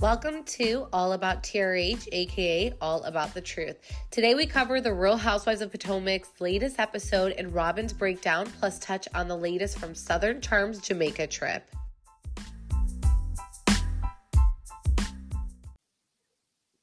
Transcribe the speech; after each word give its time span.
Welcome 0.00 0.44
to 0.44 0.86
All 0.92 1.14
About 1.14 1.42
TRH, 1.42 2.06
aka 2.12 2.72
All 2.80 3.02
About 3.02 3.34
the 3.34 3.40
Truth. 3.40 3.78
Today 4.12 4.36
we 4.36 4.46
cover 4.46 4.80
the 4.80 4.94
Real 4.94 5.16
Housewives 5.16 5.60
of 5.60 5.72
Potomac's 5.72 6.40
latest 6.40 6.78
episode 6.78 7.32
and 7.32 7.52
Robyn's 7.52 7.92
breakdown, 7.92 8.46
plus 8.60 8.78
touch 8.78 9.08
on 9.12 9.26
the 9.26 9.36
latest 9.36 9.76
from 9.76 9.96
Southern 9.96 10.40
Charms 10.40 10.78
Jamaica 10.78 11.26
trip. 11.26 11.68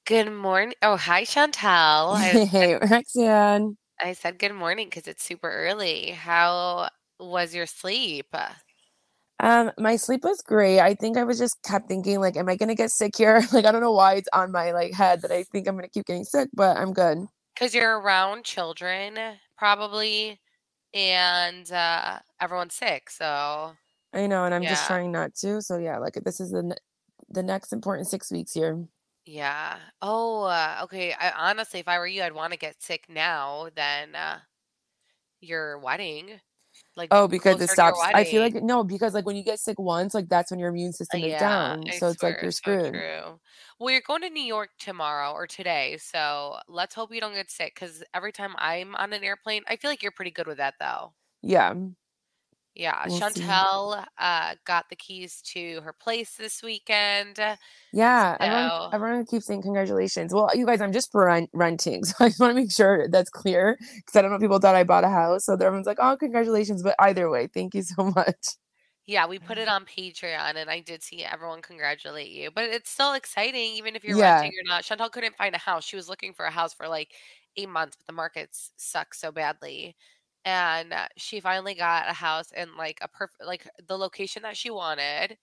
Good 0.05 0.29
morning. 0.29 0.75
Oh, 0.81 0.97
hi, 0.97 1.23
Chantel. 1.23 2.15
I, 2.17 2.45
Hey, 2.51 2.75
Roxanne. 2.75 3.77
I 4.01 4.11
said 4.11 4.39
good 4.39 4.53
morning 4.53 4.87
because 4.89 5.07
it's 5.07 5.23
super 5.23 5.49
early. 5.49 6.09
How 6.11 6.89
was 7.17 7.55
your 7.55 7.65
sleep? 7.65 8.35
Um, 9.39 9.71
my 9.77 9.97
sleep 9.97 10.23
was 10.23 10.41
great. 10.41 10.79
I 10.79 10.95
think 10.95 11.17
I 11.17 11.23
was 11.23 11.37
just 11.37 11.61
kept 11.63 11.87
thinking, 11.89 12.19
like, 12.19 12.37
am 12.37 12.47
I 12.49 12.55
gonna 12.55 12.75
get 12.75 12.91
sick 12.91 13.15
here? 13.17 13.41
Like, 13.53 13.65
I 13.65 13.71
don't 13.71 13.81
know 13.81 13.91
why 13.91 14.15
it's 14.15 14.29
on 14.33 14.51
my 14.51 14.71
like 14.71 14.93
head 14.93 15.21
that 15.21 15.31
I 15.31 15.43
think 15.43 15.67
I'm 15.67 15.75
gonna 15.75 15.89
keep 15.89 16.05
getting 16.05 16.23
sick, 16.23 16.49
but 16.53 16.77
I'm 16.77 16.93
good. 16.93 17.27
Because 17.53 17.73
you're 17.73 17.99
around 17.99 18.43
children, 18.45 19.17
probably, 19.57 20.41
and 20.93 21.71
uh, 21.71 22.19
everyone's 22.41 22.75
sick. 22.75 23.09
So, 23.09 23.77
I 24.13 24.27
know, 24.27 24.45
and 24.45 24.53
I'm 24.53 24.65
just 24.65 24.85
trying 24.85 25.11
not 25.11 25.35
to. 25.35 25.61
So 25.61 25.77
yeah, 25.77 25.97
like 25.97 26.13
this 26.23 26.39
is 26.39 26.51
the 26.51 26.63
ne- 26.63 26.75
the 27.29 27.43
next 27.43 27.73
important 27.73 28.07
six 28.07 28.31
weeks 28.31 28.53
here. 28.53 28.87
Yeah. 29.25 29.79
Oh, 30.01 30.43
uh, 30.43 30.79
okay. 30.83 31.13
I 31.13 31.31
honestly, 31.31 31.79
if 31.79 31.87
I 31.87 31.97
were 31.99 32.07
you, 32.07 32.23
I'd 32.23 32.33
want 32.33 32.53
to 32.53 32.59
get 32.59 32.81
sick 32.81 33.05
now 33.09 33.69
than 33.75 34.15
uh, 34.15 34.41
your 35.41 35.79
wedding, 35.79 36.41
like 36.95 37.11
Oh, 37.11 37.27
because 37.27 37.61
it 37.61 37.67
closer 37.67 37.75
to 37.77 37.83
your 37.85 37.95
stops. 37.95 38.07
I 38.13 38.23
feel 38.23 38.41
like 38.41 38.55
no, 38.55 38.83
because 38.83 39.13
like 39.13 39.25
when 39.25 39.35
you 39.35 39.43
get 39.43 39.59
sick 39.59 39.77
once, 39.79 40.13
like 40.13 40.27
that's 40.27 40.49
when 40.51 40.59
your 40.59 40.69
immune 40.69 40.91
system 40.93 41.23
is 41.23 41.35
Yeah, 41.35 41.35
down. 41.35 41.91
I 41.91 41.91
So 41.91 42.09
it's 42.09 42.23
like 42.23 42.41
you're 42.41 42.51
so 42.51 42.51
screwed. 42.51 43.03
true. 43.03 43.39
Well, 43.79 43.89
you're 43.91 44.01
going 44.01 44.21
to 44.21 44.29
New 44.29 44.43
York 44.43 44.71
tomorrow 44.79 45.31
or 45.31 45.47
today, 45.47 45.97
so 45.97 46.59
let's 46.67 46.95
hope 46.95 47.13
you 47.13 47.21
don't 47.21 47.33
get 47.35 47.49
sick. 47.51 47.75
Because 47.75 48.03
every 48.13 48.31
time 48.31 48.55
I'm 48.57 48.95
on 48.95 49.13
an 49.13 49.23
airplane, 49.23 49.63
I 49.67 49.75
feel 49.77 49.91
like 49.91 50.01
you're 50.03 50.11
pretty 50.11 50.31
good 50.31 50.47
with 50.47 50.57
that, 50.57 50.75
though. 50.79 51.13
Yeah, 51.41 51.73
Yeah, 52.75 53.05
we'll. 53.05 53.21
Chantel 53.21 54.05
uh, 54.17 54.55
got 54.65 54.89
the 54.89 54.95
keys 54.97 55.41
to 55.53 55.81
her 55.81 55.93
place 55.93 56.35
this 56.35 56.61
weekend, 56.61 57.39
Yeah, 57.91 58.35
everyone 58.41 58.71
so 58.81 58.91
everyone 58.91 59.25
keeps 59.25 59.45
saying 59.45 59.61
congratulations. 59.61 60.33
Well, 60.33 60.49
you 60.53 60.65
guys, 60.65 60.81
I'm 60.81 60.91
just 60.91 61.09
rent 61.13 61.49
renting, 61.53 62.03
so 62.05 62.13
I 62.25 62.27
just 62.29 62.39
want 62.39 62.51
to 62.51 62.55
make 62.61 62.71
sure 62.71 63.07
that's 63.09 63.29
clear 63.29 63.77
because 63.95 64.15
I 64.15 64.21
don't 64.21 64.31
know 64.31 64.35
if 64.35 64.41
people 64.41 64.59
thought 64.59 64.75
I 64.75 64.83
bought 64.83 65.05
a 65.05 65.09
house, 65.09 65.45
so 65.45 65.53
everyone's 65.53 65.87
like, 65.87 65.97
"Oh, 66.01 66.17
congratulations!" 66.17 66.83
But 66.83 66.95
either 66.99 67.29
way, 67.29 67.47
thank 67.47 67.73
you 67.73 67.83
so 67.83 68.03
much. 68.15 68.57
yeah, 69.07 69.27
we 69.27 69.37
put 69.37 69.59
it 69.59 69.67
on 69.67 69.85
Patreon, 69.85 70.55
and 70.55 70.67
I 70.69 70.79
did 70.79 71.03
see 71.03 71.23
everyone 71.23 71.61
congratulate 71.61 72.29
you. 72.31 72.49
But 72.51 72.65
it's 72.65 72.89
still 72.89 73.13
exciting, 73.13 73.73
even 73.75 73.95
if 73.95 74.03
you're 74.03 74.17
Yeah, 74.17 74.19
renting 74.19 74.49
or 74.49 74.67
not. 74.67 74.83
Chantel 74.83 75.11
couldn't 75.11 75.35
find 75.35 75.53
a 75.53 75.59
house. 75.59 75.85
She 75.85 75.95
was 75.95 76.09
looking 76.09 76.33
for 76.33 76.45
a 76.45 76.51
house 76.51 76.73
for 76.73 76.87
like 76.87 77.11
eight 77.55 77.69
months, 77.69 77.95
but 77.97 78.07
the 78.07 78.13
markets 78.13 78.71
suck 78.77 79.13
so 79.13 79.31
badly. 79.31 79.95
And 80.45 80.93
uh, 80.93 81.07
she 81.17 81.39
finally 81.41 81.73
got 81.75 82.09
a 82.09 82.13
house 82.13 82.51
in 82.51 82.75
like 82.77 82.99
a 83.01 83.07
perfect, 83.09 83.43
like 83.45 83.67
the 83.87 83.97
location 83.97 84.43
that 84.43 84.57
she 84.57 84.69
wanted. 84.71 85.37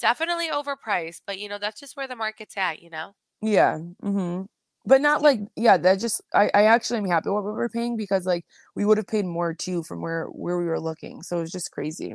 Definitely 0.00 0.48
overpriced, 0.50 1.22
but 1.26 1.38
you 1.38 1.48
know, 1.48 1.58
that's 1.58 1.80
just 1.80 1.96
where 1.96 2.08
the 2.08 2.16
market's 2.16 2.56
at, 2.56 2.80
you 2.82 2.90
know? 2.90 3.14
yeah, 3.42 3.78
hmm 4.02 4.42
But 4.86 5.00
not 5.00 5.22
like, 5.22 5.40
yeah, 5.56 5.76
that 5.78 6.00
just 6.00 6.22
I 6.34 6.50
I 6.54 6.64
actually 6.64 6.98
am 6.98 7.06
happy 7.06 7.30
what 7.30 7.44
we 7.44 7.50
were 7.52 7.68
paying 7.68 7.96
because 7.96 8.26
like 8.26 8.44
we 8.76 8.84
would 8.84 8.98
have 8.98 9.06
paid 9.06 9.24
more 9.26 9.54
too 9.54 9.82
from 9.84 10.00
where 10.02 10.26
where 10.26 10.58
we 10.58 10.64
were 10.66 10.80
looking, 10.80 11.22
so 11.22 11.38
it 11.38 11.42
was 11.42 11.52
just 11.52 11.70
crazy. 11.72 12.14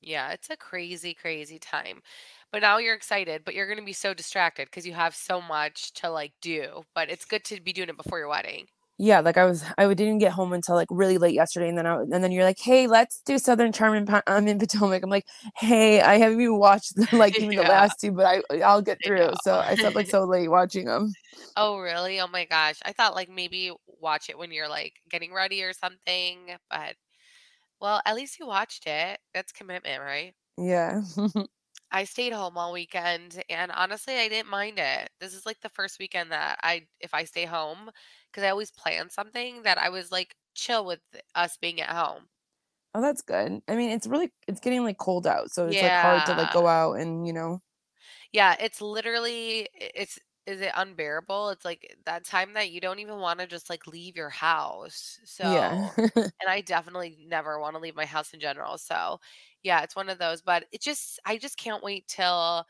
yeah, 0.00 0.30
it's 0.32 0.50
a 0.50 0.56
crazy, 0.56 1.14
crazy 1.14 1.58
time. 1.58 2.02
But 2.52 2.62
now 2.62 2.78
you're 2.78 2.94
excited, 2.94 3.44
but 3.44 3.54
you're 3.54 3.66
going 3.66 3.78
to 3.78 3.84
be 3.84 3.92
so 3.92 4.14
distracted 4.14 4.66
because 4.66 4.86
you 4.86 4.92
have 4.94 5.14
so 5.16 5.40
much 5.40 5.92
to 5.94 6.10
like 6.10 6.34
do. 6.40 6.84
But 6.94 7.10
it's 7.10 7.24
good 7.24 7.44
to 7.46 7.60
be 7.60 7.72
doing 7.72 7.88
it 7.88 7.96
before 7.96 8.18
your 8.18 8.28
wedding. 8.28 8.68
Yeah, 8.98 9.20
like 9.20 9.36
I 9.36 9.44
was, 9.44 9.62
I 9.76 9.92
didn't 9.92 10.18
get 10.18 10.32
home 10.32 10.54
until 10.54 10.74
like 10.74 10.88
really 10.90 11.18
late 11.18 11.34
yesterday, 11.34 11.68
and 11.68 11.76
then 11.76 11.86
I, 11.86 11.96
and 12.00 12.24
then 12.24 12.32
you're 12.32 12.44
like, 12.44 12.58
"Hey, 12.58 12.86
let's 12.86 13.20
do 13.26 13.38
Southern 13.38 13.70
Charm 13.72 13.94
in, 13.94 14.06
Pa- 14.06 14.22
um, 14.26 14.48
in 14.48 14.58
Potomac." 14.58 15.02
I'm 15.02 15.10
like, 15.10 15.26
"Hey, 15.56 16.00
I 16.00 16.16
haven't 16.18 16.40
even 16.40 16.58
watched 16.58 16.92
like 17.12 17.38
even 17.38 17.56
the 17.56 17.62
last 17.64 18.00
two, 18.00 18.12
but 18.12 18.24
I 18.26 18.60
I'll 18.62 18.80
get 18.82 19.02
I 19.04 19.04
through." 19.04 19.32
So 19.36 19.58
I 19.58 19.74
slept 19.74 19.96
like 19.96 20.06
so 20.06 20.24
late 20.24 20.48
watching 20.50 20.86
them. 20.86 21.14
Oh, 21.56 21.78
really? 21.78 22.20
Oh 22.20 22.26
my 22.28 22.44
gosh. 22.44 22.78
I 22.84 22.92
thought 22.92 23.14
like 23.14 23.28
maybe 23.28 23.72
watch 23.86 24.28
it 24.28 24.38
when 24.38 24.52
you're 24.52 24.68
like 24.68 24.94
getting 25.08 25.32
ready 25.32 25.62
or 25.62 25.72
something. 25.72 26.56
But 26.70 26.96
well, 27.80 28.02
at 28.06 28.16
least 28.16 28.38
you 28.40 28.46
watched 28.46 28.86
it. 28.86 29.20
That's 29.34 29.52
commitment, 29.52 30.02
right? 30.02 30.34
Yeah, 30.58 31.02
I 31.90 32.04
stayed 32.04 32.32
home 32.32 32.58
all 32.58 32.72
weekend 32.72 33.42
and 33.48 33.70
honestly, 33.72 34.16
I 34.16 34.28
didn't 34.28 34.48
mind 34.50 34.78
it. 34.78 35.10
This 35.20 35.34
is 35.34 35.46
like 35.46 35.60
the 35.60 35.68
first 35.68 35.98
weekend 35.98 36.32
that 36.32 36.58
I, 36.62 36.88
if 37.00 37.14
I 37.14 37.24
stay 37.24 37.44
home, 37.46 37.90
because 38.30 38.44
I 38.44 38.50
always 38.50 38.70
plan 38.70 39.10
something 39.10 39.62
that 39.62 39.78
I 39.78 39.88
was 39.90 40.10
like 40.12 40.36
chill 40.54 40.84
with 40.84 41.00
us 41.34 41.56
being 41.56 41.80
at 41.80 41.90
home. 41.90 42.28
oh, 42.94 43.00
that's 43.00 43.22
good. 43.22 43.62
I 43.68 43.76
mean, 43.76 43.90
it's 43.90 44.06
really 44.06 44.32
it's 44.48 44.60
getting 44.60 44.82
like 44.84 44.98
cold 44.98 45.26
out, 45.26 45.50
so 45.52 45.68
it's 45.68 45.82
like 45.82 45.96
hard 45.96 46.24
to 46.26 46.34
like 46.34 46.50
go 46.50 46.66
out 46.66 46.94
and 46.94 47.26
you 47.26 47.32
know, 47.32 47.60
Yeah, 48.32 48.56
it's 48.60 48.80
literally 48.80 49.68
it's 49.74 50.18
is 50.46 50.60
it 50.60 50.72
unbearable? 50.74 51.50
It's 51.50 51.64
like 51.64 51.96
that 52.04 52.24
time 52.24 52.54
that 52.54 52.70
you 52.70 52.80
don't 52.80 52.98
even 53.00 53.18
want 53.18 53.40
to 53.40 53.46
just 53.46 53.70
like 53.70 53.86
leave 53.86 54.16
your 54.16 54.30
house. 54.30 55.20
So, 55.24 55.42
yeah, 55.42 55.92
and 56.40 56.50
I 56.50 56.60
definitely 56.62 57.26
never 57.28 57.60
want 57.60 57.74
to 57.76 57.80
leave 57.80 57.96
my 57.96 58.06
house 58.06 58.32
in 58.34 58.40
general. 58.40 58.78
So, 58.78 59.20
yeah, 59.62 59.82
it's 59.82 59.96
one 59.96 60.08
of 60.10 60.18
those, 60.18 60.42
but 60.42 60.66
it 60.72 60.82
just 60.82 61.20
I 61.26 61.38
just 61.38 61.58
can't 61.58 61.82
wait 61.84 62.08
till 62.08 62.66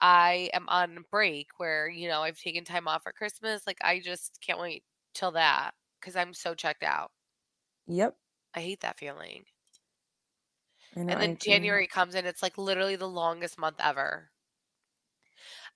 I 0.00 0.50
am 0.54 0.68
on 0.68 1.04
break 1.10 1.48
where, 1.58 1.88
you 1.88 2.08
know, 2.08 2.22
I've 2.22 2.38
taken 2.40 2.64
time 2.64 2.88
off 2.88 3.02
for 3.04 3.12
Christmas. 3.12 3.66
Like 3.66 3.78
I 3.82 4.00
just 4.00 4.40
can't 4.42 4.60
wait 4.60 4.84
till 5.14 5.32
that 5.32 5.72
because 6.00 6.16
I'm 6.16 6.34
so 6.34 6.54
checked 6.54 6.82
out. 6.84 7.12
yep. 7.86 8.18
I 8.52 8.62
hate 8.62 8.80
that 8.80 8.98
feeling. 8.98 9.46
Know. 10.96 11.02
And 11.06 11.18
then 11.18 11.38
agree. 11.38 11.38
January 11.38 11.86
comes 11.86 12.14
in, 12.14 12.26
it's 12.26 12.42
like 12.42 12.58
literally 12.58 12.96
the 12.96 13.08
longest 13.08 13.56
month 13.56 13.76
ever. 13.80 14.33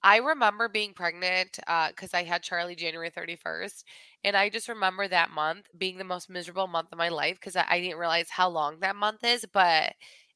I 0.03 0.19
remember 0.19 0.69
being 0.69 0.95
pregnant 0.95 1.59
because 1.89 2.15
I 2.15 2.23
had 2.25 2.43
Charlie 2.43 2.77
January 2.77 3.11
31st. 3.11 3.85
And 4.25 4.37
I 4.37 4.49
just 4.49 4.69
remember 4.69 5.09
that 5.09 5.31
month 5.31 5.67
being 5.77 5.99
the 5.99 6.05
most 6.05 6.31
miserable 6.31 6.67
month 6.69 6.89
of 6.93 6.99
my 6.99 7.09
life 7.09 7.37
because 7.37 7.57
I, 7.57 7.65
I 7.69 7.81
didn't 7.81 7.99
realize 7.99 8.31
how 8.31 8.49
long 8.49 8.81
that 8.81 8.97
month 8.97 9.25
is. 9.25 9.45
But 9.53 9.95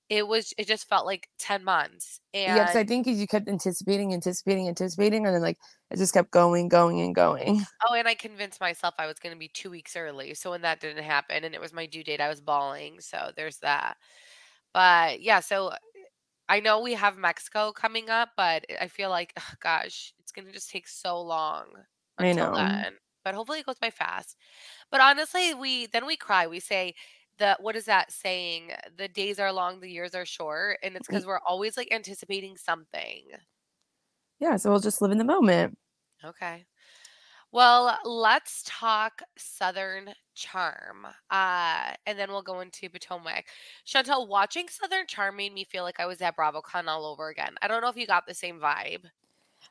it 0.09 0.27
was 0.27 0.53
it 0.59 0.67
just 0.67 0.89
felt 0.89 1.07
like 1.07 1.29
10 1.39 1.65
months. 1.65 2.21
And 2.35 2.43
Yeah, 2.45 2.65
'cause 2.65 2.75
I 2.75 2.85
think 2.85 3.07
you 3.07 3.27
kept 3.27 3.49
anticipating, 3.49 4.13
anticipating, 4.13 4.69
anticipating, 4.69 5.27
and 5.27 5.35
then, 5.35 5.43
like, 5.43 5.59
it 5.91 5.97
just 5.99 6.13
kept 6.13 6.31
going, 6.33 6.69
going, 6.69 7.01
and 7.01 7.15
going. 7.15 7.65
Oh, 7.89 7.95
and 7.95 8.07
I 8.09 8.15
convinced 8.15 8.61
myself 8.61 8.95
I 8.99 9.07
was 9.07 9.19
gonna 9.19 9.37
be 9.37 9.49
2 9.49 9.71
weeks 9.71 9.97
early, 9.97 10.35
so 10.35 10.51
when 10.51 10.63
that 10.63 10.81
didn't 10.81 11.03
happen 11.05 11.45
and 11.45 11.55
it 11.55 11.61
was 11.61 11.73
my 11.73 11.87
due 11.87 12.05
date, 12.05 12.21
I 12.21 12.29
was 12.29 12.41
bawling, 12.41 13.01
so 13.01 13.33
there's 13.37 13.59
that. 13.59 13.97
But, 14.75 15.21
yeah, 15.23 15.41
so, 15.41 15.69
uh, 15.69 15.79
I 16.53 16.61
know 16.61 16.81
we 16.81 16.93
have 16.93 17.17
Mexico 17.17 17.73
coming 17.73 18.11
up, 18.11 18.33
but 18.37 18.67
I 18.79 18.87
feel 18.89 19.09
like, 19.09 19.33
ugh, 19.39 19.43
oh 19.53 19.57
gosh, 19.61 20.13
it's 20.19 20.33
gonna 20.33 20.53
just 20.53 20.69
take 20.71 20.87
so 20.87 21.19
long 21.19 21.65
I 22.19 22.33
know. 22.33 22.55
then, 22.55 22.97
but 23.25 23.35
hopefully 23.35 23.61
it 23.61 23.67
goes 23.67 23.79
by 23.79 23.89
fast. 23.89 24.37
But 24.91 25.01
honestly, 25.01 25.55
we 25.55 25.87
then 25.87 26.05
we 26.05 26.15
cry, 26.15 26.47
we 26.47 26.61
say 26.61 26.95
the 27.39 27.57
what 27.59 27.75
is 27.75 27.87
that 27.87 28.13
saying? 28.13 28.73
"The 28.99 29.09
days 29.09 29.39
are 29.41 29.51
long, 29.51 29.81
the 29.81 29.89
years 29.91 30.15
are 30.15 30.27
short," 30.27 30.79
and 30.83 30.95
it's 30.95 31.07
mm-hmm. 31.09 31.15
because 31.15 31.27
we're 31.27 31.41
always, 31.41 31.79
like, 31.79 31.91
anticipating 31.91 32.59
something. 32.59 33.23
Yeah, 34.39 34.57
so 34.59 34.71
we'll 34.71 34.81
just 34.81 35.01
live 35.01 35.13
in 35.13 35.19
the 35.19 35.25
moment. 35.25 35.79
Okay. 36.23 36.67
Well, 37.51 37.99
let's 38.05 38.63
talk 38.67 39.23
Southern 39.39 40.13
Charm, 40.35 41.07
uh, 41.31 41.95
and 42.07 42.19
then 42.19 42.31
we'll 42.31 42.43
go 42.43 42.61
into 42.61 42.89
Potomac. 42.91 43.47
Chantel, 43.87 44.29
watching 44.29 44.69
Southern 44.69 45.07
Charm 45.07 45.37
made 45.37 45.53
me 45.53 45.65
feel 45.65 45.85
like 45.85 46.01
I 46.01 46.07
was 46.07 46.21
at 46.23 46.37
BravoCon 46.37 46.87
all 46.89 47.07
over 47.07 47.29
again. 47.29 47.57
I 47.63 47.69
don't 47.69 47.83
know 47.83 47.89
if 47.89 47.97
you 47.97 48.07
got 48.07 48.27
the 48.27 48.35
same 48.35 48.61
vibe. 48.61 49.05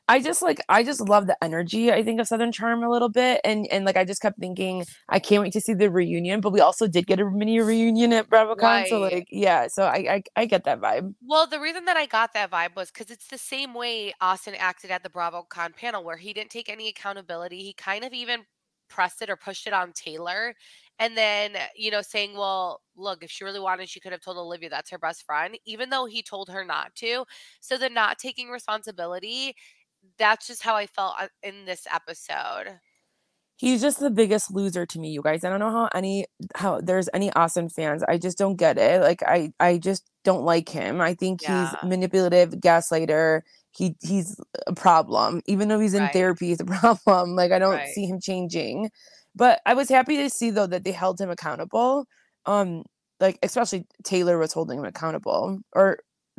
I 0.08 0.20
just, 0.20 0.42
like 0.42 0.60
I 0.68 0.82
just 0.82 1.00
love 1.00 1.26
the 1.26 1.36
energy, 1.42 1.92
I 1.92 2.02
think, 2.02 2.20
of 2.20 2.26
Southern 2.26 2.50
Charm 2.52 2.82
a 2.82 2.88
little 2.90 3.08
bit, 3.08 3.40
and 3.44 3.66
and, 3.70 3.84
like, 3.84 3.96
I 3.96 4.04
just 4.04 4.20
kept 4.20 4.38
thinking, 4.40 4.84
"I 5.08 5.18
can't 5.20 5.42
wait 5.42 5.52
to 5.54 5.60
see 5.60 5.74
the 5.74 5.90
reunion," 5.90 6.40
but 6.40 6.52
we 6.52 6.60
also 6.60 6.88
did 6.88 7.06
get 7.06 7.20
a 7.20 7.30
mini 7.30 7.60
reunion 7.60 8.12
at 8.12 8.28
BravoCon, 8.28 8.86
so, 8.86 8.98
like 8.98 9.26
yeah, 9.30 9.68
so 9.68 9.84
I 9.84 9.96
I 10.14 10.22
I 10.36 10.46
get 10.46 10.64
that 10.64 10.80
vibe. 10.80 11.14
Well, 11.20 11.46
the 11.46 11.60
reason 11.60 11.84
that 11.84 11.96
I 11.96 12.06
got 12.06 12.32
that 12.34 12.50
vibe 12.50 12.74
was 12.74 12.90
cuz 12.90 13.10
it's 13.10 13.28
the 13.28 13.38
same 13.38 13.74
way 13.74 14.12
Austin 14.20 14.54
acted 14.56 14.90
at 14.90 15.02
the 15.02 15.08
BravoCon 15.10 15.74
panel 15.76 16.02
where 16.02 16.16
he 16.16 16.32
didn't 16.32 16.50
take 16.50 16.68
any 16.68 16.88
accountability, 16.88 17.62
he 17.62 17.72
kind 17.72 18.04
of 18.04 18.12
even 18.12 18.46
pressed 18.92 19.22
it 19.22 19.30
or 19.30 19.36
pushed 19.36 19.66
it 19.66 19.72
on 19.74 19.92
Taylor, 19.94 20.54
and 20.98 21.16
then, 21.16 21.56
you 21.76 21.90
know, 21.90 22.02
saying, 22.02 22.34
"Well, 22.36 22.82
look, 22.96 23.24
if 23.24 23.30
she 23.32 23.44
really 23.44 23.60
wanted, 23.60 23.88
she 23.88 24.00
could 24.00 24.12
have 24.12 24.20
told 24.22 24.38
Olivia 24.38 24.70
that's 24.70 24.90
her 24.90 24.98
best 24.98 25.24
friend," 25.26 25.58
even 25.66 25.90
though 25.90 26.06
he 26.06 26.22
told 26.22 26.50
her 26.50 26.64
not 26.64 26.94
to. 26.96 27.24
So, 27.60 27.78
the 27.78 27.88
not 27.90 28.18
taking 28.18 28.50
responsibility, 28.50 29.56
that's 30.18 30.46
just 30.48 30.62
how 30.64 30.76
I 30.76 30.86
felt, 30.88 31.16
uh, 31.20 31.28
in 31.42 31.64
this 31.66 31.86
episode. 31.92 32.80
He's 33.58 33.80
just 33.80 34.00
the 34.00 34.10
biggest 34.10 34.50
loser 34.52 34.86
to 34.86 34.98
me, 34.98 35.10
you 35.10 35.22
guys. 35.22 35.44
I 35.44 35.50
don't 35.50 35.60
know 35.60 35.70
how 35.70 35.88
any 35.94 36.26
how 36.56 36.80
there's 36.80 37.08
any 37.14 37.32
Austin 37.34 37.68
fans, 37.68 38.02
I 38.08 38.18
just 38.18 38.38
don't 38.38 38.56
get 38.56 38.78
it, 38.78 39.00
like, 39.02 39.22
I 39.22 39.52
I 39.60 39.78
just 39.78 40.10
don't 40.24 40.44
like 40.44 40.68
him. 40.68 41.00
I 41.00 41.14
think 41.14 41.42
he's 41.42 41.74
manipulative, 41.82 42.50
gaslighter, 42.54 43.42
he 43.72 43.96
he's 44.02 44.38
a 44.66 44.74
problem. 44.74 45.42
Even 45.46 45.68
though 45.68 45.80
he's 45.80 45.94
in 45.94 46.02
Right. 46.04 46.12
therapy, 46.12 46.48
he's 46.48 46.60
a 46.60 46.64
problem, 46.66 47.36
like, 47.36 47.52
I 47.52 47.58
don't 47.58 47.72
Right. 47.72 47.88
see 47.88 48.06
him 48.06 48.20
changing. 48.20 48.90
But 49.34 49.60
I 49.66 49.74
was 49.74 49.88
happy 49.88 50.16
to 50.18 50.30
see, 50.30 50.50
though, 50.50 50.66
that 50.66 50.84
they 50.84 50.92
held 50.92 51.20
him 51.20 51.30
accountable, 51.30 52.06
um, 52.46 52.84
like, 53.20 53.38
especially 53.42 53.86
Taylor 54.04 54.38
was 54.38 54.52
holding 54.52 54.78
him 54.78 54.84
accountable, 54.84 55.60
or 55.74 55.98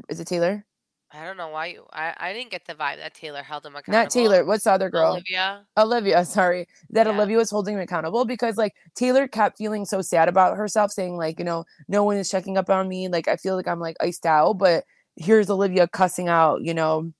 is 0.09 0.19
it 0.19 0.27
Taylor? 0.27 0.65
I 1.11 1.25
don't 1.25 1.37
know 1.37 1.49
why 1.49 1.67
you 1.67 1.85
I 1.91 2.13
I 2.17 2.33
didn't 2.33 2.51
get 2.51 2.65
the 2.65 2.73
vibe 2.75 2.97
that 2.97 3.13
Taylor 3.13 3.43
held 3.43 3.65
him 3.65 3.75
accountable. 3.75 4.03
Not. 4.03 4.09
Taylor, 4.11 4.45
what's 4.45 4.63
the 4.63 4.71
other 4.71 4.89
girl? 4.89 5.11
Olivia? 5.13 5.67
Olivia, 5.77 6.25
sorry, 6.25 6.67
that 6.91 7.07
Yeah. 7.07 7.13
Olivia 7.13 7.37
was 7.37 7.49
holding 7.51 7.75
him 7.75 7.81
accountable 7.81 8.25
because, 8.25 8.57
like, 8.57 8.73
Taylor 8.95 9.27
kept 9.27 9.57
feeling 9.57 9.85
so 9.85 10.01
sad 10.01 10.27
about 10.29 10.57
herself, 10.57 10.91
saying, 10.91 11.17
like, 11.17 11.39
you 11.39 11.45
know, 11.45 11.65
"No 11.87 12.03
one 12.03 12.17
is 12.17 12.29
checking 12.29 12.57
up 12.57 12.69
on 12.69 12.87
me, 12.87 13.07
like, 13.09 13.27
I 13.27 13.37
feel 13.37 13.55
like 13.55 13.67
I'm, 13.67 13.79
like, 13.79 13.95
iced 14.01 14.25
out," 14.25 14.53
but 14.57 14.85
here's 15.15 15.49
Olivia 15.49 15.87
cussing 15.87 16.27
out, 16.29 16.61
you 16.63 16.73
know, 16.73 17.11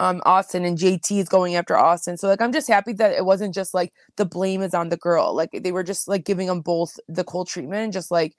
um, 0.00 0.22
Austin, 0.24 0.64
and 0.64 0.78
JT 0.78 1.18
is 1.18 1.28
going 1.28 1.56
after 1.56 1.76
Austin, 1.76 2.16
so, 2.16 2.28
like, 2.28 2.40
I'm 2.40 2.52
just 2.52 2.68
happy 2.68 2.92
that 2.94 3.12
it 3.12 3.24
wasn't 3.24 3.54
just, 3.54 3.74
like, 3.74 3.92
the 4.16 4.24
blame 4.24 4.62
is 4.62 4.74
on 4.74 4.88
the 4.88 4.96
girl, 4.96 5.34
like, 5.34 5.50
they 5.52 5.72
were 5.72 5.82
just, 5.82 6.08
like, 6.08 6.24
giving 6.24 6.46
them 6.46 6.60
both 6.60 6.98
the 7.08 7.24
cold 7.24 7.48
treatment, 7.48 7.82
and 7.84 7.92
just, 7.92 8.10
like, 8.10 8.36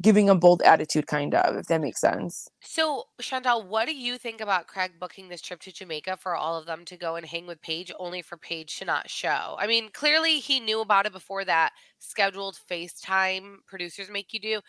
giving 0.00 0.26
them 0.26 0.38
both 0.38 0.62
attitude, 0.62 1.06
kind 1.06 1.34
of, 1.34 1.56
if 1.56 1.66
that 1.66 1.80
makes 1.80 2.00
sense. 2.00 2.48
So, 2.60 3.04
Chantel, 3.20 3.66
what 3.66 3.86
do 3.86 3.94
you 3.94 4.16
think 4.16 4.40
about 4.40 4.68
Craig 4.68 4.92
booking 5.00 5.28
this 5.28 5.42
trip 5.42 5.60
to 5.60 5.72
Jamaica 5.72 6.16
for 6.18 6.36
all 6.36 6.56
of 6.56 6.66
them 6.66 6.84
to 6.86 6.96
go 6.96 7.16
and 7.16 7.26
hang 7.26 7.46
with 7.46 7.60
Paige, 7.60 7.92
only 7.98 8.22
for 8.22 8.36
Paige 8.36 8.78
to 8.78 8.84
not 8.84 9.10
show? 9.10 9.56
I 9.58 9.66
mean, 9.66 9.90
clearly, 9.92 10.38
he 10.38 10.60
knew 10.60 10.80
about 10.80 11.06
it 11.06 11.12
before 11.12 11.44
that 11.44 11.72
scheduled 11.98 12.58
FaceTime 12.70 13.56
producers 13.66 14.08
make 14.08 14.32
you 14.32 14.40
do, 14.40 14.60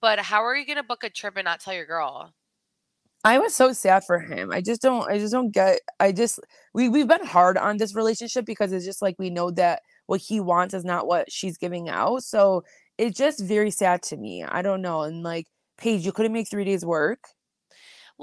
but 0.00 0.18
how 0.18 0.42
are 0.42 0.56
you 0.56 0.66
gonna 0.66 0.82
book 0.82 1.04
a 1.04 1.10
trip 1.10 1.36
and 1.36 1.44
not 1.44 1.60
tell 1.60 1.74
your 1.74 1.86
girl? 1.86 2.32
I 3.24 3.38
was 3.38 3.54
so 3.54 3.72
sad 3.72 4.04
for 4.04 4.18
him. 4.18 4.50
I 4.52 4.60
just 4.60 4.82
don't 4.82 5.08
I 5.10 5.18
just 5.18 5.32
don't 5.32 5.52
get 5.52 5.80
I 6.00 6.10
just 6.12 6.40
we 6.74 6.88
we've 6.88 7.06
been 7.06 7.24
hard 7.24 7.56
on 7.56 7.76
this 7.76 7.94
relationship 7.94 8.44
because 8.44 8.72
it's 8.72 8.84
just, 8.84 9.02
like, 9.02 9.16
we 9.18 9.30
know 9.30 9.50
that 9.52 9.82
what 10.06 10.20
he 10.20 10.40
wants 10.40 10.74
is 10.74 10.84
not 10.84 11.06
what 11.06 11.30
she's 11.30 11.56
giving 11.56 11.88
out, 11.88 12.24
so 12.24 12.64
it's 12.98 13.16
just 13.16 13.40
very 13.40 13.70
sad 13.70 14.02
to 14.04 14.16
me. 14.16 14.42
I 14.44 14.62
don't 14.62 14.82
know, 14.82 15.02
and, 15.02 15.22
like, 15.22 15.46
Paige, 15.78 16.04
you 16.04 16.12
couldn't 16.12 16.32
make 16.32 16.48
3 16.50 16.64
days 16.64 16.84
work? 16.84 17.20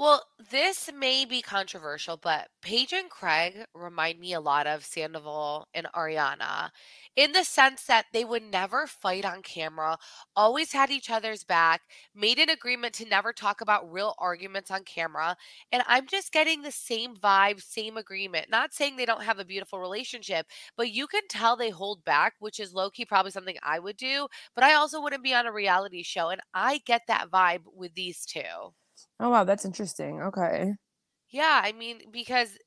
Well, 0.00 0.24
this 0.50 0.88
may 0.94 1.26
be 1.26 1.42
controversial, 1.42 2.16
but 2.16 2.48
Paige 2.62 2.94
and 2.94 3.10
Craig 3.10 3.66
remind 3.74 4.18
me 4.18 4.32
a 4.32 4.40
lot 4.40 4.66
of 4.66 4.82
Sandoval 4.82 5.68
and 5.74 5.86
Ariana 5.94 6.70
in 7.16 7.32
the 7.32 7.44
sense 7.44 7.84
that 7.84 8.06
they 8.10 8.24
would 8.24 8.42
never 8.42 8.86
fight 8.86 9.26
on 9.26 9.42
camera, 9.42 9.98
always 10.34 10.72
had 10.72 10.90
each 10.90 11.10
other's 11.10 11.44
back, 11.44 11.82
made 12.14 12.38
an 12.38 12.48
agreement 12.48 12.94
to 12.94 13.04
never 13.04 13.34
talk 13.34 13.60
about 13.60 13.92
real 13.92 14.14
arguments 14.16 14.70
on 14.70 14.84
camera, 14.84 15.36
and 15.70 15.82
I'm 15.86 16.06
just 16.06 16.32
getting 16.32 16.62
the 16.62 16.72
same 16.72 17.14
vibe, 17.14 17.60
same 17.60 17.98
agreement. 17.98 18.48
Not 18.48 18.72
saying 18.72 18.96
they 18.96 19.04
don't 19.04 19.24
have 19.24 19.38
a 19.38 19.44
beautiful 19.44 19.80
relationship, 19.80 20.46
but 20.78 20.90
you 20.90 21.06
can 21.08 21.28
tell 21.28 21.56
they 21.56 21.68
hold 21.68 22.06
back, 22.06 22.34
which 22.38 22.58
is 22.58 22.72
low 22.72 22.88
key 22.88 23.04
probably 23.04 23.32
something 23.32 23.56
I 23.62 23.78
would 23.78 23.98
do, 23.98 24.28
but 24.54 24.64
I 24.64 24.72
also 24.74 25.02
wouldn't 25.02 25.22
be 25.22 25.34
on 25.34 25.46
a 25.46 25.52
reality 25.52 26.02
show, 26.02 26.30
and 26.30 26.40
I 26.54 26.78
get 26.86 27.02
that 27.08 27.30
vibe 27.30 27.64
with 27.74 27.92
these 27.94 28.24
2. 28.24 28.40
Oh, 29.20 29.30
wow, 29.30 29.44
that's 29.44 29.64
interesting, 29.64 30.20
okay. 30.22 30.74
Yeah, 31.28 31.60
I 31.62 31.72
mean, 31.72 32.10
because 32.10 32.58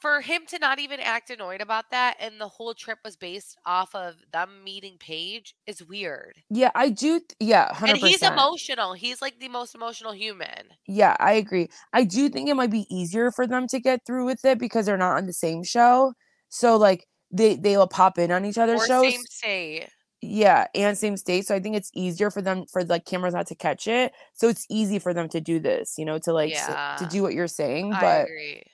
for 0.00 0.20
him 0.20 0.46
to 0.46 0.58
not 0.58 0.78
even 0.80 1.00
act 1.00 1.30
annoyed 1.30 1.60
about 1.60 1.90
that 1.90 2.16
and 2.20 2.40
the 2.40 2.48
whole 2.48 2.74
trip 2.74 2.98
was 3.04 3.16
based 3.16 3.56
off 3.66 3.94
of 3.94 4.22
them 4.32 4.64
meeting 4.64 4.98
Paige 4.98 5.54
is 5.66 5.84
weird. 5.84 6.42
Yeah, 6.50 6.70
I 6.74 6.90
do 6.90 7.18
th 7.20 7.30
yeah, 7.40 7.72
hundred 7.74 7.86
And 7.86 7.96
he's 7.98 8.22
emotional, 8.22 8.92
he's, 8.94 9.20
like, 9.20 9.40
the 9.40 9.48
most 9.48 9.74
emotional 9.74 10.12
human. 10.12 10.74
Yeah, 10.86 11.16
I 11.20 11.32
agree. 11.34 11.68
I 11.92 12.04
do 12.04 12.28
think 12.28 12.48
it 12.48 12.54
might 12.54 12.70
be 12.70 12.86
easier 12.94 13.30
for 13.30 13.46
them 13.46 13.66
to 13.68 13.78
get 13.80 14.00
through 14.06 14.24
with 14.26 14.44
it 14.44 14.58
because 14.58 14.86
they're 14.86 14.96
not 14.96 15.16
on 15.16 15.26
the 15.26 15.32
same 15.32 15.62
show, 15.62 16.12
so, 16.48 16.76
like, 16.76 17.06
they 17.30 17.54
they'll 17.56 17.86
pop 17.88 18.18
in 18.18 18.30
on 18.30 18.44
each 18.44 18.58
other's 18.58 18.82
Or 18.82 18.84
shows 18.84 19.14
same 19.14 19.26
state. 19.26 19.88
Yeah, 20.24 20.68
and 20.76 20.96
same 20.96 21.16
state, 21.16 21.46
so 21.46 21.54
I 21.56 21.58
think 21.60 21.74
it's 21.74 21.90
easier 21.94 22.30
for 22.30 22.40
them 22.40 22.64
for, 22.70 22.84
like, 22.84 23.04
cameras 23.06 23.34
not 23.34 23.48
to 23.48 23.56
catch 23.56 23.88
it, 23.88 24.12
so 24.34 24.48
it's 24.48 24.64
easy 24.70 25.00
for 25.00 25.12
them 25.12 25.28
to 25.30 25.40
do 25.40 25.58
this, 25.58 25.98
you 25.98 26.04
know, 26.04 26.18
to, 26.20 26.32
like, 26.32 26.52
s 26.54 26.70
to 26.98 27.06
do 27.06 27.22
what 27.22 27.34
you're 27.34 27.48
saying, 27.48 27.96
I 27.96 28.06
but 28.06 28.30
agree. 28.30 28.64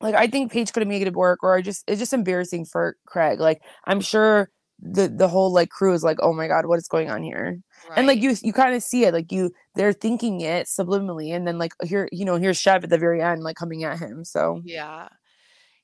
like, 0.00 0.14
I 0.14 0.26
think 0.28 0.52
Paige 0.52 0.72
coulda 0.72 0.86
made 0.88 1.06
it 1.06 1.14
work, 1.16 1.40
or 1.42 1.54
I 1.56 1.62
just 1.62 1.84
it's 1.88 1.98
just 2.00 2.12
embarrassing 2.14 2.64
for 2.66 2.96
Craig, 3.06 3.40
like, 3.40 3.62
I'm 3.86 4.00
sure 4.00 4.50
the 4.80 5.08
the 5.08 5.28
whole, 5.28 5.52
like, 5.52 5.70
crew 5.70 5.92
is 5.94 6.02
like, 6.04 6.18
"Oh 6.22 6.32
my 6.32 6.48
god, 6.48 6.66
what 6.66 6.78
is 6.78 6.88
going 6.88 7.10
on 7.10 7.22
here?" 7.22 7.58
And, 7.96 8.06
like, 8.06 8.20
you 8.22 8.34
you 8.42 8.52
kinda 8.54 8.80
see 8.80 9.04
it, 9.04 9.12
like, 9.14 9.30
you 9.32 9.52
they're 9.76 9.92
thinking 9.92 10.40
it 10.42 10.66
subliminally, 10.68 11.34
and 11.34 11.46
then, 11.46 11.58
like, 11.58 11.72
here 11.84 12.08
you 12.12 12.24
know, 12.24 12.36
here's 12.36 12.58
Shep 12.58 12.84
at 12.84 12.90
the 12.90 12.98
very 12.98 13.22
end, 13.22 13.42
like, 13.44 13.56
coming 13.56 13.84
at 13.84 13.98
him, 14.00 14.24
so 14.24 14.62
Yeah. 14.62 15.08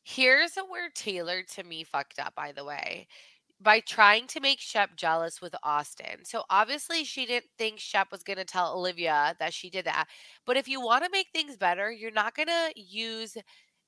Here's 0.05 0.57
where 0.57 0.91
Taylor, 0.91 1.43
to 1.45 1.65
me, 1.65 1.85
fucked 1.85 2.19
up, 2.19 2.35
by 2.35 2.53
the 2.53 2.65
way, 2.65 3.09
by 3.61 3.81
trying 3.81 4.27
to 4.29 4.41
make 4.41 4.61
Shep 4.61 4.97
jealous 4.97 5.41
with 5.41 5.55
Austin. 5.63 6.25
So, 6.25 6.45
obviously, 6.51 7.05
she 7.05 7.27
didn't 7.27 7.51
think 7.59 7.79
Shep 7.79 8.09
was 8.13 8.23
gonna 8.23 8.45
tell 8.45 8.75
Olivia 8.77 9.35
that 9.41 9.55
she 9.55 9.71
did 9.71 9.87
that, 9.87 10.07
but 10.47 10.57
if 10.57 10.69
you 10.69 10.81
wanna 10.81 11.09
make 11.11 11.29
things 11.33 11.57
better, 11.57 11.91
you're 11.91 12.11
not 12.11 12.35
gonna 12.35 12.71
use, 12.77 13.37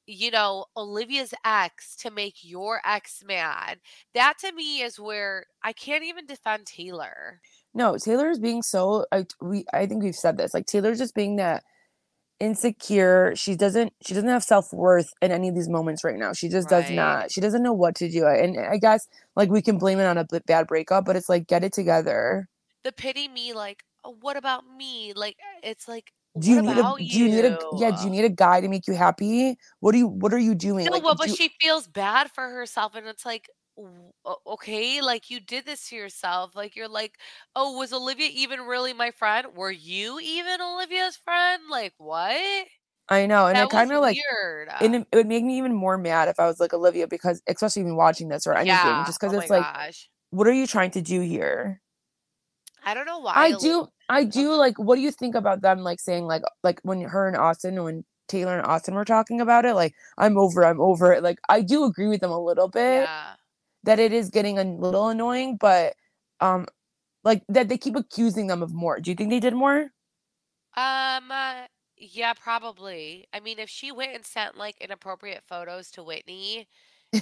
you 0.07 0.31
know, 0.31 0.65
Olivia's 0.77 1.35
ex 1.45 1.97
to 1.97 2.11
make 2.11 2.37
your 2.43 2.81
ex 2.87 3.23
mad. 3.27 3.79
That, 4.15 4.35
to 4.41 4.53
me, 4.53 4.81
is 4.83 4.99
where 4.99 5.45
I 5.63 5.73
can't 5.75 6.05
even 6.05 6.27
defend 6.27 6.67
Taylor. 6.67 7.41
No, 7.75 7.97
Taylor 7.99 8.31
is 8.31 8.39
being 8.39 8.63
so 8.63 9.05
I 9.13 9.27
we 9.41 9.65
I 9.73 9.87
think 9.87 10.03
we've 10.03 10.15
said 10.17 10.39
this, 10.39 10.55
like, 10.55 10.67
Taylor's 10.67 10.99
just 10.99 11.15
being 11.15 11.37
that 11.37 11.65
insecure, 12.41 13.35
she 13.37 13.57
doesn't 13.57 13.93
she 14.03 14.15
doesn't 14.15 14.29
have 14.29 14.45
self-worth 14.45 15.11
in 15.23 15.31
any 15.33 15.49
of 15.49 15.55
these 15.55 15.69
moments 15.69 16.05
right 16.05 16.17
now, 16.17 16.33
she 16.33 16.49
just 16.49 16.69
does 16.69 16.91
not, 16.91 17.31
she 17.33 17.41
doesn't 17.41 17.63
know 17.63 17.73
what 17.73 17.95
to 17.97 18.11
do, 18.11 18.27
and 18.27 18.59
I 18.59 18.79
guess, 18.79 19.07
like, 19.37 19.51
we 19.51 19.63
can 19.63 19.79
blame 19.79 19.99
it 20.01 20.05
on 20.07 20.19
a 20.19 20.27
bad 20.47 20.67
breakup, 20.69 21.05
but 21.05 21.17
it's 21.17 21.29
like, 21.29 21.47
get 21.49 21.65
it 21.65 21.73
together. 21.73 22.49
The 22.83 22.93
pity 22.93 23.29
me, 23.29 23.53
like, 23.53 23.85
"Oh, 24.05 24.11
what 24.21 24.37
about 24.37 24.67
me?" 24.67 25.13
Like, 25.13 25.39
it's 25.63 25.87
like, 25.89 26.13
Do 26.39 26.49
"What 26.49 26.51
you 26.51 26.61
need 26.61 26.79
a 26.79 26.85
about 26.85 27.01
do 27.05 27.19
you 27.21 27.29
need 27.29 27.45
a 27.45 27.57
yeah, 27.71 27.91
do 27.91 28.05
you 28.05 28.11
you?" 28.11 28.11
need 28.11 28.25
a 28.25 28.29
guy 28.29 28.61
to 28.61 28.69
make 28.69 28.87
you 28.87 28.95
happy? 28.95 29.57
What 29.81 29.95
are 29.95 29.99
you 29.99 30.07
what 30.09 30.33
are 30.33 30.39
you 30.39 30.55
doing? 30.55 30.89
No, 30.91 30.91
Like, 30.91 31.03
well, 31.03 31.15
but 31.17 31.31
do 31.31 31.37
she 31.37 31.49
feels 31.61 31.87
bad 31.89 32.31
for 32.31 32.49
herself, 32.51 32.95
and 32.95 33.07
it's 33.07 33.27
like, 33.27 33.49
okay, 34.47 35.01
like 35.01 35.31
you 35.31 35.41
did 35.41 35.65
this 35.65 35.89
to 35.89 35.97
yourself. 35.97 36.55
Like 36.55 36.77
you're 36.77 36.89
like, 36.89 37.15
oh, 37.55 37.79
was 37.79 37.93
Olivia 37.93 38.29
even 38.33 38.61
really 38.63 38.93
my 38.93 39.11
friend? 39.11 39.49
Were 39.55 39.71
you 39.71 40.19
even 40.21 40.61
Olivia's 40.61 41.17
friend? 41.17 41.63
Like 41.71 41.95
what? 41.99 42.67
I 43.11 43.27
know, 43.27 43.47
and 43.47 43.57
That 43.57 43.63
I 43.63 43.65
was 43.65 43.73
kind 43.73 43.93
of 43.93 44.03
like, 44.03 44.19
weird. 44.31 44.69
and 44.81 44.95
uh 44.95 44.99
it, 44.99 45.07
it 45.13 45.17
would 45.17 45.27
make 45.27 45.45
me 45.45 45.57
even 45.57 45.75
more 45.75 45.97
mad 45.97 46.29
if 46.29 46.39
I 46.39 46.47
was 46.47 46.61
like 46.61 46.75
Olivia, 46.75 47.07
because 47.07 47.41
especially 47.49 47.81
even 47.81 47.97
watching 47.97 48.29
this 48.29 48.47
or 48.47 48.53
anything, 48.53 48.69
yeah. 48.69 49.05
just 49.07 49.19
because 49.19 49.35
oh 49.35 49.41
it's 49.41 49.51
like, 49.51 49.63
gosh. 49.63 50.11
what 50.31 50.47
are 50.47 50.53
you 50.53 50.67
trying 50.67 50.91
to 50.91 51.01
do 51.01 51.21
here? 51.21 51.81
I 52.85 52.95
don't 52.95 53.07
know 53.07 53.19
why. 53.19 53.33
I 53.35 53.53
do, 53.53 53.87
I 54.09 54.23
oh. 54.23 54.25
do 54.25 54.55
like. 54.55 54.79
What 54.79 54.97
do 54.97 55.01
you 55.01 55.11
think 55.11 55.35
about 55.35 55.63
them 55.63 55.81
like 55.81 56.01
saying 56.01 56.25
like 56.25 56.43
like 56.63 56.81
when 56.83 57.01
her 57.01 57.27
and 57.27 57.37
Austin, 57.37 57.77
and 57.77 57.85
when 57.85 58.05
Taylor 58.29 58.59
and 58.59 58.67
Austin 58.67 58.95
were 58.95 59.05
talking 59.07 59.41
about 59.41 59.65
it, 59.65 59.75
like 59.75 59.95
I'm 60.19 60.37
over, 60.39 60.65
I'm 60.65 60.81
over 60.81 61.13
it. 61.13 61.23
Like 61.23 61.39
I 61.49 61.63
do 61.63 61.85
agree 61.85 62.09
with 62.09 62.21
them 62.21 62.31
a 62.31 62.39
little 62.39 62.69
bit 62.69 63.03
Yeah. 63.03 63.35
That 63.89 63.99
it 63.99 64.13
is 64.13 64.29
getting 64.29 64.59
a 64.59 64.65
little 64.65 65.09
annoying, 65.09 65.57
but 65.57 65.95
um, 66.41 66.67
like 67.25 67.43
that 67.49 67.71
they 67.71 67.79
keep 67.79 67.97
accusing 67.97 68.47
them 68.47 68.63
of 68.63 68.75
more. 68.75 69.01
Do 69.01 69.11
you 69.11 69.15
think 69.15 69.31
they 69.31 69.41
did 69.41 69.55
more? 69.55 69.91
Um, 70.77 71.31
uh, 71.31 71.63
yeah, 71.97 72.35
probably. 72.35 73.27
I 73.33 73.41
mean, 73.41 73.59
if 73.59 73.71
she 73.71 73.91
went 73.91 74.15
and 74.15 74.27
sent 74.27 74.59
like 74.59 74.77
inappropriate 74.79 75.43
photos 75.43 75.91
to 75.93 76.03
Whitney 76.03 76.69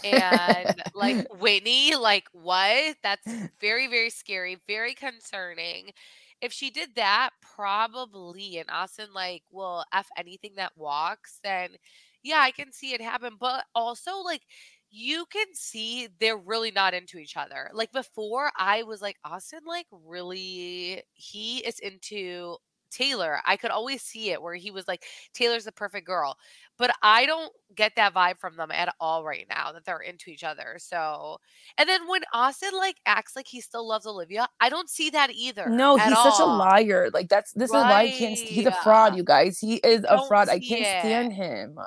and 0.02 0.82
like 0.92 1.24
Whitney, 1.38 1.94
like 1.94 2.24
what? 2.32 2.96
That's 3.00 3.28
very, 3.60 3.86
very 3.86 4.10
scary, 4.10 4.58
very 4.66 4.94
concerning. 4.94 5.92
If 6.40 6.52
she 6.52 6.70
did 6.70 6.96
that, 6.96 7.30
probably, 7.40 8.58
and 8.58 8.68
Austin 8.70 9.10
like 9.14 9.44
will 9.52 9.84
F 9.92 10.08
anything 10.18 10.54
that 10.56 10.72
walks, 10.76 11.38
then 11.44 11.76
yeah, 12.26 12.40
I 12.40 12.50
can 12.50 12.72
see 12.72 12.92
it 12.92 13.00
happen. 13.00 13.36
But 13.38 13.64
also, 13.74 14.18
like, 14.18 14.42
you 14.90 15.26
can 15.30 15.46
see 15.52 16.08
they're 16.20 16.36
really 16.36 16.70
not 16.70 16.94
into 16.94 17.18
each 17.18 17.36
other. 17.36 17.70
Like 17.72 17.92
before, 17.92 18.50
I 18.56 18.82
was 18.82 19.02
like, 19.02 19.16
Austin, 19.24 19.60
like, 19.66 19.86
really, 19.90 21.02
he 21.14 21.58
is 21.58 21.78
into 21.80 22.56
Taylor. 22.90 23.40
I 23.44 23.56
could 23.56 23.70
always 23.70 24.02
see 24.02 24.30
it 24.30 24.40
where 24.40 24.54
he 24.54 24.70
was 24.70 24.88
like, 24.88 25.04
Taylor's 25.34 25.64
the 25.64 25.72
perfect 25.72 26.06
girl. 26.06 26.36
But 26.78 26.94
I 27.02 27.26
don't 27.26 27.52
get 27.74 27.92
that 27.96 28.14
vibe 28.14 28.38
from 28.38 28.56
them 28.56 28.70
at 28.70 28.94
all 29.00 29.24
right 29.24 29.46
now 29.50 29.72
that 29.72 29.84
they're 29.84 30.00
into 30.00 30.30
each 30.30 30.44
other. 30.44 30.76
So, 30.78 31.38
and 31.78 31.88
then 31.88 32.06
when 32.08 32.22
Austin 32.32 32.70
like 32.76 32.96
acts 33.06 33.34
like 33.34 33.46
he 33.48 33.60
still 33.60 33.86
loves 33.86 34.06
Olivia, 34.06 34.46
I 34.60 34.68
don't 34.68 34.88
see 34.88 35.10
that 35.10 35.30
either. 35.34 35.68
No, 35.68 35.96
he's 35.96 36.14
such 36.14 36.40
a 36.40 36.44
liar. 36.44 37.10
Like 37.12 37.28
that's 37.28 37.52
this 37.52 37.70
is 37.70 37.74
why 37.74 38.02
I 38.02 38.10
can't. 38.10 38.38
He's 38.38 38.66
a 38.66 38.72
fraud, 38.82 39.16
you 39.16 39.24
guys. 39.24 39.58
He 39.58 39.76
is 39.76 40.00
a 40.00 40.16
Don't 40.16 40.28
fraud. 40.28 40.48
I 40.48 40.58
can't 40.58 40.82
it. 40.82 41.00
stand 41.00 41.32
him. 41.32 41.78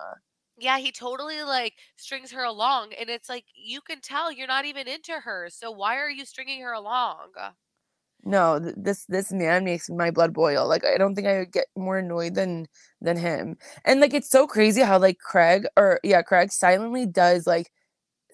Yeah, 0.60 0.78
he 0.80 0.92
totally 0.92 1.42
like 1.44 1.76
strings 1.96 2.32
her 2.32 2.44
along. 2.44 2.94
And 2.94 3.10
it's 3.10 3.30
like, 3.30 3.46
you 3.56 3.82
can 3.82 4.02
tell 4.02 4.32
you're 4.32 4.48
not 4.48 4.66
even 4.66 4.88
into 4.88 5.14
her. 5.14 5.50
So 5.50 5.72
why 5.72 5.98
are 5.98 6.10
you 6.10 6.26
stringing 6.26 6.62
her 6.62 6.74
along? 6.74 7.34
No, 8.24 8.60
th- 8.60 8.76
this 8.78 9.06
this 9.06 9.32
man 9.32 9.64
makes 9.64 9.90
my 9.90 10.12
blood 10.12 10.34
boil. 10.34 10.68
Like 10.68 10.84
I 10.86 10.98
don't 10.98 11.16
think 11.16 11.28
I 11.28 11.40
would 11.40 11.52
get 11.54 11.68
more 11.78 11.98
annoyed 12.00 12.36
than 12.36 12.68
than 13.02 13.18
him. 13.18 13.58
And 13.86 14.02
like 14.02 14.14
it's 14.14 14.30
so 14.30 14.46
crazy 14.46 14.82
how 14.82 15.00
like 15.00 15.20
Craig 15.20 15.66
or 15.78 16.00
yeah, 16.04 16.22
Craig 16.22 16.52
silently 16.52 17.06
does 17.06 17.48
like 17.48 17.72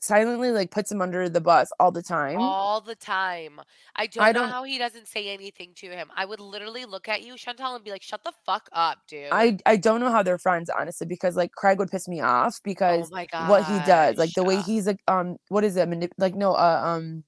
silently 0.06 0.52
like 0.52 0.72
puts 0.72 0.92
him 0.92 1.02
under 1.02 1.28
the 1.28 1.42
bus 1.42 1.70
all 1.80 1.92
the 1.92 2.02
time. 2.02 2.40
all 2.40 2.82
the 2.82 2.96
time. 2.96 3.60
I 3.96 4.08
don't 4.08 4.24
I 4.24 4.32
know 4.32 4.42
don't 4.42 4.50
how 4.50 4.64
he 4.64 4.78
doesn't 4.78 5.08
say 5.08 5.30
anything 5.30 5.72
to 5.78 5.90
him. 5.90 6.10
I 6.16 6.26
would 6.26 6.40
literally 6.40 6.86
look 6.86 7.08
at 7.10 7.24
you, 7.24 7.34
Chantel, 7.34 7.76
and 7.76 7.84
be 7.84 7.92
like, 7.92 8.04
shut 8.04 8.24
the 8.24 8.34
fuck 8.46 8.70
up, 8.72 9.00
dude. 9.08 9.30
I 9.32 9.58
I 9.66 9.78
don't 9.78 10.00
know 10.00 10.12
how 10.12 10.24
they're 10.24 10.38
friends 10.38 10.70
honestly 10.70 11.08
because 11.08 11.36
like 11.36 11.52
Craig 11.52 11.80
would 11.80 11.90
piss 11.90 12.08
me 12.08 12.22
off 12.22 12.56
oh 12.58 12.62
because 12.64 13.12
my 13.12 13.28
what 13.48 13.66
he 13.66 13.80
does 13.86 14.18
like 14.18 14.34
the 14.34 14.44
way 14.44 14.62
he's 14.62 14.88
like 14.88 15.02
um 15.08 15.38
what 15.50 15.64
is 15.64 15.76
it 15.76 15.90
manip- 15.90 16.12
like 16.18 16.36
no 16.36 16.54
uh, 16.54 16.82
um 16.84 17.24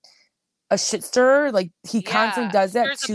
a 0.69 0.77
shit 0.77 1.03
stirrer 1.03 1.51
like 1.51 1.71
he 1.89 2.01
constantly 2.01 2.51
does 2.51 2.73
that 2.73 2.97
to 2.99 3.13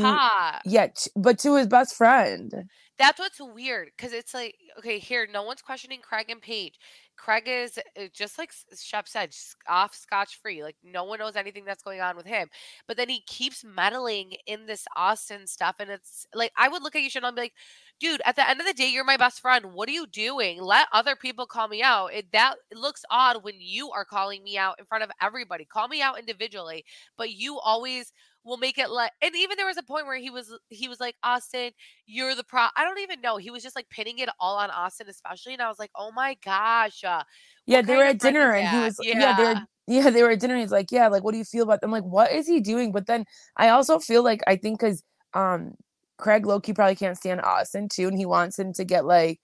yeah 0.65 0.89
but 1.17 1.39
to 1.39 1.57
his 1.57 1.67
best 1.67 1.95
friend 1.95 2.53
That's 2.99 3.19
what's 3.19 3.41
weird 3.41 3.91
because 3.97 4.13
it's 4.13 4.33
like, 4.33 4.55
okay, 4.79 4.99
here, 4.99 5.27
no 5.31 5.43
one's 5.43 5.63
questioning 5.63 6.01
Craig 6.03 6.27
and 6.29 6.41
Paige. 6.41 6.79
Craig 7.23 7.45
is 7.47 7.79
uh, 7.79 8.07
just 8.13 8.37
like 8.37 8.53
Shep 8.77 9.07
said, 9.07 9.31
off 9.69 9.95
scotch 9.95 10.41
free. 10.43 10.65
Like, 10.65 10.75
no 10.83 11.05
one 11.05 11.21
knows 11.21 11.37
anything 11.37 11.65
that's 11.65 11.83
going 11.83 12.01
on 12.01 12.17
with 12.17 12.27
him. 12.27 12.49
But 12.89 12.97
then 12.97 13.09
he 13.09 13.21
keeps 13.21 13.65
meddling 13.65 14.33
in 14.47 14.67
this 14.67 14.85
Austin 14.97 15.47
stuff. 15.47 15.77
And 15.79 15.89
it's 15.89 16.27
like, 16.35 16.51
I 16.57 16.69
would 16.69 16.83
look 16.83 16.97
at 16.97 17.03
you, 17.03 17.21
and 17.23 17.37
be 17.37 17.43
like, 17.43 17.53
dude, 18.01 18.23
at 18.25 18.35
the 18.35 18.49
end 18.49 18.61
of 18.61 18.67
the 18.67 18.75
day, 18.75 18.89
you're 18.89 19.05
my 19.05 19.17
best 19.17 19.41
friend. 19.41 19.67
What 19.73 19.89
are 19.89 19.93
you 19.93 20.09
doing? 20.09 20.61
Let 20.61 20.89
other 20.93 21.15
people 21.15 21.47
call 21.47 21.69
me 21.69 21.81
out. 21.81 22.13
It, 22.13 22.27
that 22.33 22.57
it 22.73 22.79
looks 22.79 23.05
odd 23.09 23.45
when 23.45 23.55
you 23.59 23.93
are 23.93 24.05
calling 24.05 24.43
me 24.43 24.59
out 24.59 24.81
in 24.81 24.85
front 24.85 25.05
of 25.05 25.11
everybody. 25.21 25.65
Call 25.65 25.87
me 25.87 26.03
out 26.03 26.19
individually, 26.19 26.85
but 27.17 27.31
you 27.31 27.61
always 27.61 28.13
will 28.45 28.57
make 28.57 28.79
it 28.79 28.91
like 28.91 29.13
and 29.23 29.35
even 29.37 29.57
there 29.57 29.67
was 29.67 29.77
a 29.77 29.83
point 29.83 30.07
where 30.07 30.19
he 30.19 30.31
was 30.31 30.57
he 30.69 30.89
was 30.89 31.01
like 31.01 31.15
austin 31.23 31.71
you're 32.07 32.35
the 32.35 32.45
pro 32.45 32.67
i 32.77 32.85
don't 32.85 32.99
even 32.99 33.21
know 33.21 33.37
he 33.37 33.51
was 33.51 33.63
just 33.63 33.77
like 33.77 33.89
pinning 33.91 34.19
it 34.19 34.29
all 34.41 34.57
on 34.57 34.71
austin 34.71 35.09
especially 35.09 35.53
and 35.53 35.63
i 35.63 35.69
was 35.69 35.79
like 35.79 35.91
oh 35.97 36.11
my 36.13 36.37
gosh 36.45 37.05
uh, 37.05 37.23
yeah 37.67 37.83
they 37.83 37.97
were 37.97 38.05
at 38.05 38.19
dinner 38.19 38.53
and 38.53 38.69
he 38.69 38.85
was 38.85 38.97
yeah 39.03 39.37
they 39.37 39.45
were 39.45 39.61
yeah. 39.87 40.11
they 40.11 40.23
were 40.23 40.31
at 40.31 40.41
dinner 40.41 40.55
and 40.55 40.63
he's 40.63 40.73
like 40.73 40.91
yeah 40.91 41.09
like 41.09 41.23
what 41.23 41.33
do 41.33 41.39
you 41.39 41.45
feel 41.45 41.65
about 41.65 41.81
them 41.81 41.91
like 41.91 42.05
what 42.05 42.33
is 42.33 42.47
he 42.47 42.61
doing? 42.61 42.93
But 42.93 43.07
then 43.07 43.25
i 43.57 43.69
also 43.69 43.99
feel 43.99 44.23
like 44.23 44.43
i 44.47 44.57
think 44.57 44.81
because 44.81 45.03
um 45.35 45.75
craig 46.19 46.47
loki 46.47 46.73
probably 46.73 46.95
can't 46.95 47.17
stand 47.17 47.41
austin 47.41 47.89
too 47.89 48.07
and 48.07 48.17
he 48.17 48.27
wants 48.27 48.59
him 48.59 48.73
to 48.73 48.85
get 48.85 49.05
like 49.05 49.41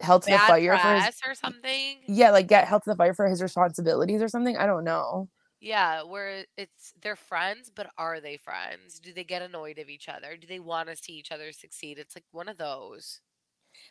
held 0.00 0.22
to 0.22 0.30
the 0.32 0.38
fire 0.38 0.76
for 0.78 0.94
his 0.94 1.14
or 1.26 1.34
something? 1.34 1.98
Yeah 2.08 2.32
like 2.32 2.48
get 2.48 2.66
held 2.66 2.82
to 2.84 2.90
the 2.90 2.96
fire 2.96 3.14
for 3.14 3.28
his 3.28 3.40
responsibilities 3.40 4.20
or 4.20 4.28
something 4.28 4.56
i 4.56 4.66
don't 4.66 4.84
know 4.84 5.28
yeah 5.62 6.02
where 6.02 6.44
it's 6.58 6.92
they're 7.02 7.16
friends 7.16 7.70
but 7.74 7.88
are 7.96 8.20
they 8.20 8.36
friends 8.36 9.00
do 9.00 9.12
they 9.14 9.24
get 9.24 9.42
annoyed 9.42 9.78
of 9.78 9.88
each 9.88 10.08
other 10.08 10.36
do 10.36 10.46
they 10.46 10.60
want 10.60 10.88
to 10.88 10.96
see 10.96 11.14
each 11.14 11.32
other 11.32 11.52
succeed 11.52 11.98
it's 11.98 12.16
like 12.16 12.26
one 12.32 12.48
of 12.48 12.58
those 12.58 13.20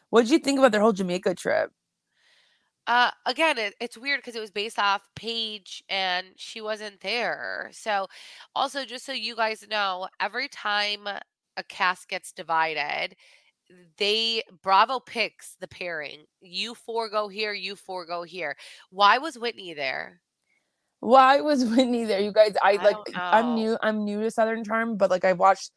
what 0.09 0.23
did 0.23 0.31
you 0.31 0.39
think 0.39 0.59
about 0.59 0.71
their 0.71 0.81
whole 0.81 0.93
jamaica 0.93 1.33
trip 1.33 1.71
Uh, 2.87 3.11
again, 3.25 3.57
it, 3.57 3.75
it's 3.79 3.97
weird 3.97 4.19
because 4.19 4.35
it 4.35 4.39
was 4.41 4.51
based 4.51 4.79
off 4.79 5.07
Paige 5.15 5.83
and 5.89 6.27
she 6.35 6.61
wasn't 6.61 6.99
there. 7.01 7.69
So, 7.71 8.07
also, 8.55 8.85
just 8.85 9.05
so 9.05 9.13
you 9.13 9.35
guys 9.35 9.65
know, 9.69 10.09
every 10.19 10.47
time 10.49 11.07
a 11.07 11.63
cast 11.69 12.09
gets 12.09 12.31
divided, 12.31 13.15
they 13.97 14.43
Bravo 14.63 14.99
picks 14.99 15.55
the 15.59 15.67
pairing. 15.67 16.25
You 16.41 16.75
four 16.75 17.09
go 17.09 17.27
here, 17.29 17.53
you 17.53 17.75
four 17.75 18.05
go 18.05 18.23
here. 18.23 18.57
Why 18.91 19.17
was 19.19 19.39
Whitney 19.39 19.73
there? 19.73 20.21
Why 21.01 21.41
was 21.41 21.65
whitney 21.75 22.05
there 22.05 22.21
you 22.21 22.31
guys 22.31 22.55
i 22.63 22.73
I 22.73 22.83
like 22.83 22.97
i'm 23.15 23.55
new 23.55 23.77
i'm 23.81 24.05
new 24.05 24.21
to 24.21 24.31
southern 24.31 24.63
charm 24.63 24.97
but 24.97 25.09
like 25.11 25.25
i 25.25 25.33
watched 25.33 25.71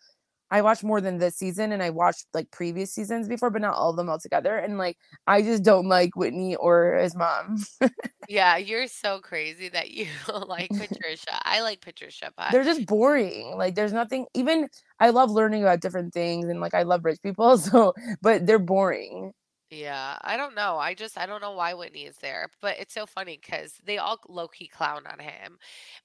I 0.50 0.62
watched 0.62 0.85
more 0.85 1.00
than 1.00 1.19
this 1.19 1.37
season 1.37 1.73
and 1.73 1.83
I 1.83 1.90
watched 1.90 2.26
like 2.33 2.49
previous 2.52 2.93
seasons 2.95 3.26
before, 3.26 3.50
but 3.50 3.61
not 3.62 3.75
all 3.75 3.90
of 3.90 3.97
them 3.97 4.09
all 4.09 4.21
together. 4.21 4.57
And 4.57 4.78
like 4.78 4.97
I 5.26 5.43
just 5.43 5.64
don't 5.64 5.88
like 5.88 6.14
Whitney 6.14 6.54
or 6.54 6.95
his 6.95 7.16
mom. 7.16 7.64
Yeah, 8.26 8.57
you're 8.57 8.87
so 8.87 9.21
crazy 9.21 9.69
that 9.69 9.90
you 9.90 10.07
like 10.47 10.71
Patricia. 10.71 11.40
I 11.43 11.61
like 11.61 11.81
Patricia, 11.81 12.33
but 12.37 12.52
They're 12.52 12.64
just 12.64 12.87
boring. 12.87 13.57
Like 13.59 13.75
there's 13.75 13.93
nothing 13.93 14.26
even 14.33 14.69
I 14.99 15.11
love 15.11 15.31
learning 15.31 15.62
about 15.62 15.81
different 15.81 16.14
things 16.14 16.47
and 16.49 16.61
like 16.61 16.73
I 16.73 16.85
love 16.85 17.04
rich 17.04 17.19
people, 17.23 17.59
so 17.59 17.93
but 18.23 18.47
they're 18.47 18.59
boring. 18.59 19.33
Yeah, 19.71 20.18
I 20.23 20.37
don't 20.37 20.54
know. 20.54 20.76
I 20.78 20.94
just 20.94 21.18
I 21.18 21.26
don't 21.26 21.40
know 21.40 21.52
why 21.52 21.75
Whitney 21.75 22.04
is 22.04 22.16
there, 22.18 22.49
but 22.61 22.78
it's 22.78 22.94
so 22.94 23.06
funny 23.06 23.40
because 23.42 23.75
they 23.85 23.99
all 23.99 24.21
low 24.28 24.47
key 24.47 24.68
clown 24.68 25.04
on 25.06 25.18
him. 25.18 25.59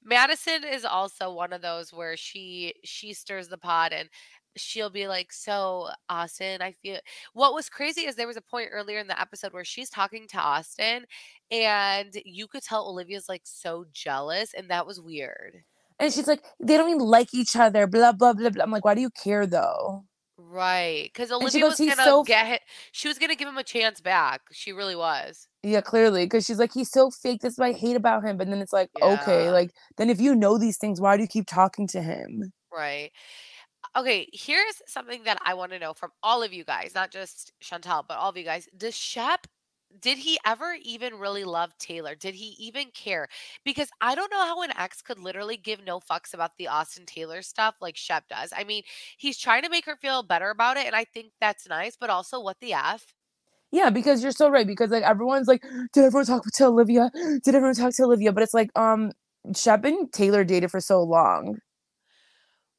Madison 0.04 0.64
is 0.64 0.86
also 0.86 1.32
one 1.32 1.54
of 1.54 1.62
those 1.62 1.94
where 1.94 2.18
she 2.18 2.74
she 2.84 3.14
stirs 3.14 3.50
the 3.50 3.58
pot 3.58 3.94
and 3.94 4.10
she'll 4.58 4.90
be 4.90 5.08
like, 5.08 5.32
"So 5.32 5.90
Austin, 6.10 6.62
I 6.62 6.72
feel." 6.72 7.00
What 7.34 7.54
was 7.54 7.70
crazy 7.70 8.02
is 8.08 8.16
there 8.16 8.28
was 8.28 8.38
a 8.38 8.42
point 8.42 8.70
earlier 8.72 8.98
in 9.00 9.08
the 9.08 9.20
episode 9.22 9.54
where 9.54 9.66
she's 9.66 9.90
talking 9.90 10.28
to 10.30 10.40
Austin, 10.40 11.06
and 11.52 12.16
you 12.26 12.48
could 12.48 12.64
tell 12.64 12.88
Olivia's 12.88 13.30
like 13.30 13.44
so 13.46 13.86
jealous, 13.94 14.54
and 14.54 14.70
that 14.70 14.88
was 14.88 15.00
weird. 15.02 15.64
And 16.00 16.12
she's 16.14 16.28
like, 16.28 16.44
they 16.60 16.78
don't 16.78 16.90
even 16.90 17.00
like 17.02 17.34
each 17.34 17.56
other, 17.56 17.86
blah 17.88 18.12
blah 18.14 18.34
blah 18.34 18.50
blah. 18.50 18.64
I'm 18.64 18.72
like, 18.72 18.86
why 18.86 18.96
do 18.96 19.02
you 19.02 19.10
care 19.12 19.46
though? 19.46 20.06
Right, 20.42 21.10
because 21.14 21.30
she 21.30 21.36
Olivia 21.36 21.62
goes, 21.62 21.70
was 21.72 21.78
"He's 21.80 21.96
gonna 21.96 22.06
so 22.06 22.24
get. 22.24 22.62
She 22.94 23.10
was 23.10 23.20
gonna 23.20 23.36
give 23.36 23.48
him 23.48 23.58
a 23.58 23.64
chance 23.64 24.00
back. 24.00 24.42
She 24.54 24.72
really 24.72 24.96
was. 24.96 25.50
Yeah, 25.64 25.82
clearly, 25.82 26.26
because 26.26 26.46
she's 26.46 26.60
like, 26.60 26.74
he's 26.74 26.90
so 26.90 27.12
fake. 27.12 27.42
That's 27.42 27.58
what 27.58 27.68
I 27.68 27.74
hate 27.74 27.98
about 27.98 28.24
him. 28.24 28.38
But 28.38 28.50
then 28.50 28.60
it's 28.60 28.72
like, 28.72 28.90
okay, 29.02 29.52
like 29.52 29.72
then 29.98 30.10
if 30.10 30.22
you 30.22 30.34
know 30.36 30.58
these 30.58 30.78
things, 30.78 31.02
why 31.02 31.18
do 31.18 31.24
you 31.24 31.28
keep 31.28 31.46
talking 31.46 31.88
to 31.88 32.02
him? 32.02 32.54
Right. 32.72 33.12
Okay, 33.98 34.30
here's 34.32 34.82
something 34.88 35.24
that 35.26 35.40
I 35.44 35.56
want 35.56 35.72
to 35.74 35.80
know 35.80 35.94
from 35.94 36.12
all 36.24 36.42
of 36.42 36.54
you 36.54 36.64
guys, 36.64 36.94
not 36.96 37.12
just 37.12 37.52
Chantel, 37.62 38.06
but 38.08 38.18
all 38.18 38.30
of 38.30 38.38
you 38.38 38.46
guys. 38.46 38.68
Does 38.78 38.96
Shep, 38.96 39.46
did 40.02 40.18
he 40.18 40.38
ever 40.46 40.76
even 40.82 41.16
really 41.16 41.44
love 41.44 41.78
Taylor? 41.78 42.16
Did 42.16 42.36
he 42.36 42.56
even 42.60 42.88
care? 42.94 43.28
Because 43.66 43.90
I 44.02 44.16
don't 44.16 44.32
know 44.32 44.46
how 44.46 44.62
an 44.62 44.72
ex 44.78 45.02
could 45.02 45.20
literally 45.20 45.58
give 45.58 45.84
no 45.84 46.00
fucks 46.00 46.34
about 46.34 46.52
the 46.58 46.68
Austin 46.68 47.06
Taylor 47.06 47.42
stuff 47.42 47.76
like 47.82 47.98
Shep 47.98 48.28
does. 48.28 48.54
I 48.56 48.64
mean, 48.64 48.84
he's 49.18 49.38
trying 49.38 49.64
to 49.64 49.70
make 49.70 49.86
her 49.86 49.96
feel 49.96 50.24
better 50.24 50.50
about 50.50 50.78
it, 50.78 50.86
and 50.86 50.96
I 50.96 51.06
think 51.06 51.32
that's 51.42 51.68
nice, 51.68 51.98
but 52.00 52.10
also 52.10 52.40
what 52.40 52.58
the 52.62 52.74
F? 52.74 53.14
Yeah, 53.72 53.90
because 53.90 54.24
you're 54.24 54.32
so 54.32 54.50
right. 54.50 54.66
Because 54.66 54.90
like 54.92 55.04
everyone's 55.04 55.48
like, 55.48 55.64
did 55.94 56.04
everyone 56.04 56.26
talk 56.26 56.44
to 56.46 56.66
Olivia? 56.66 57.12
Did 57.44 57.56
everyone 57.56 57.76
talk 57.76 57.94
to 57.96 58.04
Olivia? 58.04 58.32
But 58.32 58.44
it's 58.44 58.54
like, 58.54 58.72
um, 58.76 59.12
Shep 59.56 59.86
and 59.86 60.12
Taylor 60.12 60.44
dated 60.44 60.72
for 60.72 60.80
so 60.80 61.02
long. 61.04 61.60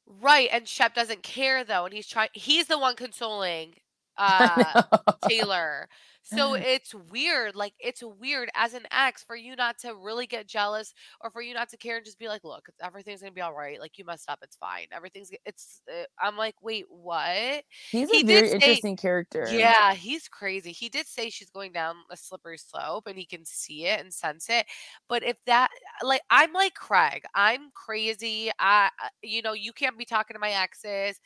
Right, 0.05 0.49
and 0.51 0.67
Shep 0.67 0.93
doesn't 0.93 1.23
care 1.23 1.63
though, 1.63 1.85
and 1.85 1.93
he's 1.93 2.07
trying. 2.07 2.29
He's 2.33 2.67
the 2.67 2.77
one 2.77 2.95
consoling 2.95 3.75
uh 4.17 4.83
Taylor. 5.27 5.87
So 6.23 6.51
mm. 6.51 6.61
it's 6.61 6.93
weird. 6.93 7.55
Like 7.55 7.73
it's 7.79 8.03
weird 8.03 8.49
as 8.55 8.73
an 8.73 8.85
ex 8.91 9.23
for 9.23 9.35
you 9.35 9.55
not 9.55 9.77
to 9.79 9.95
really 9.95 10.27
get 10.27 10.47
jealous 10.47 10.93
or 11.21 11.29
for 11.29 11.41
you 11.41 11.53
not 11.53 11.69
to 11.69 11.77
care 11.77 11.97
and 11.97 12.05
just 12.05 12.19
be 12.19 12.27
like, 12.27 12.43
"Look, 12.43 12.67
everything's 12.81 13.21
going 13.21 13.31
to 13.31 13.35
be 13.35 13.41
all 13.41 13.53
right. 13.53 13.79
Like 13.79 13.97
you 13.97 14.05
messed 14.05 14.29
up, 14.29 14.39
it's 14.41 14.55
fine. 14.55 14.87
Everything's 14.91 15.31
it's 15.45 15.81
uh, 15.91 16.03
I'm 16.19 16.37
like, 16.37 16.55
"Wait, 16.61 16.85
what?" 16.89 17.63
He's 17.89 18.09
He 18.09 18.21
a 18.21 18.23
very 18.23 18.47
say 18.49 18.53
interesting 18.55 18.95
character. 18.97 19.47
Yeah, 19.51 19.93
he's 19.93 20.27
crazy. 20.27 20.71
He 20.71 20.89
did 20.89 21.07
say 21.07 21.29
she's 21.29 21.49
going 21.49 21.71
down 21.71 21.95
a 22.09 22.17
slippery 22.17 22.57
slope 22.57 23.07
and 23.07 23.17
he 23.17 23.25
can 23.25 23.45
see 23.45 23.85
it 23.87 23.99
and 23.99 24.13
sense 24.13 24.49
it. 24.49 24.65
But 25.09 25.23
if 25.23 25.37
that 25.45 25.69
uh, 26.01 26.07
like 26.07 26.21
I'm 26.29 26.53
like 26.53 26.75
Craig. 26.75 27.23
I'm 27.35 27.71
crazy. 27.73 28.51
I 28.59 28.89
I- 28.99 29.09
you 29.23 29.41
know, 29.41 29.53
you 29.53 29.73
can't 29.73 29.97
be 29.97 30.05
talking 30.05 30.35
to 30.35 30.39
my 30.39 30.51
exes. 30.51 31.19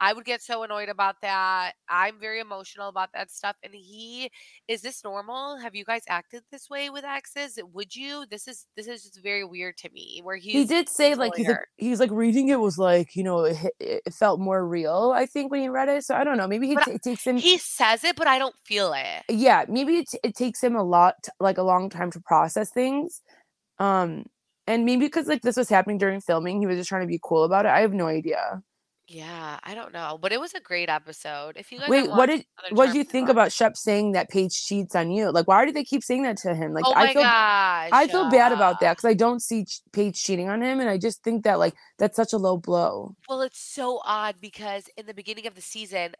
I 0.00 0.12
would 0.12 0.24
get 0.24 0.42
so 0.42 0.62
annoyed 0.62 0.88
about 0.88 1.16
that. 1.22 1.72
I'm 1.88 2.20
very 2.20 2.40
emotional 2.40 2.88
about 2.88 3.10
that 3.14 3.30
stuff. 3.30 3.56
And 3.62 3.74
he, 3.74 4.30
is 4.68 4.82
this 4.82 5.02
normal? 5.02 5.58
Have 5.58 5.74
you 5.74 5.84
guys 5.84 6.02
acted 6.08 6.42
this 6.52 6.70
way 6.70 6.88
with 6.90 7.04
exes? 7.04 7.58
Would 7.72 7.94
you? 7.96 8.24
This 8.30 8.46
is 8.46 8.66
this 8.76 8.86
is 8.86 9.02
just 9.02 9.22
very 9.22 9.44
weird 9.44 9.76
to 9.78 9.90
me. 9.90 10.20
Where 10.22 10.36
he 10.36 10.52
he 10.52 10.64
did 10.64 10.88
say 10.88 11.14
like 11.14 11.34
he's 11.36 11.48
like 11.48 11.58
he's 11.76 12.00
like 12.00 12.10
reading 12.12 12.48
it 12.48 12.60
was 12.60 12.78
like 12.78 13.16
you 13.16 13.24
know 13.24 13.44
it, 13.44 13.56
it 13.80 14.14
felt 14.14 14.40
more 14.40 14.66
real. 14.66 15.12
I 15.14 15.26
think 15.26 15.50
when 15.50 15.60
he 15.60 15.68
read 15.68 15.88
it, 15.88 16.04
so 16.04 16.14
I 16.14 16.24
don't 16.24 16.36
know. 16.36 16.46
Maybe 16.46 16.68
he 16.68 16.76
t- 16.76 16.92
it 16.92 17.02
takes 17.02 17.26
him. 17.26 17.36
He 17.36 17.58
says 17.58 18.04
it, 18.04 18.16
but 18.16 18.26
I 18.26 18.38
don't 18.38 18.56
feel 18.64 18.92
it. 18.94 19.24
yeah, 19.28 19.64
maybe 19.68 19.98
it, 19.98 20.08
it 20.22 20.34
takes 20.36 20.62
him 20.62 20.76
a 20.76 20.82
lot, 20.82 21.28
like 21.40 21.58
a 21.58 21.62
long 21.62 21.90
time 21.90 22.10
to 22.12 22.20
process 22.20 22.70
things. 22.70 23.20
Um, 23.78 24.26
and 24.66 24.84
maybe 24.84 25.06
because 25.06 25.26
like 25.26 25.42
this 25.42 25.56
was 25.56 25.68
happening 25.68 25.98
during 25.98 26.20
filming, 26.20 26.60
he 26.60 26.66
was 26.66 26.76
just 26.76 26.88
trying 26.88 27.02
to 27.02 27.08
be 27.08 27.20
cool 27.22 27.44
about 27.44 27.64
it. 27.64 27.70
I 27.70 27.80
have 27.80 27.92
no 27.94 28.06
idea. 28.06 28.62
Yeah, 29.10 29.58
I 29.64 29.74
don't 29.74 29.94
know, 29.94 30.18
but 30.20 30.32
it 30.32 30.40
was 30.40 30.52
a 30.52 30.60
great 30.60 30.90
episode. 30.90 31.56
If 31.56 31.72
you 31.72 31.78
guys 31.78 31.88
Wait, 31.88 32.10
what 32.10 32.26
did 32.26 32.44
what 32.72 32.92
do 32.92 32.98
you 32.98 33.04
think 33.04 33.30
about 33.30 33.50
Shep 33.50 33.74
saying 33.74 34.12
that 34.12 34.28
Paige 34.28 34.52
cheats 34.52 34.94
on 34.94 35.10
you? 35.10 35.30
Like, 35.32 35.48
why 35.48 35.64
do 35.64 35.72
they 35.72 35.82
keep 35.82 36.04
saying 36.04 36.24
that 36.24 36.36
to 36.38 36.54
him? 36.54 36.74
Like, 36.74 36.84
Oh 36.86 36.92
I 36.94 37.06
my 37.06 37.12
feel 37.14 37.22
gosh. 37.22 37.90
I 37.90 38.06
feel 38.08 38.30
bad 38.30 38.52
about 38.52 38.80
that 38.80 38.98
because 38.98 39.08
I 39.08 39.14
don't 39.14 39.40
see 39.40 39.64
Paige 39.94 40.22
cheating 40.22 40.50
on 40.50 40.60
him, 40.62 40.78
and 40.78 40.90
I 40.90 40.98
just 40.98 41.24
think 41.24 41.44
that 41.44 41.58
like 41.58 41.74
that's 41.98 42.16
such 42.16 42.34
a 42.34 42.36
low 42.36 42.58
blow. 42.58 43.16
Well, 43.30 43.40
it's 43.40 43.58
so 43.58 44.02
odd 44.04 44.36
because 44.42 44.84
in 44.98 45.06
the 45.06 45.14
beginning 45.14 45.46
of 45.46 45.54
the 45.54 45.62
season, 45.62 46.12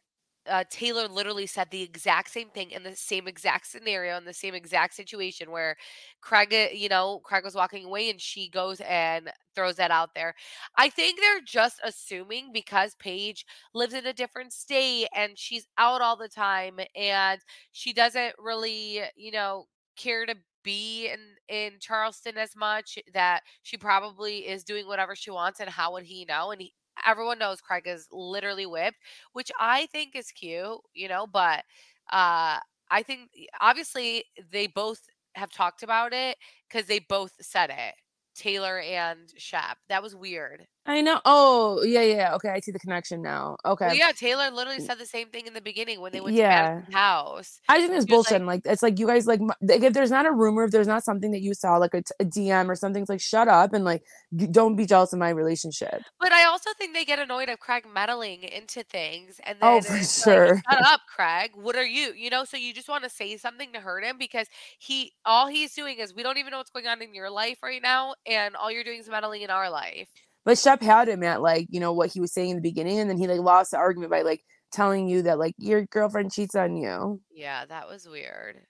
uh, 0.49 0.65
Taylor 0.71 1.09
literally 1.09 1.47
said 1.47 1.69
the 1.71 1.83
exact 1.83 2.31
same 2.31 2.51
thing 2.51 2.71
in 2.71 2.83
the 2.83 2.97
same 2.97 3.29
exact 3.29 3.67
scenario 3.67 4.17
in 4.17 4.25
the 4.25 4.33
same 4.33 4.55
exact 4.55 4.95
situation 4.95 5.51
where 5.51 5.77
Craig, 6.21 6.53
uh, 6.53 6.75
you 6.75 6.89
know, 6.89 7.21
Craig 7.25 7.45
was 7.45 7.55
walking 7.55 7.85
away 7.85 8.11
and 8.11 8.21
she 8.21 8.49
goes 8.49 8.81
and 8.81 9.31
throws 9.55 9.77
that 9.77 9.91
out 9.91 10.11
there. 10.15 10.35
I 10.77 10.89
think 10.89 11.21
they're 11.21 11.41
just 11.45 11.81
assuming 11.85 12.51
because 12.53 12.95
Paige 12.97 13.45
lives 13.75 13.95
in 13.95 14.07
a 14.07 14.13
different 14.13 14.53
state 14.53 15.09
and 15.15 15.33
she's 15.39 15.67
out 15.79 16.01
all 16.01 16.17
the 16.17 16.29
time 16.29 16.79
and 16.97 17.41
she 17.73 17.93
doesn't 17.93 18.35
really, 18.39 19.01
you 19.17 19.31
know, 19.33 19.67
care 19.97 20.27
to 20.27 20.35
be 20.65 21.09
in 21.09 21.21
in 21.49 21.73
Charleston 21.81 22.37
as 22.37 22.55
much 22.57 22.99
that 23.15 23.43
she 23.63 23.77
probably 23.77 24.39
is 24.49 24.65
doing 24.65 24.87
whatever 24.87 25.15
she 25.17 25.31
wants 25.31 25.61
and 25.61 25.71
how 25.71 25.93
would 25.93 26.05
he 26.05 26.25
know 26.25 26.51
and 26.51 26.61
he, 26.61 26.73
everyone 27.07 27.39
knows 27.39 27.61
Craig 27.61 27.85
is 27.87 28.07
literally 28.13 28.67
whipped 28.67 28.99
which 29.33 29.51
I 29.61 29.87
think 29.87 30.17
is 30.17 30.31
cute, 30.33 30.79
you 30.95 31.09
know, 31.09 31.27
but 31.27 31.65
uh 32.13 32.59
I 32.91 33.03
think 33.05 33.31
obviously 33.61 34.25
they 34.53 34.67
both 34.67 35.01
have 35.35 35.51
talked 35.53 35.83
about 35.83 36.13
it 36.13 36.37
cuz 36.71 36.87
they 36.87 37.01
both 37.01 37.33
said 37.41 37.71
it. 37.71 37.95
Taylor 38.35 38.81
and 38.81 39.31
Shep. 39.37 39.79
That 39.89 40.03
was 40.03 40.15
weird. 40.17 40.67
I 40.89 41.03
know. 41.03 41.21
Oh, 41.27 41.83
yeah, 41.83 42.01
yeah. 42.01 42.35
Okay, 42.37 42.49
I 42.49 42.61
see 42.61 42.73
the 42.73 42.79
connection 42.79 43.21
now. 43.21 43.59
Okay. 43.63 43.89
Well, 43.89 43.95
yeah, 43.95 44.11
Taylor 44.17 44.51
literally 44.51 44.81
said 44.81 44.99
the 44.99 45.05
same 45.05 45.29
thing 45.29 45.47
in 45.47 45.53
the 45.53 45.61
beginning 45.61 46.01
when 46.01 46.13
they 46.13 46.21
went 46.23 46.35
to 46.35 46.41
Yeah. 46.41 46.63
Madison's 46.77 46.95
house. 46.95 47.61
I 47.69 47.79
think 47.79 47.93
it's 47.93 48.07
bullshit. 48.07 48.41
like, 48.41 48.65
Like, 48.65 48.73
it's 48.73 48.83
like 48.83 48.99
you 48.99 49.07
guys 49.07 49.27
like, 49.27 49.41
like 49.61 49.83
if 49.83 49.93
there's 49.93 50.11
not 50.11 50.25
a 50.25 50.33
rumor, 50.33 50.65
if 50.65 50.71
there's 50.71 50.87
not 50.87 51.05
something 51.05 51.31
that 51.33 51.43
you 51.43 51.53
saw, 51.53 51.77
like 51.77 51.93
a, 51.93 52.01
t- 52.01 52.15
a 52.21 52.25
DM 52.25 52.71
or 52.71 52.75
something, 52.75 53.03
it's 53.03 53.11
like 53.11 53.21
shut 53.21 53.49
up 53.49 53.75
and 53.75 53.85
like 53.85 54.03
don't 54.51 54.77
be 54.77 54.87
jealous 54.87 55.13
of 55.13 55.19
my 55.19 55.29
relationship. 55.29 56.01
But 56.19 56.33
I 56.33 56.45
also 56.47 56.71
think 56.79 56.95
they 56.95 57.05
get 57.05 57.19
annoyed 57.19 57.51
of 57.51 57.59
Craig 57.61 57.85
meddling 57.93 58.45
into 58.45 58.83
things, 58.83 59.41
and 59.45 59.59
Oh, 59.61 59.75
then 59.75 59.83
for 59.83 59.97
it's 59.99 60.25
sure. 60.25 60.55
like, 60.55 60.63
"Shut 60.71 60.87
up, 60.87 61.01
Craig! 61.15 61.51
What 61.55 61.77
are 61.77 61.85
you?" 61.87 62.15
You 62.17 62.31
know, 62.31 62.45
so 62.45 62.57
you 62.57 62.73
just 62.73 62.89
want 62.89 63.05
to 63.05 63.11
say 63.11 63.37
something 63.37 63.73
to 63.75 63.81
hurt 63.81 64.05
him 64.05 64.17
because 64.19 64.47
he, 64.79 65.13
all 65.27 65.49
he's 65.49 65.75
doing 65.75 65.99
is 65.99 66.15
we 66.15 66.23
don't 66.23 66.39
even 66.39 66.51
know 66.51 66.59
what's 66.59 66.71
going 66.71 66.87
on 66.87 67.03
in 67.03 67.15
your 67.15 67.29
life 67.31 67.59
right 67.63 67.83
now, 67.83 68.15
and 68.27 68.57
all 68.57 68.71
you're 68.73 68.85
doing 68.85 69.01
is 69.01 69.09
meddling 69.11 69.43
in 69.43 69.51
our 69.51 69.69
life. 69.71 70.09
But 70.49 70.57
Shep 70.57 70.81
had 70.81 71.11
him 71.11 71.23
at 71.25 71.43
like 71.43 71.67
you 71.69 71.79
know 71.79 71.93
what 71.93 72.11
he 72.11 72.21
was 72.21 72.33
saying 72.33 72.49
in 72.49 72.57
the 72.57 72.63
beginning, 72.63 72.99
and 72.99 73.11
then 73.11 73.19
he 73.19 73.27
like 73.27 73.41
lost 73.41 73.73
the 73.73 73.77
argument 73.77 74.11
by 74.11 74.23
like 74.23 74.41
telling 74.73 75.07
you 75.07 75.21
that 75.25 75.39
like 75.39 75.55
your 75.59 75.85
girlfriend 75.85 76.33
cheats 76.33 76.55
on 76.55 76.75
you. 76.75 77.21
Yeah, 77.31 77.67
that 77.67 77.87
was 77.87 78.09
weird. 78.09 78.63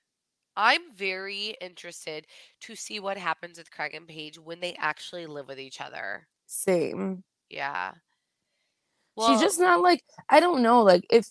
I'm 0.57 0.81
very 0.97 1.55
interested 1.61 2.27
to 2.63 2.75
see 2.75 2.99
what 2.99 3.17
happens 3.17 3.59
with 3.59 3.71
Craig 3.71 3.95
and 3.95 4.09
Paige 4.09 4.41
when 4.41 4.59
they 4.59 4.75
actually 4.77 5.27
live 5.27 5.47
with 5.47 5.61
each 5.61 5.81
other. 5.81 6.27
Same. 6.49 7.23
Yeah. 7.49 7.93
She's 9.25 9.41
just 9.41 9.61
not 9.61 9.81
like 9.81 10.03
I 10.29 10.41
don't 10.41 10.63
know 10.63 10.83
like 10.83 11.05
if 11.13 11.29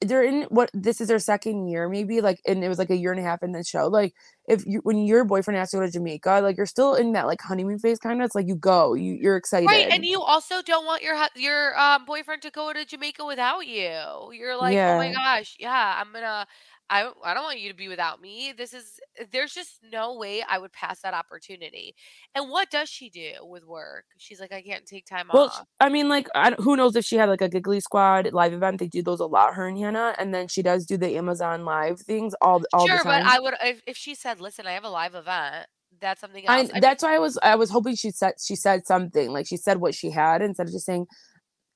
they're 0.00 0.24
in 0.24 0.42
what 0.48 0.70
this 0.74 1.00
is 1.00 1.06
their 1.06 1.20
second 1.20 1.68
year 1.68 1.88
maybe 1.88 2.20
like 2.20 2.40
and 2.44 2.64
it 2.64 2.68
was 2.68 2.80
like 2.80 2.90
a 2.90 2.96
year 2.96 3.12
and 3.12 3.20
a 3.20 3.24
half 3.24 3.44
in 3.44 3.52
the 3.52 3.62
show 3.62 3.86
like 3.86 4.12
if 4.48 4.66
you 4.66 4.80
when 4.84 4.98
your 4.98 5.24
boyfriend 5.24 5.58
has 5.58 5.70
to 5.70 5.76
go 5.78 5.82
to 5.86 5.90
Jamaica 5.90 6.40
like 6.42 6.56
you're 6.56 6.66
still 6.66 6.94
in 6.94 7.12
that 7.12 7.26
like 7.26 7.40
honeymoon 7.42 7.78
phase 7.78 7.98
kind 7.98 8.20
of 8.20 8.26
it's 8.26 8.34
like 8.34 8.48
you 8.48 8.56
go 8.56 8.94
you 8.94 9.14
you're 9.14 9.36
excited 9.36 9.66
Right, 9.66 9.86
and 9.90 10.04
you 10.04 10.20
also 10.22 10.62
don't 10.62 10.86
want 10.86 11.02
your 11.02 11.16
your 11.36 11.78
um, 11.78 12.04
boyfriend 12.04 12.42
to 12.42 12.50
go 12.50 12.72
to 12.72 12.84
Jamaica 12.84 13.24
without 13.24 13.66
you. 13.66 14.32
You're 14.32 14.56
like, 14.56 14.82
oh 14.86 14.94
my 14.94 15.10
gosh, 15.10 15.56
yeah, 15.58 16.00
I'm 16.00 16.12
gonna. 16.12 16.46
I 16.90 17.02
don't- 17.02 17.16
I 17.22 17.34
don't 17.34 17.44
want 17.44 17.60
you 17.60 17.68
to 17.70 17.76
be 17.76 17.88
without 17.88 18.20
me. 18.20 18.52
This 18.56 18.72
is 18.72 18.98
eh, 19.18 19.24
there's 19.30 19.52
just 19.52 19.80
no 19.92 20.16
way 20.16 20.42
I 20.48 20.58
would 20.58 20.72
pass 20.72 21.00
that 21.02 21.14
opportunity. 21.14 21.94
And 22.34 22.50
what 22.50 22.70
does 22.70 22.88
she 22.88 23.10
do 23.10 23.32
with 23.42 23.64
work? 23.64 24.04
She's 24.16 24.40
like, 24.40 24.52
I 24.52 24.62
can't 24.62 24.86
take 24.86 25.04
time 25.06 25.28
off. 25.30 25.34
well 25.34 25.44
off. 25.46 25.64
I 25.80 25.88
mean 25.90 26.08
like 26.08 26.28
I 26.34 26.52
who 26.52 26.76
knows 26.76 26.96
if 26.96 27.04
she 27.04 27.16
had 27.16 27.28
like 27.28 27.42
a 27.42 27.48
Giggly 27.48 27.80
Squad 27.80 28.32
live 28.32 28.52
event 28.52 28.78
they 28.80 28.86
do 28.88 29.02
those 29.02 29.20
a 29.20 29.26
lot 29.26 29.54
her 29.54 29.66
and 29.68 29.78
Hannah 29.78 30.14
and 30.18 30.32
then 30.34 30.48
she 30.48 30.62
does 30.62 30.86
do 30.86 30.96
the 30.96 31.16
Amazon 31.16 31.64
live 31.64 32.00
things 32.00 32.34
all 32.40 32.62
all 32.72 32.86
Sure, 32.86 32.98
the 32.98 33.04
but 33.04 33.22
I 33.22 33.38
would 33.38 33.54
if, 33.62 33.82
if 33.86 33.96
she 33.96 34.14
said, 34.14 34.40
listen, 34.40 34.66
I 34.66 34.72
have 34.72 34.84
a 34.84 34.90
live 34.90 35.14
event. 35.14 35.66
That's 36.00 36.20
something 36.20 36.44
I 36.48 36.60
else. 36.60 36.70
I 36.70 36.72
mean, 36.74 36.80
that's 36.80 37.02
why 37.02 37.14
I 37.16 37.18
was 37.18 37.38
I 37.42 37.54
was 37.56 37.70
hoping 37.70 37.96
she 37.96 38.10
said 38.12 38.34
she 38.42 38.54
said 38.56 38.86
something 38.86 39.30
like 39.32 39.46
she 39.46 39.56
said 39.56 39.78
what 39.78 39.94
she 39.94 40.10
had 40.10 40.42
instead 40.42 40.66
of 40.68 40.72
just 40.72 40.86
saying 40.86 41.06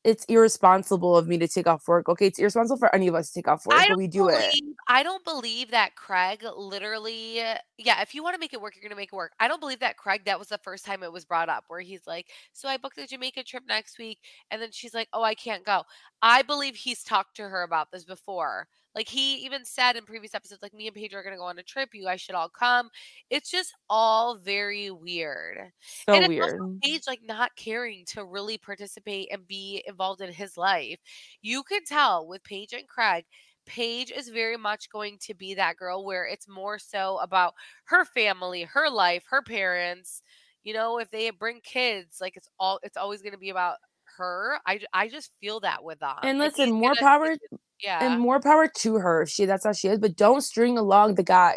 it's 0.04 0.24
irresponsible 0.24 1.16
of 1.16 1.28
me 1.28 1.38
to 1.38 1.46
take 1.48 1.66
off 1.66 1.86
work. 1.86 2.08
Okay, 2.08 2.26
it's 2.26 2.38
irresponsible 2.38 2.78
for 2.78 2.92
any 2.94 3.06
of 3.08 3.14
us 3.14 3.30
to 3.30 3.34
take 3.34 3.48
off 3.48 3.64
work, 3.66 3.78
I 3.78 3.86
but 3.86 3.96
we 3.96 4.08
do 4.08 4.28
it. 4.28 4.52
believe 4.52 4.74
I 4.88 5.02
don't 5.02 5.24
believe 5.24 5.70
that 5.70 5.94
Craig 5.94 6.44
literally 6.56 7.40
uh, 7.40 7.58
yeah, 7.78 8.02
if 8.02 8.14
you 8.14 8.22
want 8.22 8.34
to 8.34 8.40
make 8.40 8.52
it 8.52 8.60
work, 8.60 8.74
you're 8.74 8.82
gonna 8.82 8.98
make 9.00 9.12
it 9.12 9.16
work. 9.16 9.32
I 9.38 9.48
don't 9.48 9.60
believe 9.60 9.78
that 9.80 9.96
Craig 9.96 10.24
that 10.24 10.38
was 10.38 10.48
the 10.48 10.58
first 10.58 10.84
time 10.84 11.02
it 11.02 11.12
was 11.12 11.24
brought 11.24 11.48
up 11.48 11.64
where 11.68 11.80
he's 11.80 12.06
like, 12.06 12.26
So 12.52 12.68
I 12.68 12.76
booked 12.76 12.96
the 12.96 13.06
Jamaica 13.06 13.44
trip 13.44 13.62
next 13.68 13.98
week, 13.98 14.18
and 14.50 14.60
then 14.60 14.70
she's 14.72 14.94
like, 14.94 15.08
Oh, 15.12 15.22
I 15.22 15.34
can't 15.34 15.64
go. 15.64 15.84
I 16.20 16.42
believe 16.42 16.74
he's 16.74 17.04
talked 17.04 17.36
to 17.36 17.48
her 17.48 17.62
about 17.62 17.92
this 17.92 18.04
before. 18.04 18.68
Like 18.94 19.08
he 19.08 19.36
even 19.44 19.64
said 19.64 19.96
in 19.96 20.04
previous 20.04 20.34
episodes, 20.34 20.62
like 20.62 20.74
me 20.74 20.86
and 20.86 20.96
Pedro 20.96 21.20
are 21.20 21.22
gonna 21.22 21.36
go 21.36 21.44
on 21.44 21.58
a 21.58 21.62
trip, 21.62 21.90
you 21.94 22.04
guys 22.04 22.20
should 22.20 22.34
all 22.34 22.48
come. 22.50 22.90
It's 23.30 23.50
just 23.50 23.74
all 23.88 24.36
very 24.38 24.90
weird. 24.90 25.72
So 26.06 26.12
And 26.14 26.28
weird. 26.28 26.60
Paige 26.82 27.02
like 27.06 27.20
not 27.22 27.54
caring 27.56 28.04
to 28.06 28.24
really 28.24 28.58
participate 28.58 29.28
and 29.32 29.46
be 29.46 29.82
involved 29.86 30.20
in 30.20 30.32
his 30.32 30.56
life. 30.56 30.98
You 31.42 31.62
can 31.62 31.84
tell 31.84 32.26
with 32.26 32.42
Paige 32.44 32.72
and 32.72 32.88
Craig, 32.88 33.24
Paige 33.66 34.10
is 34.10 34.28
very 34.28 34.56
much 34.56 34.90
going 34.90 35.18
to 35.22 35.34
be 35.34 35.54
that 35.54 35.76
girl 35.76 36.04
where 36.04 36.26
it's 36.26 36.48
more 36.48 36.78
so 36.78 37.18
about 37.18 37.54
her 37.84 38.04
family, 38.04 38.64
her 38.64 38.90
life, 38.90 39.24
her 39.28 39.42
parents. 39.42 40.22
You 40.64 40.74
know, 40.74 40.98
if 40.98 41.10
they 41.10 41.30
bring 41.30 41.60
kids, 41.60 42.18
like 42.20 42.36
it's 42.36 42.48
all 42.58 42.80
it's 42.82 42.96
always 42.96 43.22
going 43.22 43.32
to 43.32 43.38
be 43.38 43.50
about 43.50 43.76
her. 44.18 44.58
I 44.66 44.80
I 44.92 45.08
just 45.08 45.32
feel 45.40 45.60
that 45.60 45.84
with 45.84 46.00
them. 46.00 46.16
And 46.22 46.38
listen, 46.38 46.72
more 46.72 46.94
power 46.96 47.36
yeah. 47.82 48.04
and 48.04 48.20
more 48.20 48.40
power 48.40 48.68
to 48.68 48.94
her 48.96 49.22
if 49.22 49.28
she 49.28 49.44
that's 49.44 49.64
how 49.64 49.72
she 49.72 49.88
is, 49.88 49.98
but 49.98 50.16
don't 50.16 50.42
string 50.42 50.78
along 50.78 51.14
the 51.16 51.22
guy. 51.22 51.56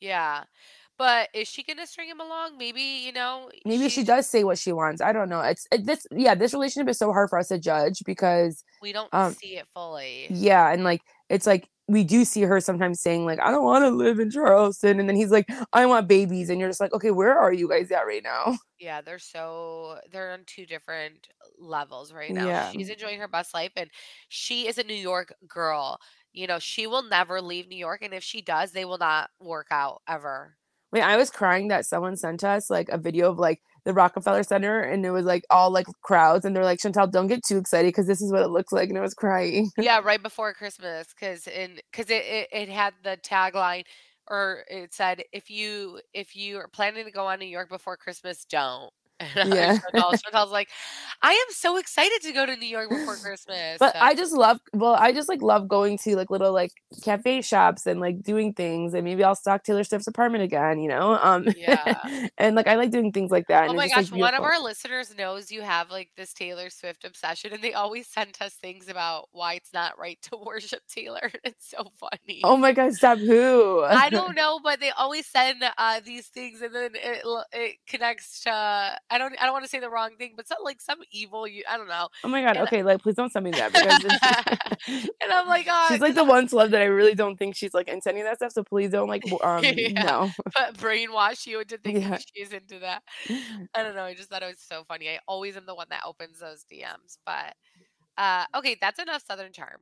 yeah. 0.00 0.44
But 0.96 1.28
is 1.34 1.48
she 1.48 1.64
going 1.64 1.78
to 1.78 1.88
string 1.88 2.08
him 2.08 2.20
along? 2.20 2.56
Maybe, 2.56 2.80
you 2.80 3.12
know, 3.12 3.50
Maybe 3.66 3.88
she 3.88 4.04
does 4.04 4.28
say 4.28 4.44
what 4.44 4.58
she 4.58 4.72
wants. 4.72 5.02
I 5.02 5.12
don't 5.12 5.28
know. 5.28 5.40
It's 5.40 5.66
it, 5.72 5.84
this 5.86 6.06
yeah, 6.12 6.36
this 6.36 6.52
relationship 6.52 6.88
is 6.88 6.98
so 6.98 7.12
hard 7.12 7.30
for 7.30 7.38
us 7.38 7.48
to 7.48 7.58
judge 7.58 8.02
because 8.06 8.62
we 8.80 8.92
don't 8.92 9.12
um 9.12 9.32
see 9.32 9.56
it 9.56 9.66
fully. 9.74 10.28
yeah, 10.30 10.70
and 10.70 10.84
like 10.84 11.00
it's 11.28 11.48
like 11.48 11.68
we 11.86 12.02
do 12.02 12.24
see 12.24 12.42
her 12.42 12.60
sometimes 12.60 13.00
saying 13.00 13.26
like 13.26 13.40
I 13.40 13.50
don't 13.50 13.64
want 13.64 13.84
to 13.84 13.90
live 13.90 14.18
in 14.18 14.30
Charleston 14.30 15.00
and 15.00 15.08
then 15.08 15.16
he's 15.16 15.30
like 15.30 15.48
I 15.72 15.84
want 15.86 16.08
babies 16.08 16.48
and 16.48 16.58
you're 16.58 16.68
just 16.68 16.80
like 16.80 16.92
okay, 16.92 17.10
where 17.10 17.38
are 17.38 17.52
you 17.52 17.68
guys 17.68 17.90
at 17.90 18.06
right 18.06 18.22
now? 18.22 18.56
Yeah, 18.78 19.00
they're 19.00 19.18
so 19.18 19.98
they're 20.10 20.32
on 20.32 20.40
two 20.46 20.66
different 20.66 21.28
levels 21.58 22.12
right 22.12 22.30
now. 22.30 22.46
Yeah. 22.46 22.70
She's 22.70 22.88
enjoying 22.88 23.20
her 23.20 23.28
best 23.28 23.54
life 23.54 23.72
and 23.76 23.90
she 24.28 24.66
is 24.66 24.78
a 24.78 24.82
New 24.82 24.94
York 24.94 25.34
girl. 25.48 25.98
You 26.32 26.46
know, 26.46 26.58
she 26.58 26.86
will 26.86 27.02
never 27.02 27.40
leave 27.40 27.68
New 27.68 27.78
York 27.78 28.02
and 28.02 28.12
if 28.12 28.22
she 28.22 28.42
does, 28.42 28.72
they 28.72 28.84
will 28.84 28.98
not 28.98 29.30
work 29.40 29.68
out 29.70 30.02
ever. 30.08 30.56
Wait, 30.92 31.02
I 31.02 31.16
was 31.16 31.30
crying 31.30 31.68
that 31.68 31.86
someone 31.86 32.16
sent 32.16 32.44
us 32.44 32.70
like 32.70 32.88
a 32.88 32.98
video 32.98 33.30
of 33.30 33.38
like 33.38 33.60
the 33.84 33.92
Rockefeller 33.92 34.42
Center, 34.42 34.80
and 34.80 35.04
it 35.04 35.10
was 35.10 35.24
like 35.24 35.44
all 35.50 35.70
like 35.70 35.86
crowds, 36.02 36.44
and 36.44 36.54
they're 36.54 36.64
like, 36.64 36.78
Chantel, 36.78 37.10
don't 37.10 37.26
get 37.26 37.44
too 37.44 37.58
excited 37.58 37.88
because 37.88 38.06
this 38.06 38.22
is 38.22 38.32
what 38.32 38.42
it 38.42 38.48
looks 38.48 38.72
like, 38.72 38.88
and 38.88 38.98
I 38.98 39.02
was 39.02 39.14
crying. 39.14 39.70
yeah, 39.78 40.00
right 40.02 40.22
before 40.22 40.52
Christmas, 40.54 41.08
because 41.08 41.46
in 41.46 41.80
because 41.90 42.10
it, 42.10 42.24
it 42.24 42.48
it 42.52 42.68
had 42.68 42.94
the 43.02 43.18
tagline 43.22 43.84
or 44.28 44.64
it 44.68 44.94
said 44.94 45.22
if 45.32 45.50
you 45.50 46.00
if 46.12 46.34
you 46.34 46.58
are 46.58 46.68
planning 46.68 47.04
to 47.04 47.10
go 47.10 47.26
on 47.26 47.38
New 47.38 47.46
York 47.46 47.68
before 47.68 47.96
Christmas, 47.96 48.44
don't. 48.44 48.90
And 49.20 49.54
Yeah. 49.54 49.78
Chantel, 49.78 50.12
Chantel's 50.20 50.50
like, 50.50 50.68
I 51.22 51.32
am 51.32 51.46
so 51.50 51.76
excited 51.76 52.20
to 52.22 52.32
go 52.32 52.44
to 52.46 52.56
New 52.56 52.66
York 52.66 52.90
before 52.90 53.16
Christmas. 53.22 53.78
But 53.78 53.94
So- 53.94 54.00
I 54.00 54.14
just 54.14 54.32
love, 54.32 54.58
well, 54.72 54.94
I 54.94 55.12
just 55.12 55.28
like 55.28 55.40
love 55.40 55.68
going 55.68 55.98
to 55.98 56.16
like 56.16 56.30
little 56.30 56.52
like 56.52 56.72
cafe 57.04 57.40
shops 57.42 57.86
and 57.86 58.00
like 58.00 58.22
doing 58.22 58.52
things, 58.52 58.92
and 58.94 59.04
maybe 59.04 59.22
I'll 59.22 59.36
stalk 59.36 59.62
Taylor 59.62 59.84
Swift's 59.84 60.06
apartment 60.08 60.42
again, 60.44 60.80
you 60.80 60.88
know? 60.88 61.18
Um, 61.22 61.46
Yeah. 61.56 62.28
and 62.38 62.56
like 62.56 62.66
I 62.66 62.74
like 62.76 62.90
doing 62.90 63.12
things 63.12 63.30
like 63.30 63.46
that. 63.48 63.68
Oh 63.70 63.72
my 63.72 63.88
gosh, 63.88 63.98
just, 63.98 64.12
like, 64.12 64.20
one 64.20 64.34
of 64.34 64.42
our 64.42 64.60
listeners 64.60 65.14
knows 65.16 65.50
you 65.52 65.62
have 65.62 65.90
like 65.90 66.10
this 66.16 66.32
Taylor 66.32 66.68
Swift 66.68 67.04
obsession, 67.04 67.52
and 67.52 67.62
they 67.62 67.72
always 67.72 68.08
send 68.08 68.36
us 68.40 68.54
things 68.54 68.88
about 68.88 69.28
why 69.32 69.54
it's 69.54 69.72
not 69.72 69.98
right 69.98 70.18
to 70.22 70.36
worship 70.44 70.80
Taylor. 70.88 71.30
It's 71.44 71.70
so 71.70 71.90
funny. 71.96 72.40
Oh 72.42 72.56
my 72.56 72.72
god, 72.72 72.94
stop 72.94 73.18
who? 73.18 73.82
I 73.84 74.10
don't 74.10 74.34
know, 74.34 74.58
but 74.62 74.80
they 74.80 74.90
always 74.90 75.26
send 75.26 75.62
uh, 75.78 76.00
these 76.04 76.26
things, 76.28 76.60
and 76.62 76.74
then 76.74 76.90
it 76.94 77.22
it 77.52 77.76
connects 77.86 78.40
to 78.42 78.98
I 79.10 79.18
don't 79.18 79.34
I 79.40 79.44
don't 79.44 79.52
want 79.52 79.64
to 79.64 79.68
say 79.70 79.80
the 79.80 79.90
wrong 79.90 80.16
thing, 80.18 80.32
but 80.36 80.48
some 80.48 80.58
like 80.64 80.80
some 80.80 80.98
evil 81.12 81.46
you 81.46 81.62
I 81.70 81.76
don't 81.76 81.88
know. 81.88 82.08
Oh 82.24 82.28
my 82.28 82.40
god, 82.42 82.56
and- 82.56 82.66
okay, 82.66 82.82
like 82.82 83.02
please 83.02 83.14
don't 83.14 83.30
send 83.30 83.44
me 83.44 83.50
that 83.52 83.72
because 83.72 84.02
And 85.22 85.32
I'm 85.32 85.46
like, 85.46 85.66
oh, 85.70 85.86
she's 85.90 86.00
like 86.00 86.14
the 86.14 86.24
one 86.24 86.48
celeb 86.48 86.70
that 86.70 86.80
I 86.80 86.86
really 86.86 87.14
don't 87.14 87.36
think 87.36 87.54
she's 87.56 87.74
like 87.74 87.88
into 87.88 88.08
any 88.08 88.20
of 88.20 88.26
that 88.26 88.36
stuff. 88.38 88.52
So 88.52 88.62
please 88.64 88.90
don't 88.90 89.08
like 89.08 89.22
um 89.44 89.62
Yeah. 89.64 90.02
no. 90.02 90.30
but 90.54 90.74
brainwash 90.78 91.46
you 91.46 91.60
into 91.60 91.78
thinking 91.78 92.02
Yeah. 92.02 92.18
she's 92.34 92.52
into 92.52 92.78
that. 92.80 93.02
I 93.74 93.82
don't 93.82 93.94
know. 93.94 94.04
I 94.04 94.14
just 94.14 94.30
thought 94.30 94.42
it 94.42 94.46
was 94.46 94.60
so 94.60 94.84
funny. 94.88 95.08
I 95.10 95.18
always 95.28 95.56
am 95.56 95.66
the 95.66 95.74
one 95.74 95.86
that 95.90 96.02
opens 96.06 96.40
those 96.40 96.64
DMs. 96.72 97.18
But 97.26 97.54
uh 98.16 98.44
okay, 98.56 98.76
that's 98.80 98.98
enough 99.00 99.22
Southern 99.26 99.52
Charm. 99.52 99.80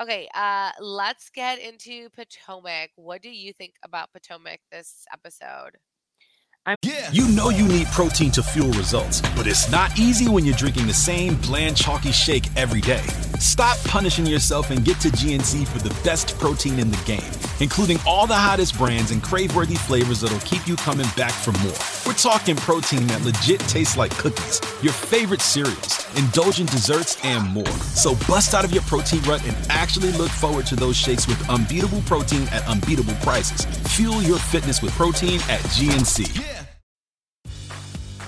Okay, 0.00 0.28
uh 0.34 0.72
let's 0.80 1.30
get 1.30 1.58
into 1.58 2.10
Potomac. 2.10 2.90
What 2.96 3.22
do 3.22 3.30
you 3.30 3.52
think 3.52 3.74
about 3.84 4.12
Potomac 4.12 4.60
this 4.70 5.04
episode? 5.12 5.78
You 7.12 7.28
know 7.28 7.50
you 7.50 7.68
need 7.68 7.86
protein 7.92 8.32
to 8.32 8.42
fuel 8.42 8.72
results, 8.72 9.20
but 9.36 9.46
it's 9.46 9.70
not 9.70 9.96
easy 9.96 10.28
when 10.28 10.44
you're 10.44 10.56
drinking 10.56 10.88
the 10.88 10.94
same 10.94 11.36
bland, 11.36 11.76
chalky 11.76 12.10
shake 12.10 12.48
every 12.56 12.80
day. 12.80 13.04
Stop 13.40 13.78
punishing 13.84 14.26
yourself 14.26 14.70
and 14.70 14.84
get 14.84 14.98
to 15.00 15.08
GNC 15.08 15.68
for 15.68 15.78
the 15.78 15.94
best 16.02 16.38
protein 16.38 16.78
in 16.78 16.90
the 16.90 17.02
game, 17.04 17.30
including 17.60 17.98
all 18.06 18.26
the 18.26 18.34
hottest 18.34 18.78
brands 18.78 19.10
and 19.10 19.22
crave-worthy 19.22 19.74
flavors 19.74 20.20
that'll 20.22 20.38
keep 20.40 20.66
you 20.66 20.76
coming 20.76 21.06
back 21.16 21.32
for 21.32 21.52
more. 21.62 21.76
We're 22.06 22.18
talking 22.18 22.56
protein 22.56 23.06
that 23.08 23.24
legit 23.24 23.60
tastes 23.60 23.96
like 23.96 24.10
cookies, 24.12 24.60
your 24.82 24.92
favorite 24.92 25.42
cereals, 25.42 26.06
indulgent 26.16 26.70
desserts, 26.70 27.18
and 27.24 27.46
more. 27.52 27.66
So 27.94 28.14
bust 28.26 28.54
out 28.54 28.64
of 28.64 28.72
your 28.72 28.82
protein 28.82 29.22
rut 29.22 29.46
and 29.46 29.56
actually 29.68 30.12
look 30.12 30.30
forward 30.30 30.66
to 30.66 30.76
those 30.76 30.96
shakes 30.96 31.26
with 31.26 31.48
unbeatable 31.50 32.02
protein 32.02 32.48
at 32.52 32.66
unbeatable 32.66 33.14
prices. 33.22 33.66
Fuel 33.94 34.22
your 34.22 34.38
fitness 34.38 34.80
with 34.82 34.92
protein 34.92 35.40
at 35.48 35.60
GNC. 35.76 36.64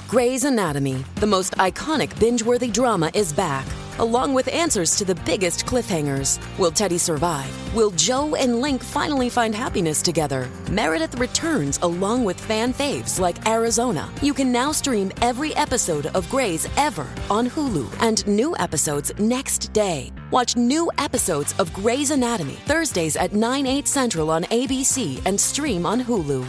Grey's 0.09 0.45
Anatomy, 0.45 1.05
the 1.17 1.27
most 1.27 1.53
iconic 1.59 2.19
binge 2.19 2.43
worthy 2.43 2.69
drama, 2.69 3.11
is 3.13 3.31
back, 3.31 3.67
along 3.99 4.35
with 4.35 4.49
answers 4.49 4.97
to 4.97 5.05
the 5.05 5.15
biggest 5.27 5.67
cliffhangers. 5.67 6.39
Will 6.59 6.71
Teddy 6.71 6.99
survive? 6.99 7.51
Will 7.75 7.91
Jo 7.93 8.35
and 8.35 8.61
Link 8.61 8.83
finally 8.83 9.29
find 9.29 9.55
happiness 9.55 10.03
together? 10.03 10.49
Meredith 10.71 11.19
returns 11.19 11.79
along 11.83 12.25
with 12.25 12.41
fan 12.41 12.73
faves 12.73 13.21
like 13.21 13.47
Arizona. 13.47 14.09
You 14.23 14.35
can 14.35 14.51
now 14.51 14.73
stream 14.73 15.13
every 15.23 15.55
episode 15.57 16.07
of 16.15 16.29
Grey's 16.31 16.67
ever 16.77 17.07
on 17.31 17.49
Hulu 17.51 17.87
and 18.01 18.27
new 18.27 18.57
episodes 18.57 19.13
next 19.19 19.73
day. 19.73 20.11
Watch 20.31 20.57
new 20.57 20.91
episodes 20.99 21.55
of 21.59 21.73
Grey's 21.73 22.11
Anatomy 22.11 22.59
Thursdays 22.67 23.17
at 23.17 23.33
9, 23.33 23.67
8 23.67 23.87
central 23.87 24.31
on 24.31 24.45
ABC 24.45 25.21
and 25.27 25.39
stream 25.39 25.85
on 25.85 26.03
Hulu. 26.03 26.47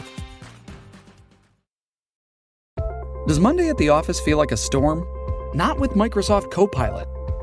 Does 3.27 3.39
Monday 3.39 3.69
at 3.69 3.77
the 3.77 3.89
office 3.89 4.19
feel 4.19 4.39
like 4.39 4.51
a 4.51 4.57
storm? 4.57 5.05
Not 5.53 5.79
with 5.79 5.91
Microsoft 5.91 6.49
Copilot. 6.49 7.07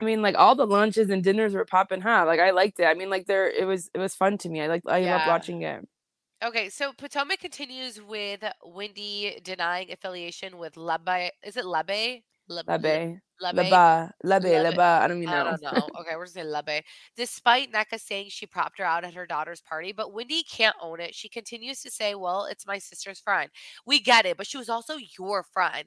I 0.00 0.04
mean, 0.04 0.22
like 0.22 0.36
all 0.36 0.54
the 0.54 0.66
lunches 0.66 1.10
and 1.10 1.22
dinners 1.24 1.54
were 1.54 1.64
popping 1.64 2.00
hot. 2.00 2.26
Like 2.26 2.40
I 2.40 2.50
liked 2.50 2.78
it. 2.80 2.84
I 2.84 2.94
mean, 2.94 3.10
like 3.10 3.26
there, 3.26 3.48
it 3.50 3.66
was, 3.66 3.90
it 3.94 3.98
was 3.98 4.14
fun 4.14 4.38
to 4.38 4.48
me. 4.48 4.60
I 4.60 4.66
like, 4.68 4.82
I 4.86 5.00
loved 5.00 5.06
Yeah. 5.06 5.28
watching 5.28 5.62
it. 5.62 5.88
Okay, 6.42 6.68
so 6.68 6.92
Potomac 6.92 7.40
continues 7.40 8.00
with 8.00 8.44
Wendy 8.64 9.40
denying 9.42 9.90
affiliation 9.90 10.56
with 10.58 10.76
Lebe. 10.76 11.30
Is 11.42 11.56
it? 11.56 11.64
Lebe. 11.64 12.22
Lebe, 12.66 13.20
Lebe? 13.40 13.78
leba, 13.78 14.10
lebe, 14.24 14.52
Lebe. 14.52 14.64
leba. 14.64 15.00
I 15.02 15.08
don't 15.08 15.18
even 15.18 15.30
I 15.30 15.42
know. 15.44 15.44
don't 15.44 15.60
know. 15.60 15.90
Okay, 16.00 16.16
we're 16.16 16.24
just 16.24 16.34
saying 16.34 16.48
Lebe. 16.48 16.82
Despite 17.16 17.72
Nneka 17.72 18.00
saying 18.00 18.28
she 18.30 18.46
propped 18.46 18.78
her 18.78 18.84
out 18.84 19.04
at 19.04 19.14
her 19.14 19.26
daughter's 19.26 19.60
party, 19.60 19.92
but 19.92 20.12
Wendy 20.12 20.42
can't 20.42 20.76
own 20.80 21.00
it. 21.00 21.14
She 21.14 21.28
continues 21.28 21.82
to 21.82 21.90
say, 21.90 22.14
Well, 22.14 22.46
it's 22.46 22.66
my 22.66 22.78
sister's 22.78 23.20
friend. 23.20 23.50
We 23.84 24.00
get 24.00 24.24
it, 24.26 24.36
but 24.38 24.46
she 24.46 24.56
was 24.56 24.70
also 24.70 24.94
your 25.18 25.42
friend. 25.42 25.84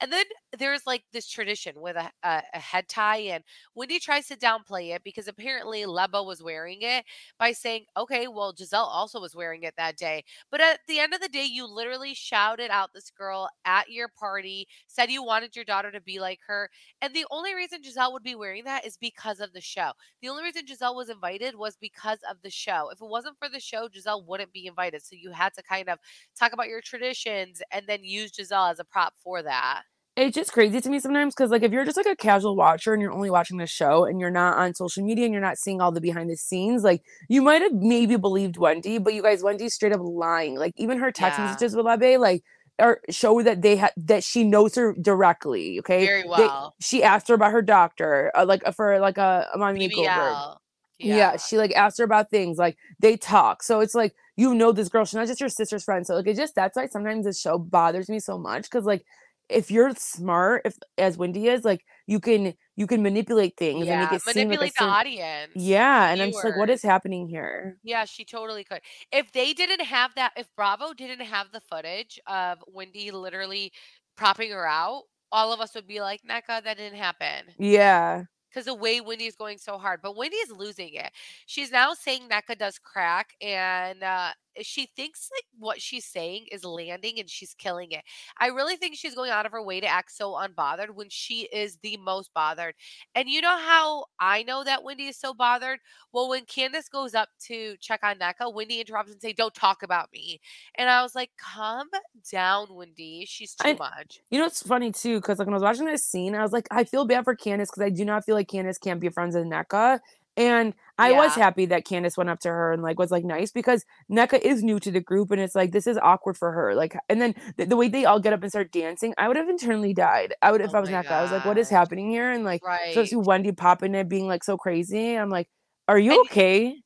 And 0.00 0.12
then 0.12 0.24
there's 0.58 0.86
like 0.86 1.04
this 1.12 1.28
tradition 1.28 1.80
with 1.80 1.96
a, 1.96 2.10
a, 2.22 2.42
a 2.54 2.58
head 2.60 2.88
tie, 2.88 3.18
and 3.18 3.42
Wendy 3.74 3.98
tries 3.98 4.28
to 4.28 4.36
downplay 4.36 4.94
it 4.94 5.02
because 5.04 5.26
apparently 5.28 5.84
Lebo 5.86 6.22
was 6.22 6.42
wearing 6.42 6.78
it 6.82 7.04
by 7.38 7.52
saying, 7.52 7.84
Okay, 7.96 8.28
well, 8.28 8.54
Giselle 8.56 8.84
also 8.84 9.20
was 9.20 9.34
wearing 9.34 9.62
it 9.64 9.74
that 9.76 9.96
day. 9.96 10.24
But 10.50 10.60
at 10.60 10.80
the 10.88 11.00
end 11.00 11.14
of 11.14 11.20
the 11.20 11.28
day, 11.28 11.44
you 11.44 11.66
literally 11.66 12.14
shouted 12.14 12.70
out 12.70 12.90
this 12.94 13.10
girl 13.10 13.48
at 13.64 13.90
your 13.90 14.08
party, 14.08 14.68
said 14.86 15.10
you 15.10 15.22
wanted 15.24 15.56
your 15.56 15.64
daughter 15.64 15.90
to 15.90 16.00
be 16.00 16.20
like 16.20 16.40
her. 16.46 16.70
And 17.04 17.14
the 17.14 17.26
only 17.30 17.54
reason 17.54 17.82
Giselle 17.84 18.14
would 18.14 18.22
be 18.22 18.34
wearing 18.34 18.64
that 18.64 18.86
is 18.86 18.96
because 18.96 19.40
of 19.40 19.52
the 19.52 19.60
show. 19.60 19.92
The 20.22 20.30
only 20.30 20.42
reason 20.42 20.66
Giselle 20.66 20.96
was 20.96 21.10
invited 21.10 21.54
was 21.54 21.76
because 21.76 22.20
of 22.30 22.38
the 22.42 22.50
show. 22.50 22.88
If 22.90 23.02
it 23.02 23.08
wasn't 23.08 23.38
for 23.38 23.48
the 23.50 23.60
show, 23.60 23.88
Giselle 23.92 24.24
wouldn't 24.24 24.52
be 24.54 24.66
invited. 24.66 25.02
So 25.04 25.14
you 25.14 25.32
had 25.32 25.52
to 25.54 25.62
kind 25.62 25.90
of 25.90 25.98
talk 26.38 26.52
about 26.54 26.68
your 26.68 26.80
traditions 26.80 27.60
and 27.70 27.86
then 27.86 28.04
use 28.04 28.32
Giselle 28.34 28.66
as 28.66 28.78
a 28.78 28.84
prop 28.84 29.12
for 29.22 29.42
that. 29.42 29.82
it's 30.16 30.34
just 30.36 30.52
crazy 30.52 30.80
to 30.80 30.88
me 30.90 31.00
sometimes 31.00 31.34
because 31.34 31.50
like 31.50 31.62
if 31.64 31.72
you're 31.72 31.84
just 31.84 31.96
like 31.96 32.06
a 32.06 32.14
casual 32.16 32.54
watcher 32.56 32.92
and 32.92 33.02
you're 33.02 33.12
only 33.12 33.30
watching 33.30 33.58
the 33.58 33.66
show 33.66 34.04
and 34.04 34.20
you're 34.20 34.30
not 34.30 34.56
on 34.56 34.72
social 34.74 35.04
media 35.04 35.24
and 35.24 35.32
you're 35.34 35.42
not 35.42 35.58
seeing 35.58 35.80
all 35.80 35.90
the 35.90 36.00
behind 36.00 36.30
the 36.30 36.36
scenes 36.36 36.84
like 36.84 37.02
you 37.28 37.42
might 37.42 37.62
have 37.62 37.72
maybe 37.72 38.16
believed 38.16 38.56
wendy 38.56 38.98
but 38.98 39.12
you 39.12 39.22
guys 39.22 39.42
wendy's 39.42 39.74
straight 39.74 39.92
up 39.92 40.00
lying 40.02 40.56
like 40.56 40.72
even 40.76 40.98
her 40.98 41.10
text 41.10 41.38
Yeah. 41.38 41.44
messages 41.46 41.74
with 41.74 41.84
Lebe, 41.84 42.20
like 42.20 42.42
or 42.78 43.00
show 43.10 43.40
that 43.42 43.62
they 43.62 43.76
had 43.76 43.92
that 43.96 44.24
she 44.24 44.42
knows 44.44 44.74
her 44.74 44.94
directly 45.00 45.78
okay 45.78 46.04
Very 46.06 46.22
They- 46.22 46.28
well. 46.28 46.74
she 46.80 47.02
asked 47.02 47.28
her 47.28 47.34
about 47.34 47.52
her 47.52 47.62
doctor 47.62 48.32
uh, 48.34 48.44
like 48.46 48.62
uh, 48.66 48.72
for 48.72 48.98
like 48.98 49.18
a, 49.18 49.48
a 49.54 49.58
mommy 49.58 49.88
makeover 49.88 50.06
BBL. 50.06 50.56
yeah. 50.98 51.36
she 51.36 51.56
like 51.58 51.72
asked 51.76 51.98
her 51.98 52.04
about 52.04 52.30
things 52.30 52.58
like 52.58 52.76
they 52.98 53.16
talk 53.16 53.62
so 53.62 53.80
it's 53.80 53.94
like 53.94 54.14
you 54.36 54.54
know 54.54 54.72
this 54.72 54.88
girl 54.88 55.04
she's 55.04 55.14
not 55.14 55.26
just 55.28 55.40
your 55.40 55.48
sister's 55.48 55.84
friend 55.84 56.06
so 56.06 56.16
like 56.16 56.26
it 56.26 56.36
just 56.36 56.54
that's 56.56 56.76
why 56.76 56.86
sometimes 56.86 57.24
this 57.26 57.40
show 57.40 57.58
bothers 57.58 58.08
me 58.08 58.18
so 58.18 58.36
much 58.38 58.64
because 58.64 58.84
like 58.84 59.04
if 59.48 59.70
you're 59.70 59.94
smart 59.94 60.62
if 60.64 60.76
as 60.98 61.16
wendy 61.16 61.46
is 61.46 61.64
like 61.64 61.84
you 62.06 62.18
can 62.18 62.54
you 62.76 62.86
can 62.86 63.02
manipulate 63.02 63.56
things 63.56 63.86
and 63.86 64.00
make 64.00 64.10
Yeah, 64.10 64.16
it 64.16 64.22
seem 64.22 64.26
like 64.26 64.36
manipulate 64.36 64.72
the 64.74 64.78
certain- 64.84 64.94
audience. 64.94 65.52
yeah 65.54 66.10
and 66.10 66.20
i'm 66.22 66.30
just 66.32 66.44
like 66.44 66.56
what 66.56 66.66
viewers. 66.66 66.80
is 66.80 66.82
happening 66.82 67.28
here 67.28 67.78
Yeah, 67.82 68.04
she 68.04 68.24
totally 68.24 68.64
could. 68.64 68.80
If 69.12 69.30
they 69.32 69.52
didn't 69.52 69.82
have 69.82 70.14
that, 70.16 70.32
if 70.36 70.48
Bravo 70.56 70.92
didn't 70.94 71.24
have 71.24 71.52
the 71.52 71.60
footage 71.60 72.18
of 72.26 72.58
Wendy 72.66 73.10
literally 73.10 73.72
propping 74.16 74.50
her 74.50 74.66
out, 74.66 75.02
all 75.32 75.52
of 75.52 75.60
us 75.60 75.74
would 75.74 75.86
be 75.86 76.00
like, 76.00 76.20
Nneka, 76.28 76.64
that 76.64 76.76
didn't 76.76 76.98
happen. 76.98 77.46
yeah 77.58 78.24
because 78.48 78.66
the 78.66 78.74
way 78.74 79.00
Wendy's 79.00 79.34
going 79.34 79.58
so 79.58 79.78
hard. 79.78 79.98
But 80.00 80.16
Wendy's 80.16 80.48
losing 80.52 80.94
it. 80.94 81.10
She's 81.46 81.72
now 81.72 81.92
saying 81.92 82.28
Nneka 82.30 82.56
does 82.56 82.78
crack, 82.78 83.30
and 83.40 84.00
uh, 84.00 84.30
she 84.62 84.86
thinks 84.96 85.28
like 85.34 85.44
what 85.58 85.80
she's 85.80 86.04
saying 86.04 86.46
is 86.52 86.64
landing 86.64 87.18
and 87.18 87.28
she's 87.28 87.54
killing 87.54 87.92
it. 87.92 88.02
I 88.38 88.48
really 88.48 88.76
think 88.76 88.96
she's 88.96 89.14
going 89.14 89.30
out 89.30 89.46
of 89.46 89.52
her 89.52 89.62
way 89.62 89.80
to 89.80 89.86
act 89.86 90.12
so 90.12 90.32
unbothered 90.32 90.90
when 90.90 91.08
she 91.08 91.42
is 91.52 91.78
the 91.82 91.96
most 91.96 92.32
bothered. 92.34 92.74
And 93.14 93.28
you 93.28 93.40
know 93.40 93.56
how 93.56 94.06
I 94.20 94.42
know 94.42 94.64
that 94.64 94.82
Wendy 94.82 95.06
is 95.06 95.16
so 95.16 95.34
bothered? 95.34 95.80
Well, 96.12 96.28
when 96.28 96.44
Candace 96.44 96.88
goes 96.88 97.14
up 97.14 97.28
to 97.46 97.76
check 97.80 98.00
on 98.02 98.16
Nneka, 98.18 98.52
Wendy 98.52 98.80
interrupts 98.80 99.12
and 99.12 99.20
say, 99.20 99.32
"Don't 99.32 99.54
talk 99.54 99.82
about 99.82 100.12
me." 100.12 100.40
And 100.76 100.88
I 100.88 101.02
was 101.02 101.14
like, 101.14 101.30
"Calm 101.38 101.88
down, 102.30 102.74
Wendy. 102.74 103.24
She's 103.26 103.54
too 103.54 103.68
I- 103.68 103.74
much." 103.74 104.20
You 104.30 104.38
know, 104.38 104.46
it's 104.46 104.62
funny 104.62 104.92
too, 104.92 105.16
because 105.20 105.38
like 105.38 105.46
when 105.46 105.54
I 105.54 105.56
was 105.56 105.62
watching 105.62 105.86
this 105.86 106.04
scene, 106.04 106.34
I 106.34 106.42
was 106.42 106.52
like, 106.52 106.66
I 106.70 106.84
feel 106.84 107.04
bad 107.04 107.24
for 107.24 107.34
Candace 107.34 107.70
because 107.70 107.82
I 107.82 107.90
do 107.90 108.04
not 108.04 108.24
feel 108.24 108.34
like 108.34 108.48
Candace 108.48 108.78
can't 108.78 109.00
be 109.00 109.08
friends 109.08 109.34
with 109.34 109.44
Nneka. 109.44 110.00
And 110.36 110.74
I 110.98 111.12
was 111.12 111.34
happy 111.34 111.66
that 111.66 111.84
Candace 111.84 112.16
went 112.16 112.30
up 112.30 112.40
to 112.40 112.48
her 112.48 112.72
and 112.72 112.82
like 112.82 112.98
was 112.98 113.10
like 113.10 113.24
nice 113.24 113.52
because 113.52 113.84
Nneka 114.10 114.40
is 114.40 114.62
new 114.62 114.80
to 114.80 114.90
the 114.90 115.00
group 115.00 115.30
and 115.30 115.40
it's 115.40 115.54
like 115.54 115.72
this 115.72 115.86
is 115.86 115.98
awkward 116.02 116.36
for 116.36 116.50
her. 116.52 116.74
Like 116.74 116.96
and 117.08 117.20
then 117.20 117.34
the, 117.56 117.66
the 117.66 117.76
way 117.76 117.88
they 117.88 118.04
all 118.04 118.18
get 118.20 118.32
up 118.32 118.42
and 118.42 118.50
start 118.50 118.72
dancing, 118.72 119.14
I 119.18 119.28
would 119.28 119.36
have 119.36 119.48
internally 119.48 119.94
died. 119.94 120.34
I 120.42 120.50
would 120.52 120.60
if 120.60 120.74
Oh 120.74 120.78
I 120.78 120.80
was 120.80 120.90
Nneka. 120.90 121.10
I 121.10 121.22
was 121.22 121.30
like, 121.32 121.44
what 121.44 121.58
is 121.58 121.68
happening 121.68 122.10
here? 122.10 122.30
And 122.30 122.44
like 122.44 122.62
so 122.62 122.68
Right. 122.68 123.08
see 123.08 123.16
Wendy 123.16 123.52
popping 123.52 123.94
it, 123.94 124.08
being 124.08 124.26
like 124.26 124.44
so 124.44 124.56
crazy. 124.56 125.14
I'm 125.14 125.30
like, 125.30 125.48
are 125.88 125.98
you 125.98 126.12
And- 126.12 126.20
okay? 126.30 126.76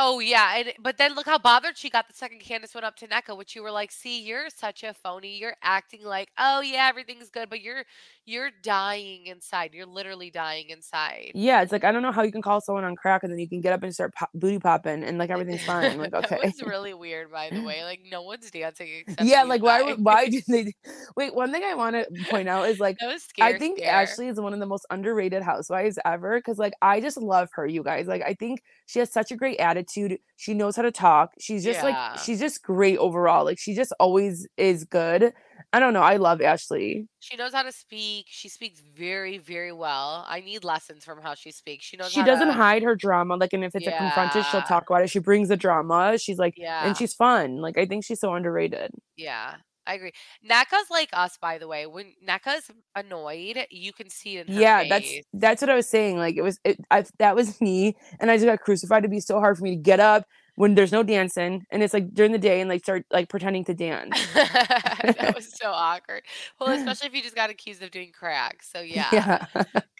Oh 0.00 0.20
yeah, 0.20 0.54
and 0.58 0.72
but 0.78 0.96
then 0.96 1.16
look 1.16 1.26
how 1.26 1.38
bothered 1.38 1.76
she 1.76 1.90
got 1.90 2.06
the 2.06 2.14
second 2.14 2.38
Candace 2.38 2.72
went 2.72 2.84
up 2.84 2.94
to 2.98 3.08
Nneka, 3.08 3.36
which 3.36 3.56
you 3.56 3.64
were 3.64 3.72
like, 3.72 3.90
"See, 3.90 4.22
you're 4.22 4.48
such 4.48 4.84
a 4.84 4.94
phony. 4.94 5.36
You're 5.36 5.56
acting 5.60 6.04
like, 6.04 6.30
oh 6.38 6.60
yeah, 6.60 6.86
everything's 6.88 7.30
good, 7.30 7.50
but 7.50 7.60
you're 7.62 7.82
you're 8.24 8.50
dying 8.62 9.26
inside. 9.26 9.74
You're 9.74 9.86
literally 9.86 10.30
dying 10.30 10.70
inside." 10.70 11.32
Yeah, 11.34 11.62
it's 11.62 11.72
like 11.72 11.82
I 11.82 11.90
don't 11.90 12.02
know 12.02 12.12
how 12.12 12.22
you 12.22 12.30
can 12.30 12.42
call 12.42 12.60
someone 12.60 12.84
on 12.84 12.94
crack 12.94 13.24
and 13.24 13.32
then 13.32 13.40
you 13.40 13.48
can 13.48 13.60
get 13.60 13.72
up 13.72 13.82
and 13.82 13.92
start 13.92 14.14
pop- 14.14 14.30
booty 14.34 14.60
popping 14.60 15.02
and 15.02 15.18
like 15.18 15.30
everything's 15.34 15.64
fine. 15.64 15.98
Like 15.98 16.14
okay. 16.14 16.38
was 16.44 16.62
really 16.62 16.94
weird, 16.94 17.32
by 17.32 17.50
the 17.50 17.60
way. 17.60 17.82
Like 17.82 18.02
no 18.08 18.22
one's 18.22 18.48
dancing 18.52 18.88
except 19.08 19.28
yeah, 19.28 19.42
like 19.42 19.64
why 19.64 19.82
would 19.82 20.04
why 20.04 20.28
did 20.28 20.44
they 20.46 20.74
wait, 21.16 21.34
one 21.34 21.50
thing 21.50 21.64
I 21.64 21.74
want 21.74 21.96
to 21.96 22.06
point 22.30 22.48
out 22.48 22.68
is 22.68 22.78
like 22.78 22.98
I 23.40 23.58
think 23.58 23.78
scare. 23.78 23.92
Ashley 23.92 24.28
is 24.28 24.38
one 24.38 24.52
of 24.52 24.60
the 24.60 24.66
most 24.66 24.86
underrated 24.90 25.42
housewives 25.42 25.98
ever 26.04 26.40
cuz 26.40 26.56
like 26.56 26.74
I 26.80 27.00
just 27.00 27.16
love 27.16 27.48
her, 27.54 27.66
you 27.66 27.82
guys. 27.82 28.06
Like 28.06 28.22
I 28.22 28.34
think 28.34 28.62
she 28.86 29.00
has 29.00 29.12
such 29.12 29.32
a 29.32 29.36
great 29.36 29.58
attitude. 29.58 29.87
She 29.90 30.54
knows 30.54 30.76
how 30.76 30.82
to 30.82 30.92
talk. 30.92 31.32
She's 31.40 31.64
just 31.64 31.80
Yeah. 31.80 31.84
like 32.12 32.18
she's 32.20 32.38
just 32.38 32.62
great 32.62 32.98
overall. 32.98 33.44
Like 33.44 33.58
she 33.58 33.74
just 33.74 33.92
always 33.98 34.46
is 34.56 34.84
good. 34.84 35.32
I 35.72 35.80
don't 35.80 35.92
know. 35.92 36.02
I 36.02 36.16
love 36.16 36.40
Ashley. 36.40 37.08
She 37.20 37.36
knows 37.36 37.52
how 37.52 37.62
to 37.62 37.72
speak. 37.72 38.26
She 38.28 38.48
speaks 38.48 38.80
very, 38.96 39.36
very 39.38 39.72
well. 39.72 40.24
I 40.26 40.40
need 40.40 40.64
lessons 40.64 41.04
from 41.04 41.20
how 41.20 41.34
she 41.34 41.50
speaks. 41.50 41.84
She 41.84 41.96
knows 41.98 42.10
She 42.10 42.22
doesn't 42.22 42.46
to, 42.46 42.52
hide 42.54 42.82
her 42.84 42.94
drama. 42.96 43.36
Like 43.36 43.52
and 43.52 43.64
if 43.64 43.74
it's 43.74 43.86
a 43.86 43.92
confronted, 43.92 44.46
she'll 44.46 44.62
talk 44.62 44.88
about 44.88 45.02
it. 45.02 45.10
She 45.10 45.18
brings 45.18 45.48
the 45.48 45.56
drama. 45.56 46.16
She's 46.18 46.38
like 46.38 46.54
Yeah. 46.56 46.86
and 46.86 46.96
she's 46.96 47.12
fun. 47.12 47.56
Like 47.60 47.76
I 47.76 47.84
think 47.86 48.04
she's 48.04 48.20
so 48.20 48.32
underrated. 48.34 48.92
Yeah, 49.16 49.56
I 49.88 49.94
agree. 49.94 50.12
Naka's 50.42 50.90
like 50.90 51.08
us, 51.14 51.38
by 51.40 51.58
the 51.58 51.66
way. 51.66 51.86
When 51.86 52.12
Naka's 52.22 52.70
annoyed, 52.94 53.66
you 53.70 53.92
can 53.92 54.10
see 54.10 54.36
it 54.36 54.46
in 54.48 54.54
her 54.54 54.60
Yeah, 54.60 54.84
that's 54.88 55.08
face. 55.08 55.24
that's 55.32 55.62
what 55.62 55.70
I 55.70 55.74
was 55.74 55.88
saying. 55.88 56.18
Like 56.18 56.36
it 56.36 56.42
was, 56.42 56.60
it, 56.64 56.78
I 56.90 57.04
that 57.18 57.34
was 57.34 57.58
me, 57.62 57.96
and 58.20 58.30
I 58.30 58.36
just 58.36 58.46
got 58.46 58.60
crucified. 58.60 58.98
It'd 59.00 59.10
be 59.10 59.20
so 59.20 59.40
hard 59.40 59.56
for 59.56 59.64
me 59.64 59.70
to 59.70 59.82
get 59.82 59.98
up 59.98 60.24
when 60.56 60.74
there's 60.74 60.90
no 60.92 61.02
dancing, 61.04 61.64
and 61.70 61.82
it's 61.82 61.94
like 61.94 62.12
during 62.12 62.32
the 62.32 62.38
day, 62.38 62.60
and 62.60 62.68
like 62.68 62.82
start 62.82 63.06
like 63.10 63.28
pretending 63.28 63.64
to 63.64 63.74
dance. 63.86 64.14
that 64.34 65.32
was 65.34 65.56
so 65.56 65.70
awkward. 65.72 66.22
Well, 66.60 66.70
especially 66.70 67.06
if 67.08 67.14
you 67.14 67.22
just 67.22 67.34
got 67.36 67.48
accused 67.48 67.82
of 67.82 67.90
doing 67.90 68.12
crack. 68.12 68.62
So 68.62 68.80
yeah, 68.80 69.08
yeah. 69.12 69.46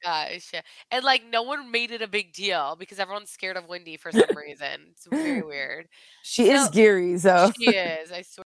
gosh, 0.04 0.52
and 0.90 1.04
like 1.04 1.22
no 1.32 1.42
one 1.42 1.70
made 1.70 1.92
it 1.92 2.02
a 2.02 2.08
big 2.08 2.32
deal 2.34 2.76
because 2.78 2.98
everyone's 2.98 3.30
scared 3.30 3.56
of 3.56 3.68
Wendy 3.68 3.96
for 3.96 4.12
some 4.12 4.36
reason. 4.36 4.88
It's 4.90 5.06
very 5.06 5.42
weird. 5.42 5.88
she 6.22 6.50
is 6.50 6.66
So- 6.66 6.70
Geary, 6.72 7.16
so 7.18 7.52
She 7.58 7.70
is. 7.70 8.12
I 8.12 8.22
swear. 8.22 8.44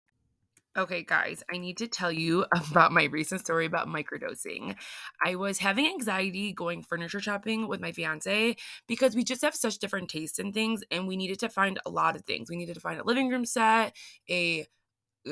Okay, 0.77 1.03
guys, 1.05 1.43
I 1.51 1.57
need 1.57 1.79
to 1.79 1.87
tell 1.89 2.12
you 2.12 2.45
about 2.71 2.93
my 2.93 3.05
recent 3.05 3.41
story 3.41 3.65
about 3.65 3.89
microdosing. 3.89 4.77
I 5.25 5.35
was 5.37 5.59
having 5.59 5.87
anxiety 5.87 6.53
going 6.53 6.83
furniture 6.83 7.21
shopping 7.21 7.67
with 7.67 7.81
my 7.81 7.93
fiance 7.93 8.57
because 8.87 9.15
we 9.15 9.25
just 9.25 9.41
have 9.43 9.55
such 9.55 9.79
different 9.79 10.11
tastes 10.11 10.39
in 10.39 10.53
things, 10.53 10.83
and 10.91 11.09
we 11.09 11.17
needed 11.17 11.39
to 11.41 11.49
find 11.49 11.81
a 11.87 11.91
lot 11.91 12.15
of 12.15 12.23
things. 12.25 12.51
We 12.51 12.57
needed 12.57 12.75
to 12.75 12.81
find 12.81 13.01
a 13.01 13.05
living 13.05 13.31
room 13.31 13.47
set, 13.47 13.97
a 14.29 14.67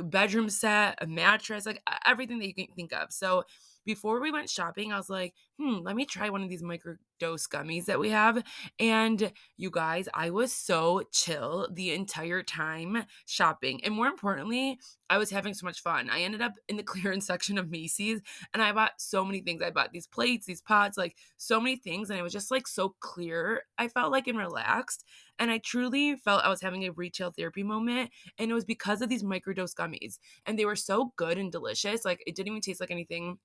bedroom 0.04 0.50
set, 0.50 0.98
a 1.00 1.06
mattress, 1.06 1.66
like 1.66 1.82
everything 2.06 2.38
that 2.40 2.46
you 2.48 2.54
can 2.54 2.68
think 2.76 2.92
of. 2.92 3.12
So 3.12 3.44
before 3.84 4.20
we 4.20 4.30
went 4.30 4.50
shopping, 4.50 4.92
I 4.92 4.96
was 4.96 5.10
like, 5.10 5.34
hmm, 5.58 5.78
let 5.82 5.96
me 5.96 6.04
try 6.04 6.30
one 6.30 6.42
of 6.42 6.48
these 6.48 6.62
microdose 6.62 7.48
gummies 7.48 7.84
that 7.86 8.00
we 8.00 8.10
have. 8.10 8.42
And 8.78 9.32
you 9.56 9.70
guys, 9.70 10.08
I 10.14 10.30
was 10.30 10.52
so 10.52 11.02
chill 11.12 11.68
the 11.72 11.92
entire 11.92 12.42
time 12.42 13.04
shopping. 13.26 13.84
And 13.84 13.94
more 13.94 14.06
importantly, 14.06 14.78
I 15.10 15.18
was 15.18 15.30
having 15.30 15.54
so 15.54 15.66
much 15.66 15.80
fun. 15.80 16.10
I 16.10 16.20
ended 16.20 16.42
up 16.42 16.52
in 16.68 16.76
the 16.76 16.82
clearance 16.94 17.26
section 17.26 17.58
of 17.58 17.70
Macy's 17.70 18.20
and 18.52 18.62
I 18.62 18.72
bought 18.72 18.92
so 18.98 19.24
many 19.24 19.40
things. 19.40 19.62
I 19.62 19.70
bought 19.70 19.92
these 19.92 20.06
plates, 20.06 20.46
these 20.46 20.62
pots, 20.62 20.96
like 20.98 21.16
so 21.36 21.60
many 21.60 21.76
things. 21.76 22.10
And 22.10 22.18
it 22.18 22.22
was 22.22 22.32
just 22.32 22.50
like 22.50 22.66
so 22.66 22.94
clear. 23.00 23.62
I 23.78 23.88
felt 23.88 24.12
like 24.12 24.26
and 24.26 24.38
relaxed. 24.38 25.04
And 25.38 25.50
I 25.50 25.58
truly 25.58 26.16
felt 26.16 26.44
I 26.44 26.48
was 26.48 26.60
having 26.60 26.84
a 26.84 26.92
retail 26.92 27.32
therapy 27.32 27.62
moment. 27.62 28.10
And 28.38 28.50
it 28.50 28.54
was 28.54 28.64
because 28.64 29.02
of 29.02 29.08
these 29.08 29.22
microdose 29.22 29.74
gummies. 29.74 30.18
And 30.46 30.58
they 30.58 30.64
were 30.64 30.76
so 30.76 31.12
good 31.16 31.38
and 31.38 31.52
delicious. 31.52 32.04
Like 32.04 32.22
it 32.26 32.34
didn't 32.34 32.48
even 32.48 32.60
taste 32.60 32.80
like 32.80 32.90
anything 32.90 33.38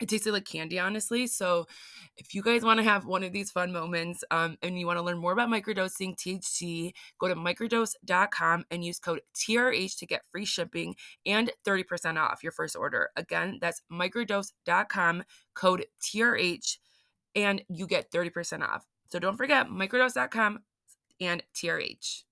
it 0.00 0.08
tasted 0.08 0.32
like 0.32 0.44
candy 0.44 0.78
honestly 0.78 1.26
so 1.26 1.66
if 2.16 2.34
you 2.34 2.42
guys 2.42 2.62
want 2.62 2.78
to 2.78 2.84
have 2.84 3.06
one 3.06 3.22
of 3.22 3.32
these 3.32 3.50
fun 3.50 3.72
moments 3.72 4.22
um, 4.30 4.56
and 4.62 4.78
you 4.78 4.86
want 4.86 4.98
to 4.98 5.02
learn 5.02 5.18
more 5.18 5.32
about 5.32 5.48
microdosing 5.48 6.16
thc 6.16 6.92
go 7.18 7.28
to 7.28 7.34
microdose.com 7.34 8.64
and 8.70 8.84
use 8.84 8.98
code 8.98 9.20
trh 9.34 9.96
to 9.96 10.06
get 10.06 10.24
free 10.30 10.44
shipping 10.44 10.94
and 11.24 11.50
30% 11.66 12.18
off 12.18 12.42
your 12.42 12.52
first 12.52 12.76
order. 12.76 13.10
Again 13.16 13.58
that's 13.60 13.82
microdose.com 13.92 15.22
code 15.54 15.86
trh 16.02 16.78
and 17.34 17.62
you 17.68 17.86
get 17.86 18.10
30% 18.10 18.62
off. 18.62 18.86
So 19.08 19.18
don't 19.18 19.36
forget 19.36 19.68
microdose.com 19.68 20.60
and 21.20 21.42
trh 21.54 22.25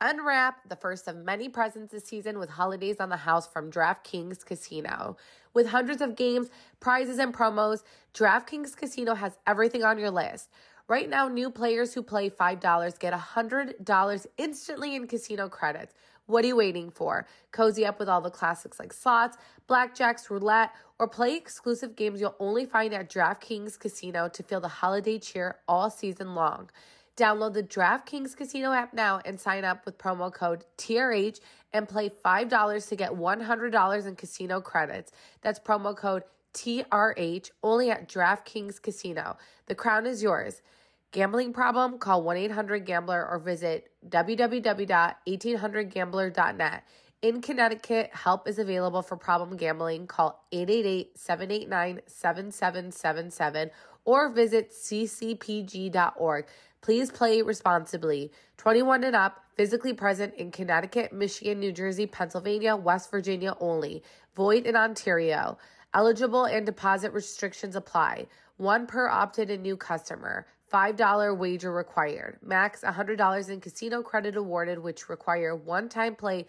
Unwrap 0.00 0.68
the 0.68 0.76
first 0.76 1.08
of 1.08 1.16
many 1.16 1.48
presents 1.48 1.90
this 1.90 2.04
season 2.04 2.38
with 2.38 2.50
holidays 2.50 2.98
on 3.00 3.08
the 3.08 3.16
house 3.16 3.48
from 3.48 3.68
DraftKings 3.68 4.46
Casino. 4.46 5.16
With 5.54 5.66
hundreds 5.66 6.00
of 6.00 6.14
games, 6.14 6.50
prizes, 6.78 7.18
and 7.18 7.34
promos, 7.34 7.82
DraftKings 8.14 8.76
Casino 8.76 9.14
has 9.14 9.38
everything 9.44 9.82
on 9.82 9.98
your 9.98 10.12
list. 10.12 10.50
Right 10.86 11.10
now, 11.10 11.26
new 11.26 11.50
players 11.50 11.94
who 11.94 12.04
play 12.04 12.30
$5 12.30 12.98
get 13.00 13.12
$100 13.12 14.26
instantly 14.36 14.94
in 14.94 15.08
casino 15.08 15.48
credits. 15.48 15.94
What 16.26 16.44
are 16.44 16.48
you 16.48 16.56
waiting 16.56 16.90
for? 16.90 17.26
Cozy 17.50 17.84
up 17.84 17.98
with 17.98 18.08
all 18.08 18.20
the 18.20 18.30
classics 18.30 18.78
like 18.78 18.92
slots, 18.92 19.36
blackjacks, 19.68 20.30
roulette, 20.30 20.70
or 21.00 21.08
play 21.08 21.34
exclusive 21.34 21.96
games 21.96 22.20
you'll 22.20 22.36
only 22.38 22.66
find 22.66 22.94
at 22.94 23.10
DraftKings 23.10 23.78
Casino 23.78 24.28
to 24.28 24.42
feel 24.44 24.60
the 24.60 24.68
holiday 24.68 25.18
cheer 25.18 25.56
all 25.66 25.90
season 25.90 26.36
long. 26.36 26.70
Download 27.18 27.52
the 27.52 27.64
DraftKings 27.64 28.36
Casino 28.36 28.72
app 28.72 28.94
now 28.94 29.20
and 29.24 29.40
sign 29.40 29.64
up 29.64 29.84
with 29.84 29.98
promo 29.98 30.32
code 30.32 30.64
TRH 30.76 31.40
and 31.72 31.88
play 31.88 32.08
$5 32.08 32.88
to 32.88 32.96
get 32.96 33.10
$100 33.10 34.06
in 34.06 34.14
casino 34.14 34.60
credits. 34.60 35.10
That's 35.42 35.58
promo 35.58 35.96
code 35.96 36.22
TRH 36.54 37.50
only 37.64 37.90
at 37.90 38.08
DraftKings 38.08 38.80
Casino. 38.80 39.36
The 39.66 39.74
crown 39.74 40.06
is 40.06 40.22
yours. 40.22 40.62
Gambling 41.10 41.52
problem? 41.52 41.98
Call 41.98 42.22
1 42.22 42.36
800 42.36 42.86
Gambler 42.86 43.28
or 43.28 43.40
visit 43.40 43.90
www.1800Gambler.net. 44.08 46.84
In 47.20 47.40
Connecticut, 47.40 48.10
help 48.12 48.46
is 48.46 48.60
available 48.60 49.02
for 49.02 49.16
problem 49.16 49.56
gambling. 49.56 50.06
Call 50.06 50.44
888 50.52 51.18
789 51.18 52.00
7777 52.06 53.72
or 54.04 54.30
visit 54.30 54.70
ccpg.org. 54.70 56.46
Please 56.80 57.10
play 57.10 57.42
responsibly. 57.42 58.30
21 58.56 59.04
and 59.04 59.16
up, 59.16 59.44
physically 59.56 59.92
present 59.92 60.34
in 60.34 60.50
Connecticut, 60.50 61.12
Michigan, 61.12 61.58
New 61.58 61.72
Jersey, 61.72 62.06
Pennsylvania, 62.06 62.76
West 62.76 63.10
Virginia 63.10 63.54
only. 63.60 64.02
Void 64.36 64.66
in 64.66 64.76
Ontario. 64.76 65.58
Eligible 65.94 66.44
and 66.44 66.64
deposit 66.64 67.12
restrictions 67.12 67.74
apply. 67.74 68.26
One 68.56 68.86
per 68.86 69.08
opted 69.08 69.50
and 69.50 69.62
new 69.62 69.76
customer. 69.76 70.46
$5 70.72 71.36
wager 71.36 71.72
required. 71.72 72.38
Max 72.42 72.82
$100 72.82 73.48
in 73.48 73.60
casino 73.60 74.02
credit 74.02 74.36
awarded, 74.36 74.78
which 74.78 75.08
require 75.08 75.56
one 75.56 75.88
time 75.88 76.14
play 76.14 76.46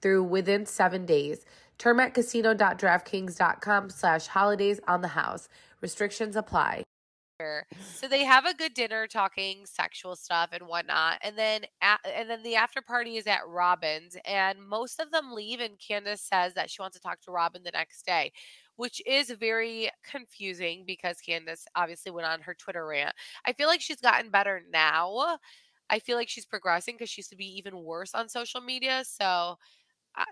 through 0.00 0.24
within 0.24 0.66
seven 0.66 1.06
days. 1.06 1.44
Term 1.78 1.98
at 2.00 2.14
casino.draftkings.com 2.14 3.90
slash 3.90 4.26
holidays 4.26 4.80
on 4.86 5.00
the 5.00 5.08
house. 5.08 5.48
Restrictions 5.80 6.36
apply. 6.36 6.84
So 7.94 8.08
they 8.08 8.24
have 8.24 8.44
a 8.46 8.54
good 8.54 8.74
dinner 8.74 9.06
talking 9.06 9.66
sexual 9.66 10.16
stuff 10.16 10.50
and 10.52 10.66
whatnot. 10.66 11.18
And 11.22 11.36
then 11.38 11.64
a- 11.82 11.98
and 12.06 12.28
then 12.30 12.42
the 12.42 12.56
after 12.56 12.80
party 12.82 13.16
is 13.16 13.26
at 13.26 13.46
Robyn's 13.46 14.16
and 14.24 14.62
most 14.66 15.00
of 15.00 15.10
them 15.10 15.32
leave 15.32 15.60
and 15.60 15.78
Candace 15.78 16.22
says 16.22 16.54
that 16.54 16.70
she 16.70 16.82
wants 16.82 16.96
to 16.96 17.02
talk 17.02 17.20
to 17.22 17.30
Robin 17.30 17.62
the 17.62 17.70
next 17.72 18.04
day. 18.06 18.32
which 18.76 19.02
is 19.06 19.30
very 19.30 19.90
confusing 20.02 20.84
because 20.86 21.20
Candace 21.20 21.66
obviously 21.76 22.10
went 22.10 22.26
on 22.26 22.40
her 22.40 22.54
Twitter 22.54 22.86
rant. 22.86 23.14
I 23.44 23.52
feel 23.52 23.68
like 23.68 23.80
she's 23.82 24.00
gotten 24.00 24.30
better 24.30 24.62
now. 24.72 25.38
I 25.90 25.98
feel 25.98 26.16
like 26.16 26.28
she's 26.28 26.46
progressing 26.46 26.94
because 26.96 27.10
she 27.10 27.20
used 27.20 27.30
to 27.30 27.36
be 27.36 27.56
even 27.58 27.82
worse 27.82 28.14
on 28.14 28.28
social 28.28 28.60
media. 28.60 29.04
So, 29.06 29.56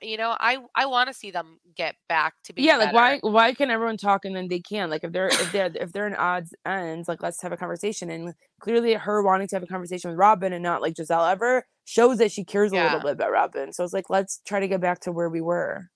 you 0.02 0.16
know, 0.16 0.36
I 0.38 0.58
I 0.74 0.86
want 0.86 1.08
to 1.08 1.14
see 1.14 1.30
them 1.30 1.58
get 1.76 1.96
back 2.08 2.34
to 2.44 2.52
be 2.52 2.62
yeah 2.62 2.76
like 2.76 2.92
why 2.92 3.18
why 3.22 3.54
can 3.54 3.70
everyone 3.70 3.96
talk 3.96 4.24
and 4.24 4.34
then 4.36 4.48
they 4.48 4.60
can't 4.60 4.90
like 4.90 5.04
if 5.04 5.12
they're 5.12 5.32
if 5.38 5.50
they're 5.52 5.70
if 5.74 5.92
they're 5.92 6.06
in 6.06 6.14
odds 6.14 6.54
ends 6.66 7.08
like 7.08 7.22
let's 7.22 7.40
have 7.42 7.52
a 7.52 7.56
conversation 7.56 8.10
and 8.10 8.34
clearly 8.60 8.94
her 8.94 9.22
wanting 9.22 9.48
to 9.48 9.56
have 9.56 9.62
a 9.62 9.66
conversation 9.66 10.10
with 10.10 10.18
robyn 10.18 10.52
and 10.52 10.62
not 10.62 10.82
like 10.82 10.96
giselle 10.96 11.24
ever 11.24 11.64
shows 11.84 12.18
that 12.18 12.30
she 12.32 12.44
cares 12.44 12.72
a 12.72 12.76
Yeah. 12.76 12.82
little 12.84 13.00
bit 13.00 13.12
about 13.12 13.30
robyn 13.32 13.72
so 13.72 13.84
it's 13.84 13.92
like 13.92 14.10
let's 14.10 14.40
try 14.46 14.60
to 14.60 14.68
get 14.68 14.80
back 14.80 15.00
to 15.00 15.12
where 15.12 15.30
we 15.30 15.40
were 15.40 15.86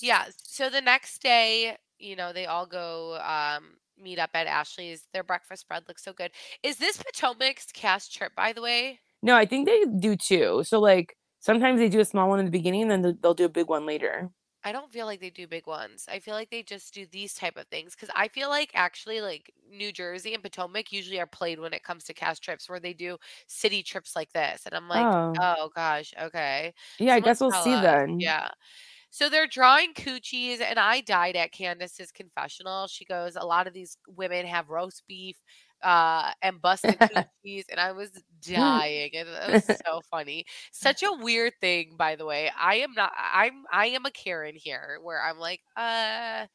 Yeah. 0.00 0.26
So 0.36 0.70
the 0.70 0.80
next 0.80 1.22
day, 1.22 1.76
you 1.98 2.16
know, 2.16 2.32
they 2.32 2.46
all 2.46 2.66
go 2.66 3.16
um 3.18 3.76
meet 3.98 4.18
up 4.18 4.30
at 4.34 4.46
Ashley's. 4.46 5.06
Their 5.12 5.24
breakfast 5.24 5.62
spread 5.62 5.84
looks 5.88 6.02
so 6.04 6.12
good. 6.12 6.32
Is 6.62 6.78
this 6.78 6.98
Potomac's 7.02 7.66
cast 7.72 8.12
trip, 8.14 8.32
by 8.36 8.52
the 8.52 8.62
way? 8.62 9.00
no 9.22 9.34
i 9.36 9.44
think 9.46 9.66
they 9.66 9.84
do 9.98 10.16
too 10.16 10.62
so 10.64 10.80
like 10.80 11.16
sometimes 11.44 11.78
they 11.80 11.88
do 11.88 12.00
a 12.00 12.04
small 12.04 12.28
one 12.28 12.38
in 12.40 12.44
the 12.46 12.50
beginning 12.50 12.82
and 12.82 12.90
then 13.04 13.18
they'll- 13.22 13.34
do 13.34 13.44
a 13.44 13.48
big 13.48 13.68
one 13.68 13.86
later 13.86 14.30
I 14.66 14.72
don't 14.72 14.90
feel 14.90 15.04
like 15.04 15.20
they 15.20 15.28
do 15.28 15.46
big 15.46 15.66
ones. 15.66 16.06
I 16.10 16.20
feel 16.20 16.32
like 16.34 16.48
they 16.50 16.62
just 16.62 16.94
do 16.94 17.04
these 17.12 17.34
type 17.34 17.58
of 17.58 17.66
things 17.68 17.94
because 17.94 18.08
I 18.16 18.28
feel 18.28 18.48
like 18.48 18.70
actually 18.74 19.20
like 19.20 19.52
New 19.70 19.92
Jersey 19.92 20.32
and 20.32 20.42
Potomac 20.42 20.90
usually 20.90 21.20
are 21.20 21.26
played 21.26 21.60
when 21.60 21.74
it 21.74 21.82
comes 21.84 22.04
to 22.04 22.14
cast 22.14 22.42
trips 22.42 22.66
where 22.66 22.80
they 22.80 22.94
do 22.94 23.18
city 23.46 23.82
trips 23.82 24.16
like 24.16 24.32
this, 24.32 24.64
and 24.64 24.74
I'm 24.74 24.88
like, 24.88 25.04
Oh. 25.04 25.34
oh 25.38 25.70
gosh, 25.74 26.14
okay. 26.18 26.72
yeah 26.98 27.14
i 27.14 27.20
guess 27.20 27.40
we'll 27.42 27.52
see 27.52 27.74
us. 27.74 27.82
then 27.82 28.20
Yeah. 28.20 28.48
So 29.10 29.28
they're 29.28 29.46
drawing 29.46 29.94
coochies, 29.94 30.60
and 30.60 30.78
I 30.78 31.00
died 31.02 31.36
at 31.36 31.52
Candace's 31.52 32.10
confessional. 32.12 32.86
She 32.88 33.04
goes, 33.04 33.36
A 33.36 33.46
lot 33.46 33.66
of 33.68 33.74
these 33.74 33.96
women 34.08 34.46
have 34.46 34.70
roast 34.70 35.04
beef 35.06 35.36
uh, 35.84 36.32
and 36.42 36.60
busted 36.60 36.98
coochies, 36.98 37.64
and 37.70 37.78
I 37.78 37.92
was 37.92 38.10
dying. 38.42 39.10
And 39.14 39.28
it 39.28 39.52
was 39.68 39.78
so 39.86 40.00
funny. 40.10 40.46
Such 40.72 41.02
a 41.02 41.12
weird 41.12 41.52
thing, 41.60 41.94
by 41.96 42.16
the 42.16 42.24
way. 42.24 42.50
I 42.58 42.76
am 42.76 42.94
not, 42.94 43.12
I'm, 43.16 43.64
I 43.70 43.86
am 43.88 44.06
a 44.06 44.10
Karen 44.10 44.54
here 44.56 44.98
where 45.02 45.22
I'm 45.22 45.38
like, 45.38 45.60
uh, 45.76 46.46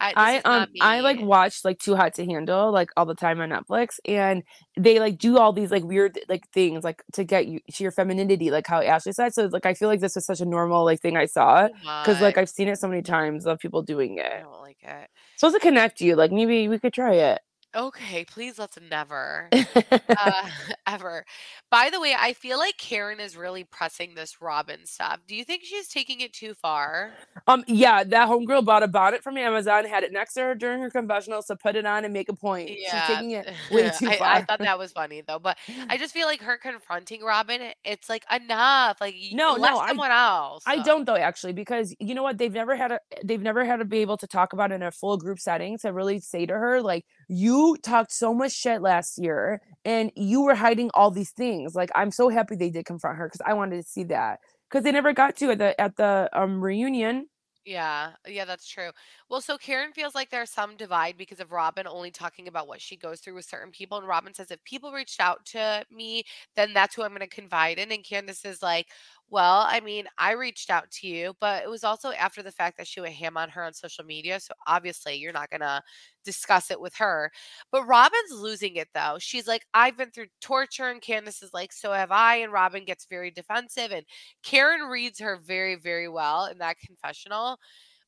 I, 0.00 0.12
I 0.16 0.40
um 0.44 0.68
I 0.80 1.00
like 1.00 1.20
watch 1.20 1.64
like 1.64 1.78
Too 1.78 1.94
Hot 1.94 2.14
to 2.14 2.26
Handle 2.26 2.72
like 2.72 2.90
all 2.96 3.06
the 3.06 3.14
time 3.14 3.40
on 3.40 3.50
Netflix 3.50 4.00
and 4.04 4.42
they 4.76 4.98
like 4.98 5.18
do 5.18 5.38
all 5.38 5.52
these 5.52 5.70
like 5.70 5.84
weird 5.84 6.18
like 6.28 6.48
things 6.50 6.82
like 6.82 7.02
to 7.12 7.22
get 7.22 7.46
you 7.46 7.60
to 7.72 7.82
your 7.84 7.92
femininity 7.92 8.50
like 8.50 8.66
how 8.66 8.82
Ashley 8.82 9.12
said 9.12 9.32
so 9.32 9.46
like 9.46 9.66
I 9.66 9.74
feel 9.74 9.88
like 9.88 10.00
this 10.00 10.16
was 10.16 10.26
such 10.26 10.40
a 10.40 10.44
normal 10.44 10.84
like 10.84 11.00
thing 11.00 11.16
I 11.16 11.26
saw 11.26 11.68
because 12.02 12.20
like. 12.20 12.36
I've 12.36 12.50
seen 12.50 12.66
it 12.66 12.78
so 12.78 12.88
many 12.88 13.02
times 13.02 13.46
of 13.46 13.60
people 13.60 13.82
doing 13.82 14.18
it. 14.18 14.26
I 14.26 14.40
don't 14.40 14.60
like 14.60 14.78
it. 14.82 15.08
supposed 15.36 15.54
to 15.54 15.60
connect 15.60 16.00
you 16.00 16.16
like 16.16 16.32
maybe 16.32 16.66
we 16.66 16.80
could 16.80 16.92
try 16.92 17.14
it 17.14 17.40
Okay, 17.74 18.24
please 18.24 18.58
let's 18.58 18.78
never. 18.90 19.48
uh, 19.52 20.48
ever. 20.86 21.24
By 21.70 21.90
the 21.90 22.00
way, 22.00 22.14
I 22.18 22.32
feel 22.32 22.58
like 22.58 22.76
Karen 22.78 23.20
is 23.20 23.36
really 23.36 23.64
pressing 23.64 24.14
this 24.14 24.40
Robyn 24.40 24.86
stuff. 24.86 25.20
Do 25.26 25.34
you 25.34 25.44
think 25.44 25.62
she's 25.64 25.88
taking 25.88 26.20
it 26.20 26.32
too 26.32 26.54
far? 26.54 27.12
um 27.46 27.62
yeah 27.66 28.02
that 28.04 28.28
homegirl 28.28 28.64
bought 28.64 28.82
a 28.82 28.88
bonnet 28.88 29.22
from 29.22 29.36
Amazon 29.36 29.84
had 29.84 30.02
it 30.02 30.12
next 30.12 30.34
to 30.34 30.40
her 30.40 30.54
during 30.54 30.80
her 30.80 30.88
confessional 30.88 31.42
so 31.42 31.54
put 31.54 31.76
it 31.76 31.84
on 31.84 32.04
and 32.04 32.12
make 32.12 32.28
a 32.28 32.32
point 32.34 32.70
Yeah, 32.70 33.06
she's 33.06 33.16
taking 33.16 33.30
it 33.32 33.48
way 33.70 33.90
too 33.90 34.08
I, 34.08 34.16
far 34.16 34.28
I 34.28 34.42
thought 34.42 34.60
that 34.60 34.78
was 34.78 34.92
funny 34.92 35.22
though, 35.26 35.38
but 35.38 35.58
I 35.88 35.98
just 35.98 36.14
feel 36.14 36.26
like 36.26 36.40
her 36.42 36.56
confronting 36.56 37.22
Robyn, 37.22 37.72
it's 37.84 38.08
like 38.08 38.24
enough. 38.34 38.98
Like 39.00 39.16
No, 39.32 39.56
no, 39.56 39.78
I- 39.78 39.88
someone 39.88 40.10
else. 40.10 40.62
I 40.66 40.78
don't 40.78 41.04
though 41.04 41.16
actually 41.16 41.52
because 41.52 41.94
you 42.00 42.14
know 42.14 42.22
what 42.22 42.38
they've 42.38 42.52
never 42.52 42.76
had 42.76 42.92
a 42.92 43.00
they've 43.24 43.42
never 43.42 43.64
had 43.64 43.76
to 43.78 43.84
be 43.84 43.98
able 43.98 44.16
to 44.18 44.26
talk 44.26 44.52
about 44.52 44.72
in 44.72 44.82
a 44.82 44.90
full 44.90 45.16
group 45.18 45.38
setting 45.38 45.78
to 45.78 45.92
really 45.92 46.20
say 46.20 46.46
to 46.46 46.54
her 46.54 46.80
like 46.80 47.04
you 47.28 47.76
talked 47.82 48.12
so 48.12 48.34
much 48.34 48.52
shit 48.52 48.82
last 48.82 49.18
year 49.18 49.60
and 49.84 50.10
you 50.16 50.42
were 50.42 50.54
hiding 50.54 50.90
all 50.94 51.10
these 51.10 51.30
things 51.30 51.74
like 51.74 51.90
I'm 51.94 52.10
so 52.10 52.28
happy 52.28 52.56
they 52.56 52.70
did 52.70 52.84
confront 52.86 53.18
her 53.18 53.26
because 53.28 53.42
I 53.46 53.54
wanted 53.54 53.76
to 53.76 53.88
see 53.88 54.04
that 54.04 54.40
because 54.68 54.84
they 54.84 54.92
never 54.92 55.12
got 55.12 55.36
to 55.36 55.50
at 55.50 55.58
the 55.58 55.80
at 55.80 55.96
the 55.96 56.28
um 56.32 56.62
reunion 56.62 57.26
Yeah, 57.66 58.12
yeah, 58.28 58.44
that's 58.44 58.68
true. 58.68 58.90
Well, 59.30 59.40
so 59.40 59.56
Karen 59.56 59.92
feels 59.94 60.14
like 60.14 60.28
there's 60.28 60.50
some 60.50 60.76
divide 60.76 61.16
because 61.16 61.40
of 61.40 61.50
Robyn 61.50 61.86
only 61.86 62.10
talking 62.10 62.46
about 62.46 62.68
what 62.68 62.78
she 62.82 62.94
goes 62.94 63.20
through 63.20 63.36
with 63.36 63.46
certain 63.46 63.70
people. 63.72 63.96
And 63.96 64.06
Robyn 64.06 64.34
says, 64.34 64.50
if 64.50 64.62
people 64.64 64.92
reached 64.92 65.18
out 65.18 65.46
to 65.46 65.82
me, 65.90 66.24
then 66.56 66.74
that's 66.74 66.94
who 66.94 67.02
I'm 67.02 67.12
going 67.12 67.20
to 67.20 67.26
confide 67.26 67.78
in. 67.78 67.90
And 67.90 68.04
Candace 68.04 68.44
is 68.44 68.62
like, 68.62 68.88
well, 69.30 69.64
I 69.68 69.80
mean, 69.80 70.06
I 70.18 70.32
reached 70.32 70.70
out 70.70 70.90
to 70.92 71.08
you, 71.08 71.34
but 71.40 71.64
it 71.64 71.70
was 71.70 71.82
also 71.82 72.12
after 72.12 72.42
the 72.42 72.52
fact 72.52 72.76
that 72.78 72.86
she 72.86 73.00
went 73.00 73.14
ham 73.14 73.36
on 73.36 73.48
her 73.50 73.64
on 73.64 73.72
social 73.72 74.04
media. 74.04 74.38
So 74.38 74.54
obviously, 74.66 75.16
you're 75.16 75.32
not 75.32 75.50
going 75.50 75.60
to 75.60 75.82
discuss 76.24 76.70
it 76.70 76.80
with 76.80 76.94
her. 76.96 77.32
But 77.72 77.86
Robyn's 77.86 78.32
losing 78.32 78.76
it 78.76 78.88
though. 78.94 79.16
She's 79.18 79.48
like, 79.48 79.66
I've 79.74 79.96
been 79.96 80.10
through 80.10 80.26
torture. 80.40 80.88
And 80.90 81.02
Candace 81.02 81.42
is 81.42 81.52
like, 81.52 81.72
so 81.72 81.92
have 81.92 82.12
I. 82.12 82.36
And 82.36 82.52
Robyn 82.52 82.84
gets 82.84 83.06
very 83.06 83.30
defensive. 83.30 83.90
And 83.92 84.04
Karen 84.42 84.82
reads 84.82 85.18
her 85.20 85.36
very, 85.42 85.74
very 85.76 86.08
well 86.08 86.46
in 86.46 86.58
that 86.58 86.78
confessional. 86.78 87.58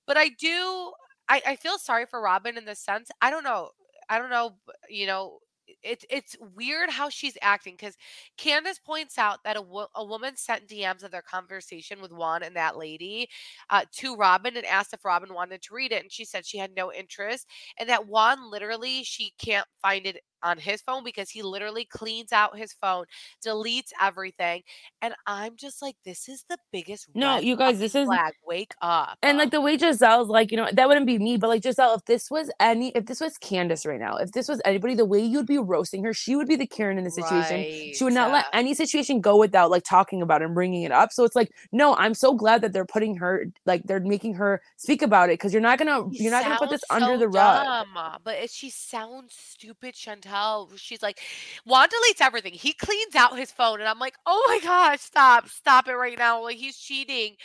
But 0.06 0.16
I 0.16 0.30
do, 0.38 0.92
I, 1.28 1.42
I 1.46 1.56
feel 1.56 1.78
sorry 1.78 2.06
for 2.06 2.20
Robyn 2.20 2.56
in 2.58 2.64
the 2.64 2.74
sense, 2.76 3.10
I 3.20 3.30
don't 3.30 3.44
know. 3.44 3.70
I 4.08 4.18
don't 4.18 4.30
know, 4.30 4.56
you 4.88 5.06
know, 5.06 5.40
it's 5.86 6.04
it's 6.10 6.36
weird 6.54 6.90
how 6.90 7.08
she's 7.08 7.36
acting 7.42 7.74
because 7.78 7.96
Candace 8.36 8.78
points 8.78 9.18
out 9.18 9.44
that 9.44 9.56
a, 9.56 9.62
wo- 9.62 9.88
a 9.94 10.04
woman 10.04 10.36
sent 10.36 10.68
DMs 10.68 11.02
of 11.02 11.10
their 11.10 11.22
conversation 11.22 12.00
with 12.00 12.12
Juan 12.12 12.42
and 12.42 12.56
that 12.56 12.76
lady 12.76 13.28
uh, 13.70 13.84
to 13.92 14.16
Robyn 14.16 14.56
and 14.56 14.66
asked 14.66 14.92
if 14.92 15.04
Robyn 15.04 15.34
wanted 15.34 15.62
to 15.62 15.74
read 15.74 15.92
it, 15.92 16.02
and 16.02 16.12
she 16.12 16.24
said 16.24 16.46
she 16.46 16.58
had 16.58 16.72
no 16.76 16.92
interest, 16.92 17.46
and 17.78 17.88
that 17.88 18.06
Juan 18.06 18.50
literally 18.50 19.02
she 19.04 19.32
can't 19.38 19.66
find 19.82 20.06
it 20.06 20.18
on 20.42 20.58
his 20.58 20.80
phone 20.82 21.04
because 21.04 21.30
he 21.30 21.42
literally 21.42 21.84
cleans 21.84 22.32
out 22.32 22.58
his 22.58 22.72
phone, 22.72 23.04
deletes 23.44 23.90
everything, 24.00 24.62
and 25.02 25.14
I'm 25.26 25.56
just 25.56 25.82
like, 25.82 25.96
this 26.04 26.28
is 26.28 26.44
the 26.48 26.58
biggest 26.72 27.08
No, 27.14 27.38
you 27.38 27.56
guys, 27.56 27.78
this 27.78 27.94
is- 27.94 28.06
flag. 28.06 28.34
Wake 28.46 28.74
up! 28.80 29.18
And 29.22 29.38
like 29.38 29.50
the 29.50 29.60
way 29.60 29.76
Gizelle's 29.76 30.28
like, 30.28 30.50
you 30.50 30.56
know, 30.56 30.68
that 30.72 30.88
wouldn't 30.88 31.06
be 31.06 31.18
me, 31.18 31.36
but 31.36 31.48
like 31.48 31.62
Gizelle, 31.62 31.96
if 31.96 32.04
this 32.04 32.30
was 32.30 32.50
any, 32.60 32.90
if 32.94 33.06
this 33.06 33.20
was 33.20 33.36
Candace 33.38 33.84
right 33.86 33.98
now, 33.98 34.16
if 34.16 34.32
this 34.32 34.48
was 34.48 34.60
anybody, 34.64 34.94
the 34.94 35.04
way 35.04 35.20
you'd 35.20 35.46
be 35.46 35.58
roasting 35.58 36.04
her, 36.04 36.14
she 36.14 36.36
would 36.36 36.46
be 36.46 36.56
the 36.56 36.66
Karen 36.66 36.98
in 36.98 37.04
the 37.04 37.10
situation. 37.10 37.92
She 37.94 38.04
would 38.04 38.12
not 38.12 38.30
let 38.30 38.46
any 38.52 38.74
situation 38.74 39.20
go 39.20 39.36
without 39.36 39.70
like 39.70 39.82
talking 39.84 40.22
about 40.22 40.42
it 40.42 40.46
and 40.46 40.54
bringing 40.54 40.82
it 40.82 40.92
up. 40.92 41.12
So 41.12 41.24
it's 41.24 41.34
like, 41.34 41.50
no, 41.72 41.94
I'm 41.96 42.14
so 42.14 42.34
glad 42.34 42.60
that 42.62 42.72
they're 42.72 42.84
putting 42.86 43.16
her, 43.16 43.46
like 43.64 43.82
they're 43.84 44.00
making 44.00 44.34
her 44.34 44.62
speak 44.76 45.02
about 45.02 45.28
it 45.30 45.34
because 45.34 45.52
you're 45.52 45.62
not 45.62 45.78
gonna, 45.78 46.04
you're 46.12 46.30
not 46.30 46.44
gonna 46.44 46.56
put 46.58 46.70
this 46.70 46.82
sounds 46.88 47.02
under 47.02 47.14
so 47.14 47.18
the 47.20 47.28
rug. 47.28 47.64
dumb, 47.64 48.18
but 48.24 48.34
it, 48.36 48.50
she 48.50 48.70
sounds 48.70 49.34
stupid, 49.36 49.94
Chantel. 49.94 50.35
She's 50.76 51.02
like, 51.02 51.20
Juan 51.64 51.88
deletes 51.88 52.20
everything. 52.20 52.52
He 52.52 52.72
cleans 52.72 53.14
out 53.14 53.38
his 53.38 53.52
phone, 53.52 53.80
and 53.80 53.88
I'm 53.88 53.98
like, 53.98 54.14
oh 54.26 54.42
my 54.48 54.60
gosh, 54.62 55.00
stop, 55.00 55.48
stop 55.48 55.88
it 55.88 55.94
right 55.94 56.18
now. 56.18 56.42
Like 56.42 56.56
he's 56.56 56.76
cheating. 56.78 57.36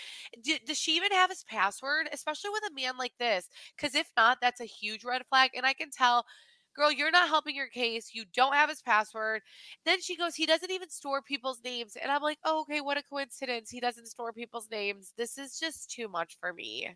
D- 0.44 0.60
does 0.66 0.78
she 0.78 0.96
even 0.96 1.12
have 1.12 1.30
his 1.30 1.44
password? 1.44 2.10
Especially 2.12 2.50
with 2.52 2.64
a 2.72 2.76
man 2.76 2.98
like 2.98 3.14
this, 3.20 3.48
because 3.76 3.96
if 3.96 4.12
not, 4.18 4.38
that's 4.42 4.62
a 4.62 4.66
huge 4.66 5.04
red 5.04 5.24
flag. 5.30 5.52
And 5.56 5.66
I 5.66 5.74
can 5.74 5.90
tell. 5.92 6.26
Girl, 6.74 6.90
you're 6.92 7.12
not 7.12 7.28
helping 7.28 7.54
your 7.56 7.68
case. 7.68 8.12
You 8.14 8.24
don't 8.34 8.54
have 8.54 8.70
his 8.70 8.82
password. 8.82 9.42
Then 9.86 10.02
she 10.02 10.16
goes, 10.16 10.36
he 10.36 10.46
doesn't 10.46 10.72
even 10.72 10.90
store 10.90 11.22
people's 11.22 11.60
names. 11.66 11.98
And 12.02 12.10
I'm 12.10 12.22
like, 12.22 12.38
oh, 12.46 12.62
okay, 12.62 12.80
what 12.80 12.98
a 12.98 13.04
coincidence. 13.04 13.70
He 13.70 13.82
doesn't 13.82 14.08
store 14.08 14.32
people's 14.32 14.70
names. 14.72 15.12
This 15.18 15.38
is 15.38 15.60
just 15.60 15.92
too 15.92 16.08
much 16.08 16.38
for 16.40 16.54
me 16.54 16.96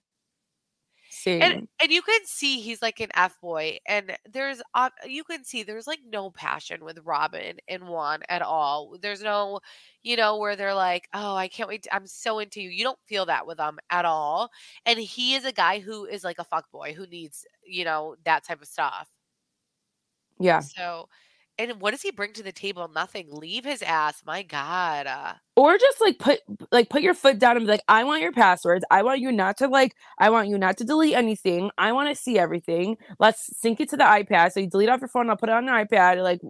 See, 1.15 1.41
and 1.41 1.67
and 1.81 1.91
you 1.91 2.01
can 2.01 2.21
see 2.25 2.61
he's 2.61 2.81
like 2.81 2.99
an 3.01 3.09
f 3.15 3.39
boy 3.41 3.77
and 3.87 4.17
there's 4.31 4.61
uh, 4.73 4.89
you 5.05 5.23
can 5.23 5.43
see 5.43 5.63
there's 5.63 5.87
like 5.87 5.99
no 6.07 6.29
passion 6.31 6.83
with 6.85 6.99
robyn 7.05 7.57
and 7.67 7.87
juan 7.87 8.21
at 8.29 8.41
all. 8.41 8.97
There's 9.01 9.21
no 9.21 9.59
you 10.03 10.15
know 10.17 10.37
where 10.37 10.55
they're 10.55 10.73
like 10.75 11.07
oh 11.13 11.35
i 11.35 11.47
can't 11.47 11.69
wait 11.69 11.83
to, 11.83 11.95
i'm 11.95 12.07
so 12.07 12.39
into 12.39 12.61
you. 12.61 12.69
You 12.69 12.83
don't 12.83 12.99
feel 13.05 13.25
that 13.27 13.47
with 13.47 13.57
them 13.57 13.79
at 13.89 14.05
all 14.05 14.49
and 14.85 14.99
he 14.99 15.35
is 15.35 15.45
a 15.45 15.51
guy 15.51 15.79
who 15.79 16.05
is 16.05 16.23
like 16.23 16.39
a 16.39 16.43
fuck 16.43 16.71
boy 16.71 16.93
who 16.93 17.05
needs 17.07 17.45
you 17.65 17.83
know 17.85 18.15
that 18.25 18.43
type 18.45 18.61
of 18.61 18.67
stuff. 18.67 19.09
Yeah. 20.39 20.61
so 20.61 21.07
and 21.57 21.81
what 21.81 21.91
does 21.91 22.01
he 22.01 22.11
bring 22.11 22.33
to 22.33 22.43
the 22.43 22.51
table 22.51 22.89
nothing 22.93 23.27
leave 23.31 23.65
his 23.65 23.81
ass 23.81 24.23
my 24.25 24.43
god 24.43 25.07
uh, 25.07 25.33
Or 25.55 25.77
just 25.77 26.01
like 26.01 26.19
put 26.19 26.39
like 26.71 26.89
put 26.89 27.01
your 27.01 27.13
foot 27.13 27.39
down 27.39 27.55
and 27.55 27.65
be 27.65 27.71
like, 27.71 27.83
I 27.87 28.03
want 28.03 28.21
your 28.21 28.33
passwords. 28.33 28.83
I 28.91 29.03
want 29.03 29.21
you 29.21 29.31
not 29.31 29.57
to 29.59 29.67
like, 29.69 29.95
I 30.19 30.29
want 30.29 30.49
you 30.49 30.57
not 30.57 30.77
to 30.77 30.83
delete 30.83 31.15
anything. 31.15 31.71
I 31.77 31.93
want 31.93 32.09
to 32.09 32.21
see 32.21 32.37
everything. 32.37 32.97
Let's 33.19 33.57
sync 33.57 33.79
it 33.79 33.89
to 33.91 33.97
the 33.97 34.03
iPad. 34.03 34.51
So 34.51 34.59
you 34.59 34.67
delete 34.69 34.89
off 34.89 34.99
your 34.99 35.07
phone, 35.07 35.29
I'll 35.29 35.37
put 35.37 35.47
it 35.49 35.53
on 35.55 35.65
the 35.65 35.71
iPad. 35.71 36.21
Like 36.23 36.41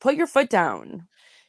put 0.00 0.14
your 0.14 0.26
foot 0.26 0.48
down. 0.48 1.06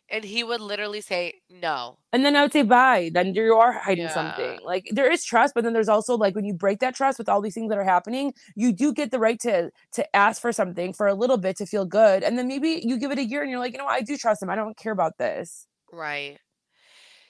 And 0.09 0.23
he 0.23 0.43
would 0.43 0.61
literally 0.61 1.01
say 1.01 1.41
no 1.49 1.97
And 2.13 2.23
then 2.23 2.35
I 2.35 2.43
would 2.43 2.53
say 2.53 2.61
bye. 2.61 3.09
Then 3.13 3.33
you 3.33 3.55
are 3.55 3.71
hiding 3.73 4.05
Yeah. 4.05 4.13
something. 4.13 4.59
Like 4.63 4.87
there 4.91 5.11
is 5.11 5.23
trust, 5.25 5.53
but 5.55 5.63
then 5.63 5.73
there's 5.73 5.89
also 5.89 6.15
like 6.15 6.35
when 6.35 6.45
you 6.45 6.53
break 6.53 6.79
that 6.79 6.95
trust 6.95 7.17
with 7.17 7.27
all 7.27 7.41
these 7.41 7.53
things 7.55 7.69
that 7.69 7.77
are 7.77 7.83
happening, 7.83 8.33
you 8.55 8.71
do 8.71 8.93
get 8.93 9.11
the 9.11 9.19
right 9.19 9.39
to 9.41 9.71
to 9.93 10.15
ask 10.15 10.41
for 10.41 10.51
something 10.51 10.93
for 10.93 11.07
a 11.07 11.15
little 11.15 11.37
bit 11.37 11.57
to 11.57 11.65
feel 11.65 11.85
good. 11.85 12.23
And 12.23 12.37
then 12.37 12.47
maybe 12.47 12.81
you 12.85 12.97
give 12.99 13.11
it 13.11 13.17
a 13.19 13.25
year 13.25 13.41
and 13.41 13.49
you're 13.49 13.59
like, 13.59 13.73
you 13.73 13.77
know 13.79 13.85
what, 13.85 13.95
I 13.95 14.01
do 14.01 14.17
trust 14.17 14.41
him. 14.43 14.49
I 14.49 14.55
don't 14.55 14.77
care 14.77 14.91
about 14.93 15.17
this. 15.17 15.67
Right. 15.91 16.37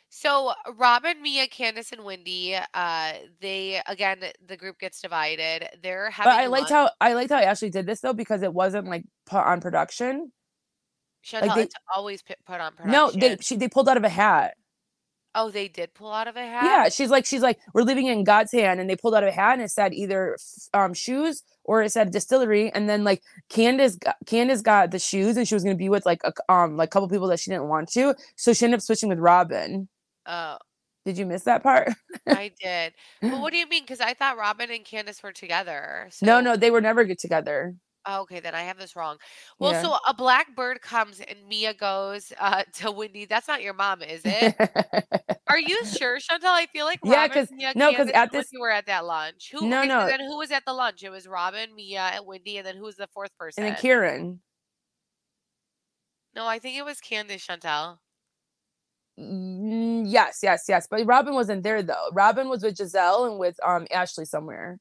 So 0.10 0.54
Robyn, 0.78 1.22
Mia, 1.22 1.48
Candace, 1.48 1.92
and 1.92 2.06
Wendy, 2.06 2.56
uh, 2.74 3.14
they 3.42 3.82
again 3.88 4.20
the 4.46 4.56
group 4.56 4.80
gets 4.80 5.02
divided. 5.02 5.68
They're 5.84 6.10
having 6.10 6.32
But 6.32 6.40
I 6.40 6.48
liked 6.48 6.72
lunch. 6.72 6.90
how 6.90 6.90
I 7.02 7.14
liked 7.14 7.32
how 7.32 7.40
Ashley 7.40 7.70
did 7.70 7.86
this 7.86 8.00
though 8.00 8.14
because 8.14 8.42
it 8.42 8.54
wasn't 8.54 8.88
like 8.88 9.04
put 9.26 9.44
on 9.44 9.60
production. 9.60 10.32
Chantel, 11.26 11.56
they- 11.56 11.62
it's 11.64 11.76
always 11.96 12.22
put 12.22 12.38
on 12.62 12.74
production. 12.74 12.92
No, 12.92 13.12
they 13.12 13.38
she 13.42 13.56
they 13.56 13.68
pulled 13.68 13.90
out 13.90 13.98
of 13.98 14.04
a 14.04 14.10
hat. 14.10 14.56
oh, 15.38 15.50
they 15.52 15.68
did 15.68 15.94
pull 15.94 16.14
out 16.14 16.28
of 16.30 16.36
a 16.38 16.46
hat. 16.46 16.64
Yeah, 16.64 16.90
she's 16.90 17.10
like 17.10 17.26
she's 17.26 17.42
like 17.42 17.60
we're 17.74 17.82
living 17.82 18.06
in 18.08 18.24
God's 18.24 18.52
hand, 18.52 18.80
and 18.80 18.90
they 18.90 18.96
pulled 18.96 19.16
out 19.16 19.24
of 19.24 19.30
a 19.30 19.32
hat 19.34 19.54
and 19.54 19.62
it 19.64 19.72
said 19.72 19.94
either 19.94 20.38
um 20.74 20.94
shoes 20.94 21.44
or 21.64 21.82
it 21.82 21.92
said 21.92 22.12
distillery, 22.12 22.72
and 22.72 22.88
then 22.88 23.04
like 23.04 23.22
Candace 23.50 23.96
got, 23.96 24.16
Candace 24.28 24.62
got 24.62 24.92
the 24.92 25.00
shoes 25.00 25.36
and 25.36 25.48
she 25.48 25.56
was 25.56 25.64
gonna 25.64 25.76
be 25.76 25.90
with 25.90 26.06
like 26.06 26.22
a 26.24 26.32
um 26.54 26.78
like 26.78 26.92
couple 26.92 27.10
people 27.10 27.28
that 27.28 27.40
she 27.40 27.50
didn't 27.52 27.68
want 27.68 27.90
to, 27.94 28.16
so 28.36 28.54
she 28.54 28.66
ended 28.66 28.78
up 28.80 28.84
switching 28.84 29.10
with 29.10 29.20
Robyn. 29.20 29.88
Oh, 30.28 30.58
Did 31.06 31.18
you 31.18 31.26
miss 31.26 31.44
that 31.44 31.62
part? 31.64 31.90
I 32.28 32.52
did. 32.60 32.94
But 33.22 33.40
what 33.42 33.52
do 33.54 33.58
you 33.58 33.68
mean? 33.68 33.84
Because 33.84 34.00
I 34.02 34.14
thought 34.14 34.38
Robyn 34.38 34.72
and 34.72 34.86
Candace 34.86 35.22
were 35.22 35.32
together. 35.34 36.08
So, 36.12 36.26
no, 36.26 36.40
no, 36.40 36.56
they 36.56 36.72
were 36.72 36.82
never 36.82 37.04
get 37.04 37.20
together. 37.20 37.76
Oh, 38.08 38.22
okay, 38.22 38.40
then 38.40 38.54
I 38.54 38.62
have 38.62 38.78
this 38.78 38.96
wrong. 38.96 39.18
Well, 39.60 39.72
Yeah. 39.72 39.82
so 39.82 39.96
a 40.08 40.14
black 40.14 40.56
bird 40.56 40.82
comes 40.82 41.20
and 41.22 41.40
Mia 41.48 41.74
goes 41.74 42.32
uh, 42.40 42.64
to 42.76 42.92
Wendy. 42.92 43.26
That's 43.26 43.48
not 43.48 43.62
your 43.64 43.74
mom, 43.74 44.02
is 44.04 44.22
it? 44.26 44.56
Are 45.48 45.58
you 45.60 45.84
sure, 45.86 46.18
Chantel? 46.20 46.46
I 46.46 46.68
feel 46.68 46.86
like 46.86 47.00
Yeah, 47.04 47.22
Robyn, 47.24 47.34
'cause- 47.34 47.52
Mia, 47.52 47.74
no, 47.76 47.88
'cause 47.88 47.98
Candace, 47.98 48.16
at 48.16 48.22
and 48.24 48.32
this- 48.32 48.48
Wendy 48.54 48.62
were 48.62 48.72
at 48.72 48.86
that 48.88 49.06
lunch. 49.06 49.50
Who? 49.54 49.68
No, 49.68 49.80
okay, 49.80 49.90
so 49.90 50.00
no. 50.00 50.06
then 50.08 50.20
who 50.20 50.38
was 50.38 50.52
at 50.52 50.64
the 50.66 50.74
lunch? 50.74 51.04
It 51.04 51.10
was 51.10 51.28
Robyn, 51.28 51.74
Mia, 51.76 52.12
and 52.14 52.26
Wendy, 52.26 52.58
and 52.58 52.66
then 52.68 52.76
who 52.78 52.84
was 52.84 52.96
the 52.96 53.08
fourth 53.08 53.36
person? 53.38 53.64
and 53.64 53.74
then 53.74 53.82
Kieran. 53.82 54.42
No, 56.36 56.46
I 56.46 56.60
think 56.60 56.78
it 56.78 56.84
was 56.86 57.00
Candace, 57.00 57.46
Chantel. 57.48 57.98
Mm, 59.20 60.04
Yes, 60.06 60.40
yes, 60.44 60.66
yes. 60.68 60.88
But 60.90 61.06
Robyn 61.06 61.34
wasn't 61.34 61.64
there 61.64 61.82
though. 61.82 62.10
Robyn 62.12 62.50
was 62.50 62.62
with 62.64 62.76
Gizelle 62.78 63.30
and 63.30 63.40
with 63.40 63.58
um 63.66 63.88
Ashley 63.92 64.26
somewhere. 64.26 64.78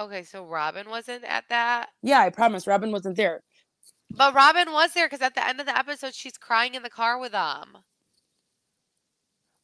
Okay, 0.00 0.22
so 0.22 0.44
Robyn 0.46 0.88
wasn't 0.88 1.24
at 1.24 1.44
that. 1.50 1.90
Yeah, 2.02 2.20
I 2.20 2.30
promise. 2.30 2.66
Robyn 2.66 2.90
wasn't 2.90 3.16
there. 3.16 3.42
But 4.10 4.34
Robyn 4.34 4.72
was 4.72 4.92
there 4.94 5.06
because 5.06 5.20
at 5.20 5.34
the 5.34 5.46
end 5.46 5.60
of 5.60 5.66
the 5.66 5.76
episode, 5.76 6.14
she's 6.14 6.38
crying 6.38 6.74
in 6.74 6.82
the 6.82 6.90
car 6.90 7.18
with 7.18 7.32
them. 7.32 7.78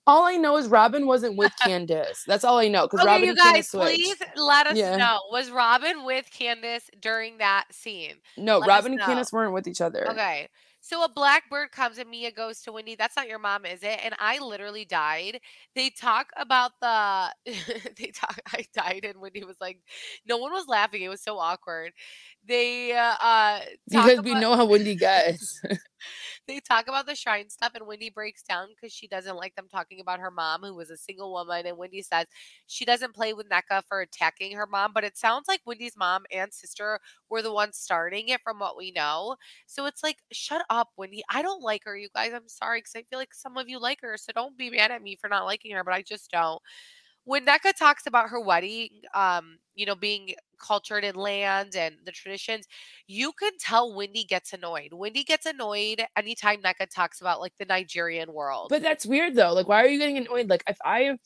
All 0.06 0.24
I 0.24 0.36
know 0.36 0.56
is 0.56 0.68
Robyn 0.68 1.06
wasn't 1.06 1.36
with 1.36 1.52
Candace. 1.64 2.22
That's 2.28 2.44
all 2.44 2.58
I 2.58 2.68
know 2.68 2.82
because 2.82 3.00
Okay, 3.00 3.08
Robyn 3.08 3.28
you 3.28 3.34
guys, 3.34 3.68
please 3.70 4.16
let 4.36 4.68
us 4.68 4.76
Yeah. 4.76 4.96
know. 4.96 5.18
Was 5.32 5.50
Robyn 5.50 6.04
with 6.04 6.30
Candace 6.30 6.88
during 7.00 7.38
that 7.38 7.64
scene? 7.72 8.14
No, 8.36 8.58
Let 8.58 8.68
Robyn 8.68 8.92
and. 8.92 9.00
Candace 9.00 9.32
weren't 9.32 9.52
with 9.52 9.66
each 9.66 9.80
other. 9.80 10.08
Okay. 10.10 10.48
So 10.88 11.02
a 11.02 11.08
black 11.08 11.50
bird 11.50 11.72
comes 11.72 11.98
and 11.98 12.08
Mia 12.08 12.30
goes 12.30 12.60
to 12.62 12.70
Wendy. 12.70 12.94
That's 12.94 13.16
not 13.16 13.26
your 13.28 13.40
mom, 13.40 13.66
is 13.66 13.82
it? 13.82 13.98
And 14.04 14.14
I 14.20 14.38
literally 14.38 14.84
died. 14.84 15.40
They 15.74 15.90
talk 15.90 16.28
about 16.36 16.72
the 16.80 17.34
they 17.98 18.12
talk 18.14 18.38
I 18.52 18.64
died 18.72 19.04
and 19.04 19.20
Wendy 19.20 19.42
was 19.42 19.56
like 19.60 19.80
no 20.28 20.36
one 20.36 20.52
was 20.52 20.68
laughing. 20.68 21.02
It 21.02 21.08
was 21.08 21.20
so 21.22 21.38
awkward. 21.38 21.92
They 22.46 22.92
uh, 22.92 23.14
uh 23.20 23.60
Because 23.88 24.20
we 24.22 24.30
about- 24.32 24.40
know 24.40 24.54
how 24.56 24.66
Wendy 24.66 24.94
gets. 24.94 25.60
they 26.46 26.60
talk 26.60 26.86
about 26.88 27.06
the 27.06 27.14
shrine 27.16 27.48
stuff 27.50 27.72
and 27.74 27.86
Wendy 27.86 28.10
breaks 28.10 28.42
down 28.42 28.68
because 28.68 28.92
she 28.92 29.08
doesn't 29.08 29.36
like 29.36 29.54
them 29.56 29.66
talking 29.68 30.00
about 30.00 30.20
her 30.20 30.30
mom 30.30 30.62
who 30.62 30.74
was 30.74 30.90
a 30.90 30.96
single 30.96 31.32
woman 31.32 31.66
and 31.66 31.76
Wendy 31.76 32.02
says 32.02 32.26
she 32.66 32.84
doesn't 32.84 33.14
play 33.14 33.32
with 33.32 33.48
Nneka 33.48 33.82
for 33.88 34.00
attacking 34.02 34.56
her 34.56 34.66
mom 34.66 34.92
but 34.92 35.04
it 35.04 35.16
sounds 35.16 35.48
like 35.48 35.60
Wendy's 35.66 35.96
mom 35.96 36.24
and 36.30 36.52
sister 36.52 37.00
were 37.30 37.42
the 37.42 37.52
ones 37.52 37.76
starting 37.78 38.28
it 38.28 38.40
from 38.42 38.58
what 38.60 38.76
we 38.76 38.92
know. 38.92 39.36
So 39.66 39.86
it's 39.86 40.02
like 40.04 40.18
shut 40.32 40.64
up 40.70 40.90
Wendy. 40.96 41.22
I 41.30 41.42
don't 41.42 41.62
like 41.62 41.82
her 41.84 41.96
you 41.96 42.08
guys. 42.14 42.32
I'm 42.34 42.48
sorry 42.48 42.80
because 42.80 42.92
I 42.94 43.02
feel 43.10 43.18
like 43.18 43.34
some 43.34 43.56
of 43.56 43.68
you 43.68 43.80
like 43.80 44.00
her 44.02 44.16
so 44.16 44.32
don't 44.34 44.56
be 44.56 44.70
mad 44.70 44.90
at 44.92 45.02
me 45.02 45.16
for 45.20 45.28
not 45.28 45.46
liking 45.46 45.72
her 45.72 45.82
but 45.82 45.94
I 45.94 46.02
just 46.02 46.30
don't 46.30 46.60
when 47.26 47.44
Nneka 47.44 47.76
talks 47.76 48.06
about 48.06 48.30
her 48.30 48.40
wedding, 48.40 48.88
um, 49.12 49.58
you 49.74 49.84
know, 49.84 49.96
being 49.96 50.34
cultured 50.64 51.04
in 51.04 51.16
land 51.16 51.74
and 51.76 51.96
the 52.04 52.12
traditions, 52.12 52.66
you 53.08 53.32
can 53.32 53.50
tell 53.58 53.94
Wendy 53.94 54.24
gets 54.24 54.52
annoyed. 54.52 54.92
Wendy 54.92 55.24
gets 55.24 55.44
annoyed 55.44 56.04
anytime 56.16 56.62
Nneka 56.62 56.88
talks 56.88 57.20
about 57.20 57.40
like 57.40 57.52
the 57.58 57.64
Nigerian 57.64 58.32
world. 58.32 58.68
But 58.70 58.82
that's 58.82 59.04
weird 59.04 59.34
though. 59.34 59.52
Like, 59.52 59.68
why 59.68 59.82
are 59.82 59.88
you 59.88 59.98
getting 59.98 60.16
annoyed? 60.18 60.48
Like, 60.48 60.62
if 60.68 60.78
I 60.84 61.18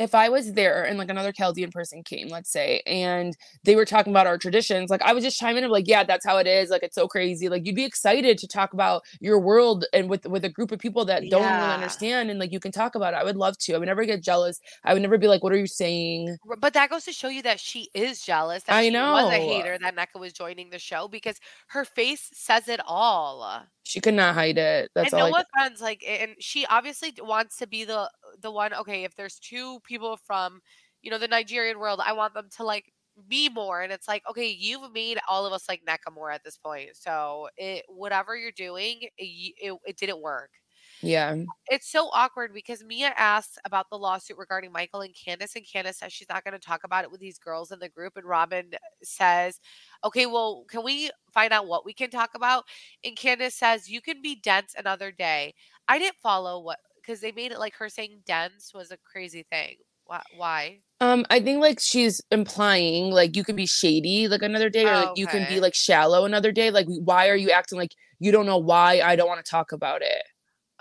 if 0.00 0.14
I 0.14 0.30
was 0.30 0.54
there 0.54 0.82
and 0.82 0.96
like 0.96 1.10
another 1.10 1.30
Chaldean 1.30 1.70
person 1.70 2.02
came, 2.02 2.28
let's 2.28 2.50
say, 2.50 2.82
and 2.86 3.36
they 3.64 3.76
were 3.76 3.84
talking 3.84 4.14
about 4.14 4.26
our 4.26 4.38
traditions, 4.38 4.88
like 4.88 5.02
I 5.02 5.12
would 5.12 5.22
just 5.22 5.38
chime 5.38 5.58
in 5.58 5.62
and 5.62 5.68
be 5.68 5.72
like, 5.72 5.86
yeah, 5.86 6.04
that's 6.04 6.24
how 6.24 6.38
it 6.38 6.46
is. 6.46 6.70
Like 6.70 6.82
it's 6.82 6.94
so 6.94 7.06
crazy. 7.06 7.50
Like 7.50 7.66
you'd 7.66 7.76
be 7.76 7.84
excited 7.84 8.38
to 8.38 8.48
talk 8.48 8.72
about 8.72 9.02
your 9.20 9.38
world 9.38 9.84
and 9.92 10.08
with 10.08 10.26
with 10.26 10.46
a 10.46 10.48
group 10.48 10.72
of 10.72 10.78
people 10.78 11.04
that 11.04 11.28
don't 11.28 11.42
really 11.42 11.74
understand 11.74 12.30
and 12.30 12.40
like 12.40 12.50
you 12.50 12.60
can 12.60 12.72
talk 12.72 12.94
about 12.94 13.12
it. 13.12 13.18
I 13.18 13.24
would 13.24 13.36
love 13.36 13.58
to. 13.58 13.74
I 13.74 13.78
would 13.78 13.88
never 13.88 14.06
get 14.06 14.22
jealous. 14.22 14.58
I 14.84 14.94
would 14.94 15.02
never 15.02 15.18
be 15.18 15.28
like, 15.28 15.42
what 15.44 15.52
are 15.52 15.58
you 15.58 15.66
saying? 15.66 16.38
But 16.58 16.72
that 16.72 16.88
goes 16.88 17.04
to 17.04 17.12
show 17.12 17.28
you 17.28 17.42
that 17.42 17.60
she 17.60 17.90
is 17.92 18.22
jealous. 18.22 18.62
That 18.62 18.76
I 18.76 18.88
know 18.88 19.18
she 19.18 19.24
was 19.24 19.34
a 19.34 19.36
hater 19.36 19.78
that 19.78 19.94
Nneka 19.94 20.18
was 20.18 20.32
joining 20.32 20.70
the 20.70 20.78
show 20.78 21.08
because 21.08 21.38
her 21.68 21.84
face 21.84 22.30
says 22.32 22.68
it 22.68 22.80
all. 22.86 23.66
She 23.82 24.00
could 24.00 24.14
not 24.14 24.34
hide 24.34 24.58
it. 24.58 24.90
That's 24.94 25.12
and 25.12 25.22
all. 25.22 25.30
no 25.30 25.36
I, 25.36 25.42
offense, 25.42 25.80
like, 25.80 26.04
and 26.06 26.32
she 26.38 26.66
obviously 26.66 27.12
wants 27.20 27.56
to 27.58 27.66
be 27.66 27.84
the 27.84 28.10
the 28.40 28.50
one. 28.50 28.74
Okay, 28.74 29.04
if 29.04 29.14
there's 29.16 29.38
two 29.38 29.80
people 29.80 30.16
from, 30.16 30.60
you 31.02 31.10
know, 31.10 31.18
the 31.18 31.28
Nigerian 31.28 31.78
world, 31.78 32.00
I 32.04 32.12
want 32.12 32.34
them 32.34 32.48
to 32.56 32.64
like 32.64 32.92
be 33.28 33.48
more. 33.48 33.82
And 33.82 33.92
it's 33.92 34.06
like, 34.08 34.22
okay, 34.30 34.48
you've 34.48 34.92
made 34.92 35.18
all 35.28 35.46
of 35.46 35.52
us 35.52 35.68
like 35.68 35.82
Nneka 35.88 36.14
more 36.14 36.30
at 36.30 36.44
this 36.44 36.56
point. 36.56 36.90
So 36.94 37.48
it 37.56 37.84
whatever 37.88 38.36
you're 38.36 38.52
doing, 38.52 39.02
it, 39.02 39.54
it, 39.58 39.78
it 39.86 39.96
didn't 39.96 40.20
work. 40.22 40.50
Yeah. 41.02 41.36
It's 41.68 41.90
so 41.90 42.10
awkward 42.12 42.52
because 42.52 42.84
Mia 42.84 43.12
asks 43.16 43.58
about 43.64 43.86
the 43.90 43.98
lawsuit 43.98 44.36
regarding 44.38 44.72
Michael 44.72 45.00
and 45.00 45.14
Candace, 45.14 45.56
and 45.56 45.66
Candace 45.70 45.98
says 45.98 46.12
she's 46.12 46.28
not 46.28 46.44
going 46.44 46.52
to 46.52 46.58
talk 46.58 46.84
about 46.84 47.04
it 47.04 47.10
with 47.10 47.20
these 47.20 47.38
girls 47.38 47.70
in 47.70 47.78
the 47.78 47.88
group. 47.88 48.16
And 48.16 48.26
Robyn 48.26 48.72
says, 49.02 49.60
Okay, 50.04 50.26
well, 50.26 50.64
can 50.68 50.84
we 50.84 51.10
find 51.32 51.52
out 51.52 51.66
what 51.66 51.84
we 51.84 51.92
can 51.92 52.10
talk 52.10 52.30
about? 52.34 52.64
And 53.04 53.16
Candace 53.16 53.54
says, 53.54 53.88
You 53.88 54.00
can 54.00 54.20
be 54.22 54.36
dense 54.36 54.74
another 54.76 55.10
day. 55.10 55.54
I 55.88 55.98
didn't 55.98 56.16
follow 56.22 56.60
what 56.60 56.78
because 56.96 57.20
they 57.20 57.32
made 57.32 57.50
it 57.52 57.58
like 57.58 57.74
her 57.74 57.88
saying 57.88 58.20
dense 58.26 58.72
was 58.74 58.90
a 58.90 58.98
crazy 58.98 59.44
thing. 59.50 59.76
Why? 60.36 60.80
Um, 61.00 61.24
I 61.30 61.40
think 61.40 61.60
like 61.60 61.78
she's 61.80 62.20
implying 62.30 63.10
like 63.10 63.36
you 63.36 63.44
can 63.44 63.56
be 63.56 63.66
shady 63.66 64.28
like 64.28 64.42
another 64.42 64.68
day, 64.68 64.84
or 64.84 64.92
Oh, 64.92 65.00
like 65.06 65.18
you 65.18 65.26
can 65.26 65.48
be 65.48 65.60
like 65.60 65.74
shallow 65.74 66.24
another 66.24 66.52
day. 66.52 66.70
Like, 66.70 66.86
why 66.88 67.28
are 67.28 67.36
you 67.36 67.50
acting 67.50 67.78
like 67.78 67.94
you 68.18 68.32
don't 68.32 68.46
know 68.46 68.58
why 68.58 69.00
I 69.00 69.16
don't 69.16 69.28
want 69.28 69.44
to 69.44 69.48
talk 69.48 69.72
about 69.72 70.02
it? 70.02 70.22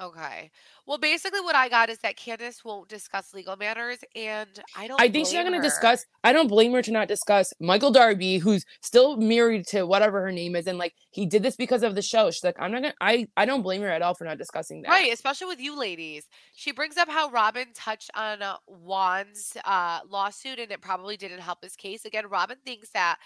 Okay. 0.02 0.50
Well, 0.86 0.98
basically, 0.98 1.42
what 1.42 1.56
I 1.56 1.68
got 1.68 1.90
is 1.90 2.00
that 2.00 2.16
Candace 2.16 2.64
won't 2.64 2.88
discuss 2.88 3.34
legal 3.34 3.58
matters, 3.58 4.00
and 4.16 4.50
I 4.78 4.88
don't. 4.88 5.00
I 5.00 5.10
think 5.10 5.28
she's 5.28 5.36
not 5.36 5.46
going 5.46 5.62
to 5.62 5.68
discuss. 5.68 6.06
I 6.24 6.32
don't 6.32 6.48
blame 6.48 6.72
her 6.72 6.82
to 6.82 6.92
not 6.92 7.08
discuss 7.08 7.52
Michael 7.60 7.92
Darby, 7.92 8.38
who's 8.38 8.64
still 8.82 9.18
married 9.18 9.68
to 9.68 9.84
whatever 9.84 10.22
her 10.22 10.32
name 10.32 10.56
is, 10.56 10.68
and 10.68 10.78
like 10.78 10.94
he 11.12 11.26
did 11.26 11.44
this 11.44 11.58
because 11.58 11.84
of 11.84 11.96
the 11.96 12.02
show. 12.02 12.32
She's 12.32 12.44
like, 12.44 12.56
I'm 12.60 12.72
not 12.72 12.82
gonna. 12.82 12.94
I 13.02 13.28
I 13.36 13.46
don't 13.46 13.62
blame 13.62 13.82
her 13.82 13.90
at 13.90 14.02
all 14.02 14.14
for 14.14 14.24
not 14.24 14.38
discussing 14.38 14.84
that. 14.84 14.90
Right, 14.90 15.12
especially 15.12 15.48
with 15.48 15.60
you 15.60 15.78
ladies. 15.78 16.28
She 16.56 16.72
brings 16.72 16.96
up 16.96 17.10
how 17.10 17.30
Robyn 17.30 17.68
touched 17.76 18.10
on 18.16 18.42
uh, 18.42 18.58
Juan's 18.68 19.58
uh, 19.66 20.00
lawsuit 20.10 20.60
and 20.60 20.72
it 20.72 20.82
probably 20.82 21.18
didn't 21.18 21.40
help 21.40 21.62
his 21.62 21.76
case. 21.76 22.06
Again, 22.06 22.28
Robyn 22.28 22.58
thinks 22.66 22.90
that 22.92 23.18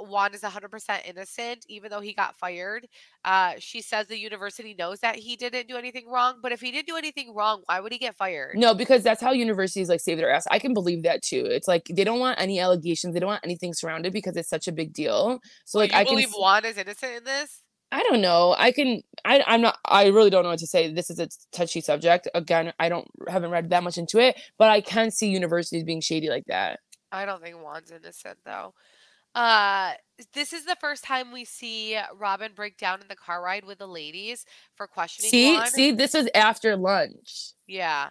Juan 0.00 0.34
is 0.34 0.42
100% 0.42 1.08
innocent, 1.08 1.64
even 1.68 1.90
though 1.90 2.00
he 2.00 2.12
got 2.12 2.36
fired. 2.36 2.86
Uh, 3.24 3.54
she 3.58 3.80
says 3.80 4.06
the 4.06 4.18
university 4.18 4.74
knows 4.78 5.00
that 5.00 5.16
he 5.16 5.36
didn't 5.36 5.68
do 5.68 5.76
anything 5.76 6.08
wrong, 6.08 6.40
but 6.42 6.52
if 6.52 6.60
he 6.60 6.70
didn't 6.70 6.88
do 6.88 6.96
anything 6.96 7.34
wrong, 7.34 7.62
why 7.66 7.80
would 7.80 7.92
he 7.92 7.98
get 7.98 8.16
fired? 8.16 8.56
No, 8.56 8.74
because 8.74 9.02
that's 9.02 9.20
how 9.22 9.32
universities 9.32 9.88
like 9.88 10.00
save 10.00 10.18
their 10.18 10.30
ass. 10.30 10.46
I 10.50 10.58
can 10.58 10.74
believe 10.74 11.02
that 11.04 11.22
too. 11.22 11.44
It's 11.46 11.68
like 11.68 11.84
they 11.92 12.04
don't 12.04 12.20
want 12.20 12.40
any 12.40 12.58
allegations. 12.60 13.14
They 13.14 13.20
don't 13.20 13.28
want 13.28 13.44
anything 13.44 13.74
surrounded 13.74 14.12
because 14.12 14.36
it's 14.36 14.48
such 14.48 14.68
a 14.68 14.72
big 14.72 14.92
deal. 14.92 15.40
So 15.64 15.78
like 15.78 15.92
I 15.92 16.04
believe 16.04 16.28
s- 16.28 16.34
Juan 16.36 16.64
is 16.64 16.78
innocent 16.78 17.18
in 17.18 17.24
this? 17.24 17.62
I 17.92 18.02
don't 18.02 18.20
know. 18.20 18.54
I 18.58 18.72
can. 18.72 19.02
I. 19.24 19.44
I'm 19.46 19.60
not. 19.60 19.78
I 19.84 20.06
really 20.06 20.30
don't 20.30 20.42
know 20.42 20.50
what 20.50 20.58
to 20.58 20.66
say. 20.66 20.92
This 20.92 21.08
is 21.08 21.20
a 21.20 21.28
touchy 21.52 21.80
subject. 21.80 22.28
Again, 22.34 22.72
I 22.80 22.88
don't 22.88 23.06
haven't 23.28 23.50
read 23.50 23.70
that 23.70 23.84
much 23.84 23.96
into 23.96 24.18
it, 24.18 24.36
but 24.58 24.70
I 24.70 24.80
can 24.80 25.12
see 25.12 25.28
universities 25.28 25.84
being 25.84 26.00
shady 26.00 26.28
like 26.28 26.44
that. 26.48 26.80
I 27.12 27.24
don't 27.24 27.40
think 27.40 27.56
Juan's 27.56 27.92
innocent 27.92 28.38
though. 28.44 28.74
Uh, 29.36 29.92
this 30.32 30.54
is 30.54 30.64
the 30.64 30.76
first 30.80 31.04
time 31.04 31.30
we 31.30 31.44
see 31.44 31.98
Robyn 32.18 32.52
break 32.54 32.78
down 32.78 33.02
in 33.02 33.08
the 33.08 33.14
car 33.14 33.42
ride 33.42 33.66
with 33.66 33.78
the 33.78 33.86
ladies 33.86 34.46
for 34.74 34.86
questioning 34.86 35.30
See, 35.30 35.54
Juan. 35.54 35.66
see, 35.66 35.92
this 35.92 36.14
was 36.14 36.26
after 36.34 36.74
lunch. 36.74 37.52
Yeah. 37.68 38.08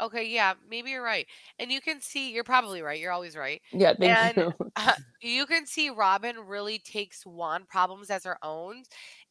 Okay, 0.00 0.26
yeah, 0.26 0.54
maybe 0.68 0.90
you're 0.90 1.04
right. 1.04 1.26
And 1.58 1.70
you 1.70 1.80
can 1.80 2.00
see 2.00 2.32
you're 2.32 2.42
probably 2.42 2.82
right. 2.82 2.98
You're 2.98 3.12
always 3.12 3.36
right. 3.36 3.60
Yeah, 3.72 3.92
thank 3.94 4.18
and 4.18 4.36
you. 4.36 4.70
uh, 4.76 4.94
you 5.20 5.46
can 5.46 5.66
see 5.66 5.88
Robyn 5.88 6.36
really 6.48 6.80
takes 6.80 7.24
Juan 7.24 7.64
problems 7.68 8.10
as 8.10 8.24
her 8.24 8.38
own. 8.42 8.82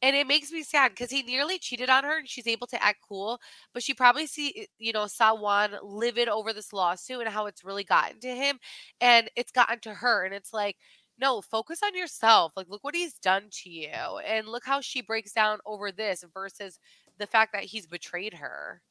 And 0.01 0.15
it 0.15 0.25
makes 0.25 0.51
me 0.51 0.63
sad 0.63 0.91
because 0.91 1.11
he 1.11 1.21
nearly 1.23 1.57
cheated 1.57 1.89
on 1.89 2.05
her 2.05 2.19
and 2.19 2.29
she's 2.29 2.47
able 2.47 2.67
to 2.67 2.81
act 2.81 2.99
cool, 3.07 3.39
but 3.73 3.83
she 3.83 3.93
probably 3.93 4.25
see 4.25 4.67
you 4.77 4.93
know, 4.93 5.07
saw 5.07 5.35
Juan 5.35 5.71
livid 5.83 6.29
over 6.29 6.53
this 6.53 6.71
lawsuit 6.71 7.21
and 7.21 7.29
how 7.29 7.47
it's 7.47 7.65
really 7.65 7.83
gotten 7.83 8.19
to 8.21 8.33
him 8.33 8.59
and 9.01 9.29
it's 9.35 9.51
gotten 9.51 9.79
to 9.81 9.93
her. 9.93 10.23
And 10.23 10.33
it's 10.33 10.53
like, 10.53 10.77
no, 11.23 11.41
focus 11.41 11.81
on 11.83 11.95
yourself. 11.95 12.53
Like, 12.57 12.69
look 12.69 12.83
what 12.83 12.95
he's 12.95 13.15
done 13.15 13.49
to 13.63 13.69
you. 13.69 13.89
And 13.89 14.47
look 14.47 14.65
how 14.65 14.81
she 14.81 15.01
breaks 15.01 15.33
down 15.33 15.59
over 15.65 15.91
this 15.91 16.23
versus 16.33 16.79
the 17.17 17.27
fact 17.27 17.53
that 17.53 17.65
he's 17.65 17.87
betrayed 17.87 18.35
her. 18.35 18.81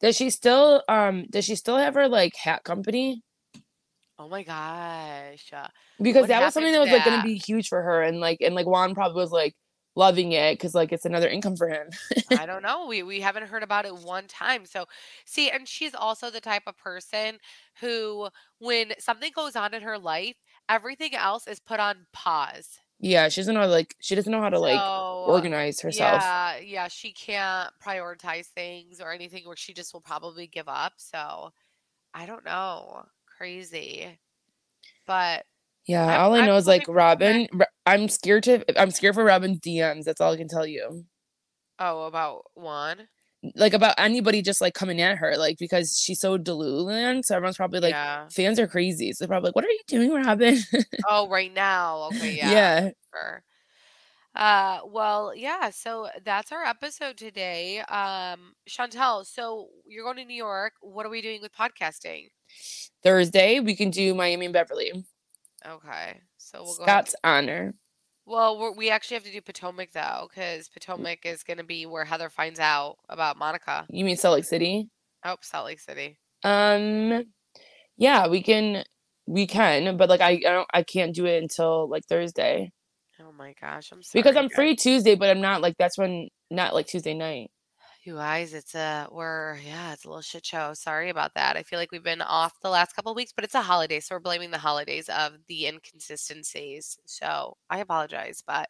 Does 0.00 0.16
she 0.16 0.30
still 0.30 0.82
um 0.88 1.26
does 1.30 1.44
she 1.44 1.54
still 1.56 1.76
have 1.76 1.94
her 1.94 2.08
like 2.08 2.34
hat 2.36 2.64
company? 2.64 3.22
Oh 4.18 4.28
my 4.28 4.42
gosh. 4.42 5.52
Uh, 5.52 5.68
Because 6.00 6.26
what 6.26 6.28
that 6.28 6.42
was 6.42 6.54
something 6.54 6.72
that 6.72 6.80
was 6.80 6.90
like 6.90 7.04
to 7.04 7.10
gonna 7.10 7.18
be 7.18 7.36
huge 7.38 7.68
for 7.68 7.82
her 7.82 8.02
and 8.02 8.20
like 8.20 8.38
and 8.40 8.54
like 8.54 8.66
Juan 8.66 8.94
probably 8.94 9.20
was 9.20 9.30
like 9.32 9.54
loving 9.94 10.32
it 10.32 10.54
because 10.54 10.74
like 10.74 10.92
it's 10.92 11.06
another 11.06 11.28
income 11.28 11.56
for 11.56 11.68
him. 11.68 11.88
I 12.28 12.44
don't 12.46 12.62
know. 12.62 12.86
We 12.86 13.02
we 13.02 13.20
haven't 13.20 13.46
heard 13.48 13.62
about 13.62 13.86
it 13.86 13.96
one 13.96 14.26
time. 14.26 14.66
So, 14.66 14.86
see, 15.24 15.48
and 15.50 15.68
she's 15.68 15.94
also 15.94 16.28
the 16.30 16.40
type 16.40 16.64
of 16.66 16.76
person 16.76 17.38
who, 17.80 18.28
when 18.58 18.92
something 18.98 19.30
goes 19.34 19.54
on 19.54 19.74
in 19.74 19.82
her 19.82 19.98
life, 19.98 20.36
everything 20.68 21.14
else 21.14 21.46
is 21.46 21.60
put 21.60 21.80
on 21.80 22.06
pause. 22.12 22.78
yeah, 22.98 23.28
she 23.28 23.40
doesn't 23.40 23.54
know 23.54 23.66
like 23.66 23.94
she 24.00 24.14
doesn't 24.14 24.30
know 24.32 24.40
how 24.40 24.48
to 24.50 24.58
like 24.58 24.80
organize 25.28 25.80
herself. 25.80 26.22
yeah, 26.22 26.56
yeah, 26.58 26.88
she 26.88 27.12
can't 27.12 27.70
prioritize 27.84 28.46
things 28.46 29.00
or 29.00 29.12
anything 29.12 29.46
where 29.46 29.56
she 29.56 29.74
just 29.74 29.92
will 29.92 30.00
probably 30.00 30.46
give 30.46 30.68
up. 30.68 30.94
So, 30.96 31.52
I 32.14 32.26
don't 32.26 32.44
know. 32.44 33.04
Crazy. 33.36 34.18
But 35.06 35.44
Yeah, 35.86 36.04
I'm 36.06 36.20
all 36.20 36.34
I 36.34 36.40
I'm 36.40 36.46
know 36.46 36.56
is 36.56 36.66
like 36.66 36.86
hoping 36.86 36.94
for 36.94 37.16
the 37.16 37.16
best. 37.16 37.50
Robyn. 37.52 37.66
I'm 37.86 38.08
scared 38.08 38.42
to. 38.44 38.80
I'm 38.80 38.90
scared 38.90 39.14
for 39.14 39.24
Robyn 39.24 39.58
DMs. 39.60 40.04
That's 40.04 40.20
all 40.20 40.32
I 40.32 40.36
can 40.36 40.48
tell 40.48 40.66
you. 40.66 41.04
Oh, 41.78 42.04
about 42.04 42.44
one? 42.54 43.08
Like 43.54 43.74
about 43.74 43.94
anybody 43.98 44.42
just 44.42 44.60
like 44.60 44.74
coming 44.74 45.00
at 45.00 45.18
her, 45.18 45.36
like 45.36 45.58
because 45.58 45.98
she's 45.98 46.20
so 46.20 46.36
Delululand. 46.38 47.24
So 47.24 47.36
everyone's 47.36 47.56
probably 47.56 47.80
like, 47.80 47.92
Yeah. 47.92 48.28
fans 48.30 48.58
are 48.58 48.66
crazy. 48.66 49.12
So 49.12 49.24
they're 49.24 49.28
probably 49.28 49.48
like, 49.48 49.56
"What 49.56 49.64
are 49.64 49.68
you 49.70 49.80
doing, 49.86 50.10
Robyn?" 50.12 50.58
Oh, 51.08 51.28
right 51.28 51.52
now. 51.52 52.08
Okay, 52.14 52.36
yeah. 52.36 52.50
yeah. 52.50 52.90
Sure. 53.12 53.42
Uh, 54.34 54.80
well, 54.86 55.32
yeah, 55.34 55.70
so 55.70 56.08
that's 56.24 56.52
our 56.52 56.62
episode 56.64 57.16
today. 57.16 57.78
Um, 57.80 58.52
Chantel, 58.68 59.24
so 59.24 59.68
you're 59.86 60.04
going 60.04 60.16
to 60.18 60.24
New 60.26 60.36
York. 60.36 60.74
What 60.82 61.06
are 61.06 61.08
we 61.10 61.22
doing 61.22 61.40
with 61.40 61.52
podcasting? 61.54 62.28
Thursday 63.02 63.60
we 63.60 63.74
can 63.74 63.90
do 63.90 64.14
Miami 64.14 64.46
and 64.46 64.52
Beverly. 64.52 64.92
Okay, 65.66 66.20
so 66.36 66.62
we'll 66.64 66.76
go 66.76 66.82
ahead. 66.84 67.08
Scott's 67.08 67.14
honor. 67.24 67.74
Well, 68.26 68.58
we're, 68.58 68.72
we 68.72 68.90
actually 68.90 69.14
have 69.14 69.24
to 69.24 69.32
do 69.32 69.40
Potomac 69.40 69.92
though, 69.92 70.28
because 70.28 70.68
Potomac 70.68 71.24
is 71.24 71.42
going 71.42 71.58
to 71.58 71.64
be 71.64 71.86
where 71.86 72.04
Heather 72.04 72.28
finds 72.28 72.58
out 72.58 72.96
about 73.08 73.36
Monica. 73.36 73.86
You 73.88 74.04
mean 74.04 74.16
Salt 74.16 74.34
Lake 74.36 74.44
City? 74.44 74.88
Oh, 75.24 75.36
Salt 75.40 75.66
Lake 75.66 75.80
City. 75.80 76.18
Um, 76.44 77.24
yeah, 77.96 78.28
we 78.28 78.42
can. 78.42 78.84
We 79.28 79.48
can, 79.48 79.96
but 79.96 80.08
like 80.08 80.20
I, 80.20 80.30
I 80.30 80.38
don't. 80.38 80.68
I 80.72 80.82
can't 80.84 81.12
do 81.14 81.26
it 81.26 81.42
until 81.42 81.88
like 81.88 82.04
Thursday 82.08 82.70
Oh 83.20 83.32
my 83.32 83.54
gosh, 83.60 83.90
I'm 83.92 84.02
sorry. 84.02 84.22
because 84.22 84.36
I'm 84.36 84.48
guys. 84.48 84.54
free 84.54 84.76
Tuesday, 84.76 85.14
but 85.14 85.30
I'm 85.30 85.40
not 85.40 85.62
like 85.62 85.74
that's 85.78 85.96
when 85.96 86.28
not 86.50 86.74
like 86.74 86.86
Tuesday 86.86 87.14
night. 87.14 87.50
You 88.06 88.14
guys, 88.14 88.54
it's 88.54 88.76
a 88.76 89.08
we're 89.10 89.56
yeah, 89.66 89.92
it's 89.92 90.04
a 90.04 90.08
little 90.08 90.22
shit 90.22 90.46
show. 90.46 90.74
Sorry 90.74 91.10
about 91.10 91.34
that. 91.34 91.56
I 91.56 91.64
feel 91.64 91.80
like 91.80 91.90
we've 91.90 92.04
been 92.04 92.22
off 92.22 92.60
the 92.60 92.70
last 92.70 92.94
couple 92.94 93.10
of 93.10 93.16
weeks, 93.16 93.32
but 93.32 93.42
it's 93.44 93.56
a 93.56 93.60
holiday, 93.62 93.98
so 93.98 94.14
we're 94.14 94.20
blaming 94.20 94.52
the 94.52 94.58
holidays 94.58 95.08
of 95.08 95.32
the 95.48 95.66
inconsistencies. 95.66 96.98
So 97.04 97.56
I 97.68 97.78
apologize, 97.80 98.44
but 98.46 98.68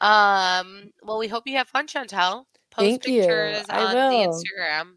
um, 0.00 0.90
well, 1.04 1.18
we 1.18 1.28
hope 1.28 1.44
you 1.46 1.56
have 1.58 1.68
fun, 1.68 1.86
Chantel. 1.86 2.46
Post 2.72 3.02
Thank 3.02 3.06
you. 3.06 3.20
pictures 3.20 3.66
I 3.70 3.84
on 3.84 3.94
will. 3.94 4.10
the 4.10 4.26
Instagram. 4.28 4.94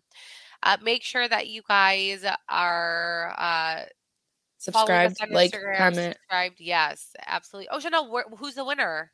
Uh, 0.63 0.77
make 0.81 1.03
sure 1.03 1.27
that 1.27 1.47
you 1.47 1.61
guys 1.67 2.25
are 2.49 3.35
uh 3.37 3.81
Subscribed, 4.57 5.17
like, 5.29 5.51
Instagram, 5.51 5.77
comment. 5.77 6.15
subscribed. 6.15 6.59
Yes, 6.59 7.15
absolutely. 7.27 7.69
Oh, 7.71 7.79
Chanel, 7.79 8.09
wh- 8.11 8.37
who's 8.39 8.55
the 8.55 8.65
winner? 8.65 9.11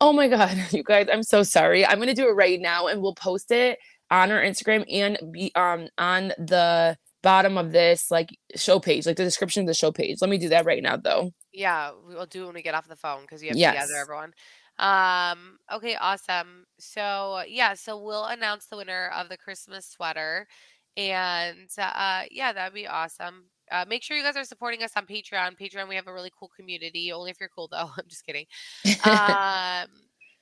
Oh 0.00 0.12
my 0.12 0.28
god, 0.28 0.56
you 0.72 0.82
guys, 0.82 1.06
I'm 1.12 1.22
so 1.22 1.42
sorry. 1.42 1.84
I'm 1.84 1.98
gonna 1.98 2.14
do 2.14 2.28
it 2.28 2.32
right 2.32 2.60
now, 2.60 2.86
and 2.86 3.00
we'll 3.02 3.14
post 3.14 3.50
it 3.50 3.78
on 4.10 4.30
our 4.32 4.40
Instagram 4.40 4.84
and 4.90 5.18
be 5.32 5.52
um 5.54 5.88
on 5.98 6.28
the 6.38 6.96
bottom 7.22 7.58
of 7.58 7.72
this 7.72 8.10
like 8.10 8.30
show 8.56 8.80
page, 8.80 9.06
like 9.06 9.16
the 9.16 9.24
description 9.24 9.62
of 9.62 9.66
the 9.66 9.74
show 9.74 9.92
page. 9.92 10.18
Let 10.20 10.30
me 10.30 10.38
do 10.38 10.48
that 10.50 10.64
right 10.64 10.82
now, 10.82 10.96
though. 10.96 11.32
Yeah, 11.52 11.92
we'll 12.06 12.26
do 12.26 12.44
it 12.44 12.46
when 12.46 12.54
we 12.54 12.62
get 12.62 12.74
off 12.74 12.88
the 12.88 12.96
phone 12.96 13.22
because 13.22 13.42
you 13.42 13.48
have 13.48 13.58
to 13.60 13.68
Yes. 13.68 13.70
gather 13.70 13.96
everyone. 13.96 14.32
Um, 14.78 15.58
okay, 15.72 15.96
awesome. 15.96 16.64
So 16.78 17.42
yeah, 17.48 17.74
so 17.74 18.00
we'll 18.02 18.24
announce 18.24 18.66
the 18.66 18.76
winner 18.76 19.08
of 19.14 19.28
the 19.28 19.36
Christmas 19.36 19.86
sweater. 19.88 20.46
And 20.96 21.68
uh 21.78 22.24
yeah, 22.30 22.52
that'd 22.52 22.74
be 22.74 22.86
awesome. 22.86 23.46
Uh, 23.70 23.84
make 23.88 24.02
sure 24.02 24.16
you 24.16 24.22
guys 24.22 24.36
are 24.36 24.44
supporting 24.44 24.82
us 24.82 24.92
on 24.96 25.06
Patreon. 25.06 25.58
Patreon, 25.58 25.88
we 25.88 25.94
have 25.94 26.06
a 26.06 26.12
really 26.12 26.32
cool 26.38 26.50
community. 26.56 27.12
Only 27.12 27.30
if 27.30 27.38
you're 27.40 27.48
cool 27.48 27.68
though. 27.70 27.90
I'm 27.98 28.08
just 28.08 28.24
kidding. 28.26 28.46
Um, 29.04 29.88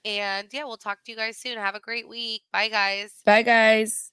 and 0.04 0.48
yeah, 0.52 0.64
we'll 0.64 0.76
talk 0.76 1.04
to 1.04 1.12
you 1.12 1.16
guys 1.16 1.36
soon. 1.36 1.58
Have 1.58 1.74
a 1.74 1.80
great 1.80 2.08
week. 2.08 2.42
Bye 2.52 2.68
guys. 2.68 3.12
Bye, 3.24 3.42
guys. 3.42 4.12